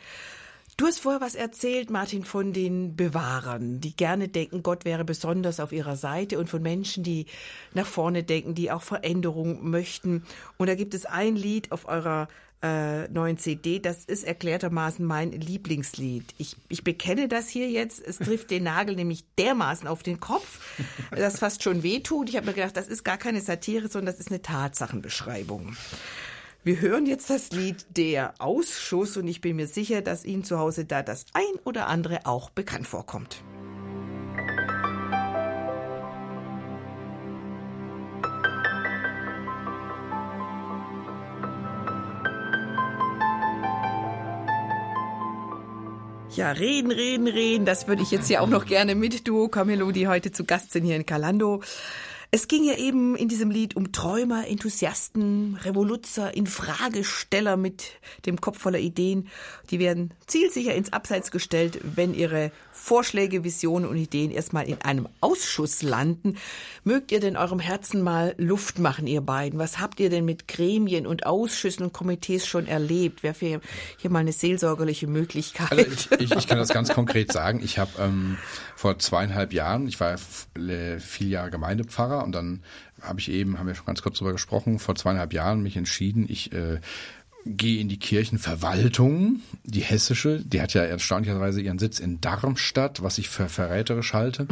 [0.78, 5.60] Du hast vorher was erzählt, Martin, von den Bewahrern, die gerne denken, Gott wäre besonders
[5.60, 7.26] auf ihrer Seite und von Menschen, die
[7.74, 10.24] nach vorne denken, die auch Veränderung möchten.
[10.56, 12.28] Und da gibt es ein Lied auf eurer
[12.62, 16.34] äh, neuen CD, das ist erklärtermaßen mein Lieblingslied.
[16.38, 20.60] Ich, ich bekenne das hier jetzt, es trifft den Nagel nämlich dermaßen auf den Kopf,
[21.10, 22.28] dass fast schon wehtut.
[22.28, 25.76] Ich habe mir gedacht, das ist gar keine Satire, sondern das ist eine Tatsachenbeschreibung.
[26.64, 30.60] Wir hören jetzt das Lied Der Ausschuss und ich bin mir sicher, dass Ihnen zu
[30.60, 33.42] Hause da das ein oder andere auch bekannt vorkommt.
[46.34, 47.66] Ja, reden, reden, reden.
[47.66, 50.72] Das würde ich jetzt ja auch noch gerne mit Duo Camillo, die heute zu Gast
[50.72, 51.62] sind hier in Calando.
[52.34, 57.84] Es ging ja eben in diesem Lied um Träumer, Enthusiasten, Revoluzer, Infragesteller mit
[58.24, 59.28] dem Kopf voller Ideen.
[59.70, 65.10] Die werden zielsicher ins Abseits gestellt, wenn ihre Vorschläge, Visionen und Ideen erstmal in einem
[65.20, 66.38] Ausschuss landen.
[66.84, 69.58] Mögt ihr denn eurem Herzen mal Luft machen, ihr beiden?
[69.58, 73.22] Was habt ihr denn mit Gremien und Ausschüssen und Komitees schon erlebt?
[73.22, 73.60] Wäre für
[73.98, 75.70] hier mal eine seelsorgerliche Möglichkeit?
[75.70, 77.60] Also ich, ich, ich kann das ganz konkret sagen.
[77.62, 78.38] Ich habe ähm,
[78.74, 82.62] vor zweieinhalb Jahren, ich war vier Jahre Gemeindepfarrer und dann
[83.00, 86.26] habe ich eben, haben wir schon ganz kurz drüber gesprochen, vor zweieinhalb Jahren mich entschieden,
[86.28, 86.80] ich äh,
[87.44, 93.18] gehe in die Kirchenverwaltung, die hessische, die hat ja erstaunlicherweise ihren Sitz in Darmstadt, was
[93.18, 94.46] ich für verräterisch halte.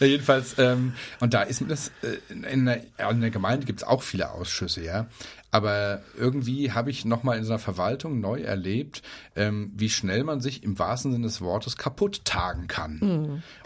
[0.00, 3.86] ja, jedenfalls, ähm, und da ist das, äh, in der, in der Gemeinde gibt es
[3.86, 5.06] auch viele Ausschüsse, ja.
[5.50, 9.02] Aber irgendwie habe ich nochmal in so einer Verwaltung neu erlebt,
[9.34, 12.98] ähm, wie schnell man sich im wahrsten Sinne des Wortes kaputt tagen kann.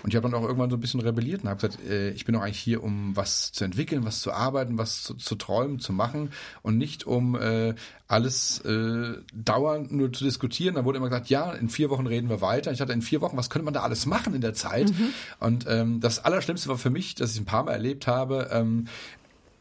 [0.02, 2.24] Und ich habe dann auch irgendwann so ein bisschen rebelliert und habe gesagt, äh, ich
[2.24, 5.80] bin doch eigentlich hier, um was zu entwickeln, was zu arbeiten, was zu, zu träumen,
[5.80, 6.30] zu machen
[6.62, 7.74] und nicht um äh,
[8.06, 10.74] alles äh, dauernd nur zu diskutieren.
[10.74, 12.70] Da wurde immer gesagt, ja, in vier Wochen reden wir weiter.
[12.70, 14.92] Ich hatte in vier Wochen, was könnte man da alles machen in der Zeit?
[15.40, 18.86] Und ähm, das Allerschlimmste war für mich, dass ich ein paar Mal erlebt habe, ähm,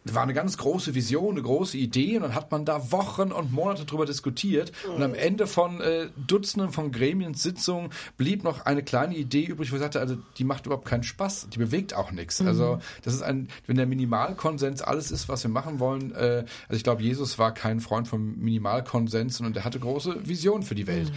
[0.03, 2.17] war eine ganz große Vision, eine große Idee.
[2.17, 4.71] Und dann hat man da Wochen und Monate drüber diskutiert.
[4.87, 9.75] Und am Ende von äh, Dutzenden von Gremiensitzungen blieb noch eine kleine Idee übrig, wo
[9.75, 12.41] ich sagte, also die macht überhaupt keinen Spaß, die bewegt auch nichts.
[12.41, 16.77] Also das ist ein, wenn der Minimalkonsens alles ist, was wir machen wollen, äh, also
[16.77, 20.87] ich glaube, Jesus war kein Freund von Minimalkonsensen und er hatte große Visionen für die
[20.87, 21.11] Welt.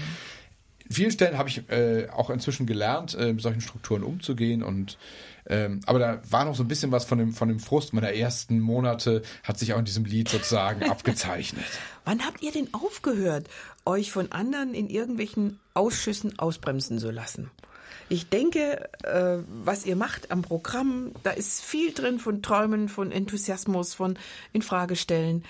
[0.88, 4.98] In vielen Stellen habe ich äh, auch inzwischen gelernt, äh, mit solchen Strukturen umzugehen und
[5.46, 8.12] ähm, aber da war noch so ein bisschen was von dem, von dem Frust meiner
[8.12, 11.64] ersten Monate, hat sich auch in diesem Lied sozusagen abgezeichnet.
[12.04, 13.48] Wann habt ihr denn aufgehört,
[13.84, 17.50] euch von anderen in irgendwelchen Ausschüssen ausbremsen zu lassen?
[18.08, 23.10] Ich denke, äh, was ihr macht am Programm, da ist viel drin von Träumen, von
[23.10, 24.18] Enthusiasmus, von
[24.52, 25.44] Infragestellen.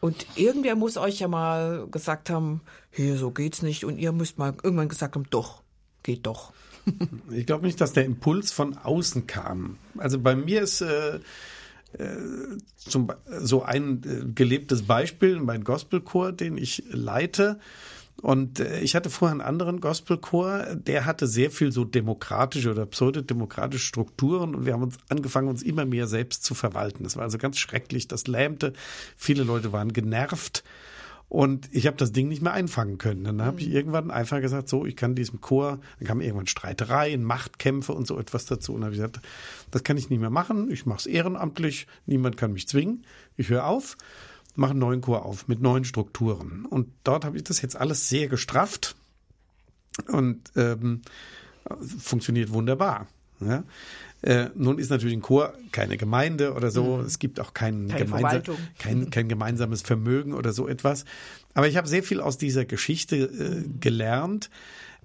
[0.00, 3.84] Und irgendwer muss euch ja mal gesagt haben, hier, so geht's nicht.
[3.84, 5.62] Und ihr müsst mal irgendwann gesagt haben, doch,
[6.02, 6.54] geht doch.
[7.30, 9.78] Ich glaube nicht, dass der Impuls von außen kam.
[9.98, 11.16] Also bei mir ist äh,
[11.92, 12.16] äh,
[12.76, 17.58] zum, so ein äh, gelebtes Beispiel, mein Gospelchor, den ich leite.
[18.22, 22.86] Und äh, ich hatte vorher einen anderen Gospelchor, der hatte sehr viel so demokratische oder
[22.86, 27.02] pseudodemokratische Strukturen und wir haben uns angefangen, uns immer mehr selbst zu verwalten.
[27.02, 28.72] Das war also ganz schrecklich, das lähmte.
[29.16, 30.62] Viele Leute waren genervt.
[31.30, 33.22] Und ich habe das Ding nicht mehr einfangen können.
[33.22, 37.22] Dann habe ich irgendwann einfach gesagt, so, ich kann diesem Chor, dann kamen irgendwann Streitereien,
[37.22, 38.74] Machtkämpfe und so etwas dazu.
[38.74, 39.20] Und habe ich gesagt,
[39.70, 40.72] das kann ich nicht mehr machen.
[40.72, 41.86] Ich mache es ehrenamtlich.
[42.04, 43.06] Niemand kann mich zwingen.
[43.36, 43.96] Ich höre auf,
[44.56, 46.66] mache einen neuen Chor auf mit neuen Strukturen.
[46.68, 48.96] Und dort habe ich das jetzt alles sehr gestrafft.
[50.08, 51.02] Und ähm,
[52.00, 53.06] funktioniert wunderbar.
[53.38, 53.62] Ja?
[54.22, 56.98] Äh, nun ist natürlich ein Chor keine Gemeinde oder so.
[56.98, 57.06] Mhm.
[57.06, 58.42] Es gibt auch kein, gemeinsa
[58.78, 61.04] kein, kein, gemeinsames Vermögen oder so etwas.
[61.54, 64.50] Aber ich habe sehr viel aus dieser Geschichte äh, gelernt.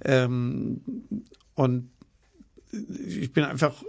[0.03, 0.81] Ähm,
[1.53, 1.89] und
[2.71, 3.83] ich bin einfach,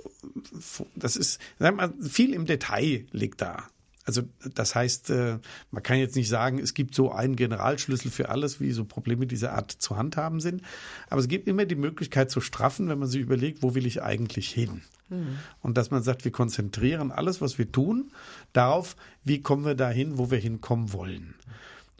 [0.95, 3.65] das ist, sag mal, viel im Detail liegt da.
[4.07, 4.23] Also
[4.55, 5.39] das heißt, äh,
[5.71, 9.27] man kann jetzt nicht sagen, es gibt so einen Generalschlüssel für alles, wie so Probleme
[9.27, 10.63] dieser Art zu handhaben sind.
[11.11, 14.03] Aber es gibt immer die Möglichkeit zu straffen, wenn man sich überlegt, wo will ich
[14.03, 14.83] eigentlich hin?
[15.09, 15.39] Mhm.
[15.61, 18.13] Und dass man sagt, wir konzentrieren alles, was wir tun,
[18.53, 21.35] darauf, wie kommen wir dahin, wo wir hinkommen wollen.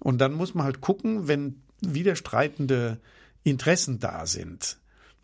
[0.01, 3.01] Und dann muss man halt gucken, wenn widerstreitende
[3.43, 4.79] Interessen da sind,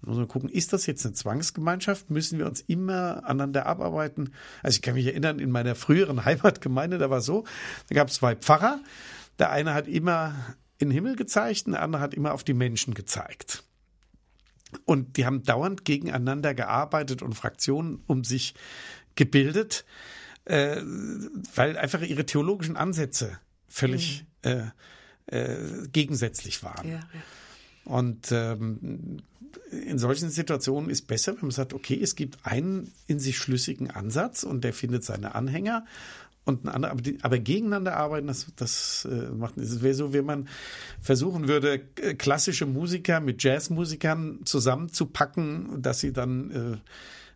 [0.05, 2.11] muss man gucken, ist das jetzt eine Zwangsgemeinschaft?
[2.11, 4.35] Müssen wir uns immer aneinander abarbeiten?
[4.63, 7.45] Also ich kann mich erinnern, in meiner früheren Heimatgemeinde, da war so,
[7.89, 8.81] da gab es zwei Pfarrer.
[9.39, 10.35] Der eine hat immer
[10.79, 13.65] in den Himmel gezeigt und der andere hat immer auf die Menschen gezeigt.
[14.85, 18.55] Und die haben dauernd gegeneinander gearbeitet und Fraktionen um sich
[19.15, 19.85] gebildet,
[20.45, 20.81] äh,
[21.55, 23.39] weil einfach ihre theologischen Ansätze
[23.69, 24.51] völlig mhm.
[24.51, 24.71] äh,
[25.27, 26.89] äh, gegensätzlich waren.
[26.89, 27.23] Ja, ja.
[27.85, 29.19] Und ähm,
[29.71, 33.91] in solchen Situationen ist besser, wenn man sagt, okay, es gibt einen in sich schlüssigen
[33.91, 35.85] Ansatz und der findet seine Anhänger
[36.45, 40.13] und ein anderer, aber, die, aber gegeneinander arbeiten, das, das äh, macht, es wäre so,
[40.13, 40.49] wenn man
[41.01, 46.77] versuchen würde, klassische Musiker mit Jazzmusikern zusammenzupacken, dass sie dann äh,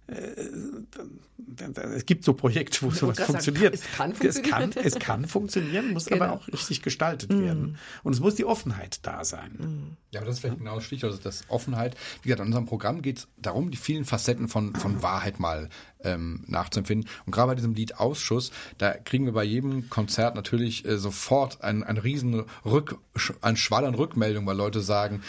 [0.08, 3.76] es gibt so Projekte, wo sowas funktioniert.
[3.76, 4.70] Sagen, es kann funktionieren.
[4.70, 6.24] Es kann, es kann funktionieren, muss genau.
[6.24, 7.40] aber auch richtig gestaltet mm.
[7.40, 7.78] werden.
[8.04, 9.52] Und es muss die Offenheit da sein.
[9.52, 9.96] Mm.
[10.12, 11.96] Ja, aber das ist vielleicht genau das Stichwort, also das Offenheit.
[12.22, 15.68] Wie gesagt, in unserem Programm geht es darum, die vielen Facetten von, von Wahrheit mal
[16.04, 17.10] ähm, nachzuempfinden.
[17.26, 21.62] Und gerade bei diesem Lied Ausschuss, da kriegen wir bei jedem Konzert natürlich äh, sofort
[21.62, 22.98] einen, einen riesen Rück,
[23.40, 25.22] einen Schwall an Rückmeldungen, weil Leute sagen,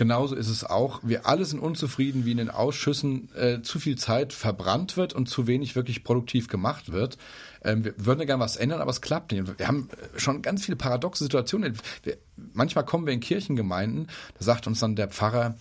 [0.00, 1.00] Genauso ist es auch.
[1.02, 5.28] Wir alle sind unzufrieden, wie in den Ausschüssen äh, zu viel Zeit verbrannt wird und
[5.28, 7.18] zu wenig wirklich produktiv gemacht wird.
[7.62, 9.58] Ähm, wir würden ja gerne was ändern, aber es klappt nicht.
[9.58, 11.78] Wir haben äh, schon ganz viele paradoxe Situationen.
[12.02, 12.16] Wir,
[12.54, 14.06] manchmal kommen wir in Kirchengemeinden,
[14.38, 15.58] da sagt uns dann der Pfarrer,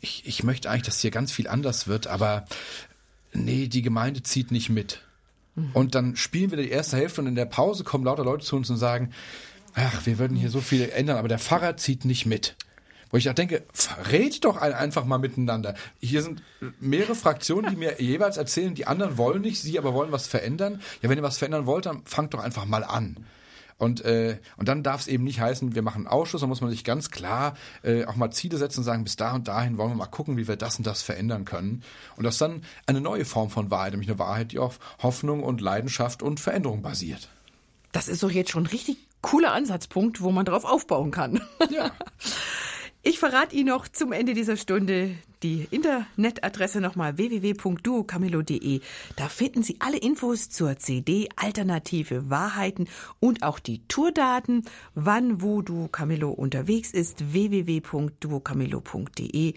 [0.00, 2.46] ich, ich möchte eigentlich, dass hier ganz viel anders wird, aber
[3.34, 5.02] nee, die Gemeinde zieht nicht mit.
[5.54, 5.70] Mhm.
[5.74, 8.56] Und dann spielen wir die erste Hälfte und in der Pause kommen lauter Leute zu
[8.56, 9.10] uns und sagen,
[9.74, 12.56] ach, wir würden hier so viel ändern, aber der Pfarrer zieht nicht mit.
[13.12, 13.62] Wo ich auch denke,
[14.10, 15.74] red doch einfach mal miteinander.
[16.00, 16.42] Hier sind
[16.80, 20.80] mehrere Fraktionen, die mir jeweils erzählen, die anderen wollen nicht, sie aber wollen was verändern.
[21.02, 23.18] Ja, wenn ihr was verändern wollt, dann fangt doch einfach mal an.
[23.76, 26.60] Und, äh, und dann darf es eben nicht heißen, wir machen einen Ausschuss, dann muss
[26.60, 29.76] man sich ganz klar äh, auch mal Ziele setzen und sagen, bis da und dahin
[29.76, 31.82] wollen wir mal gucken, wie wir das und das verändern können.
[32.16, 35.42] Und das ist dann eine neue Form von Wahrheit, nämlich eine Wahrheit, die auf Hoffnung
[35.42, 37.28] und Leidenschaft und Veränderung basiert.
[37.90, 41.42] Das ist doch jetzt schon ein richtig cooler Ansatzpunkt, wo man drauf aufbauen kann.
[41.70, 41.90] Ja.
[43.04, 48.80] Ich verrate Ihnen noch zum Ende dieser Stunde die Internetadresse nochmal www.duocamillo.de.
[49.16, 52.86] Da finden Sie alle Infos zur CD Alternative Wahrheiten
[53.18, 59.54] und auch die Tourdaten, wann wo Duo Camillo unterwegs ist, www.duocamillo.de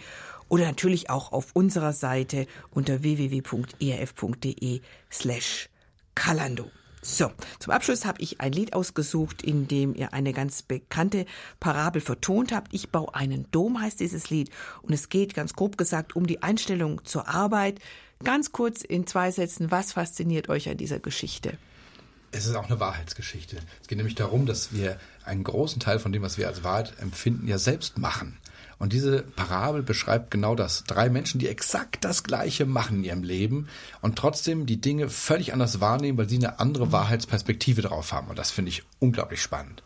[0.50, 4.82] oder natürlich auch auf unserer Seite unter www.erf.de
[5.12, 5.70] slash
[6.16, 6.72] Kalando.
[7.08, 11.28] So, zum Abschluss habe ich ein Lied ausgesucht, in dem ihr eine ganz bekannte
[11.60, 12.74] Parabel vertont habt.
[12.74, 14.50] Ich baue einen Dom heißt dieses Lied
[14.82, 17.80] und es geht ganz grob gesagt um die Einstellung zur Arbeit.
[18.24, 21.60] Ganz kurz in zwei Sätzen, was fasziniert euch an dieser Geschichte?
[22.32, 23.58] Es ist auch eine Wahrheitsgeschichte.
[23.84, 26.94] Es geht nämlich darum, dass wir einen großen Teil von dem, was wir als Wahrheit
[27.00, 28.40] empfinden, ja selbst machen.
[28.78, 30.84] Und diese Parabel beschreibt genau das.
[30.86, 33.68] Drei Menschen, die exakt das Gleiche machen in ihrem Leben
[34.02, 38.28] und trotzdem die Dinge völlig anders wahrnehmen, weil sie eine andere Wahrheitsperspektive drauf haben.
[38.28, 39.84] Und das finde ich unglaublich spannend.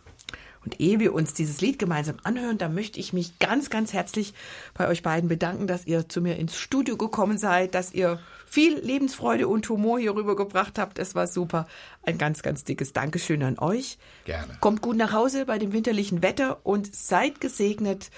[0.65, 4.33] Und ehe wir uns dieses Lied gemeinsam anhören, da möchte ich mich ganz, ganz herzlich
[4.73, 8.77] bei euch beiden bedanken, dass ihr zu mir ins Studio gekommen seid, dass ihr viel
[8.77, 10.99] Lebensfreude und Humor hier rübergebracht habt.
[10.99, 11.67] Es war super.
[12.03, 13.97] Ein ganz, ganz dickes Dankeschön an euch.
[14.25, 14.57] Gerne.
[14.59, 18.09] Kommt gut nach Hause bei dem winterlichen Wetter und seid gesegnet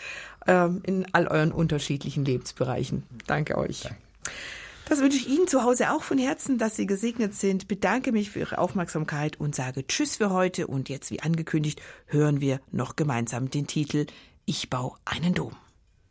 [0.47, 3.03] ähm, in all euren unterschiedlichen Lebensbereichen.
[3.27, 3.83] Danke euch.
[3.83, 3.97] Danke.
[4.91, 7.69] Das wünsche ich Ihnen zu Hause auch von Herzen, dass Sie gesegnet sind.
[7.69, 10.67] Bedanke mich für Ihre Aufmerksamkeit und sage Tschüss für heute.
[10.67, 14.05] Und jetzt, wie angekündigt, hören wir noch gemeinsam den Titel
[14.45, 15.55] Ich baue einen Dom.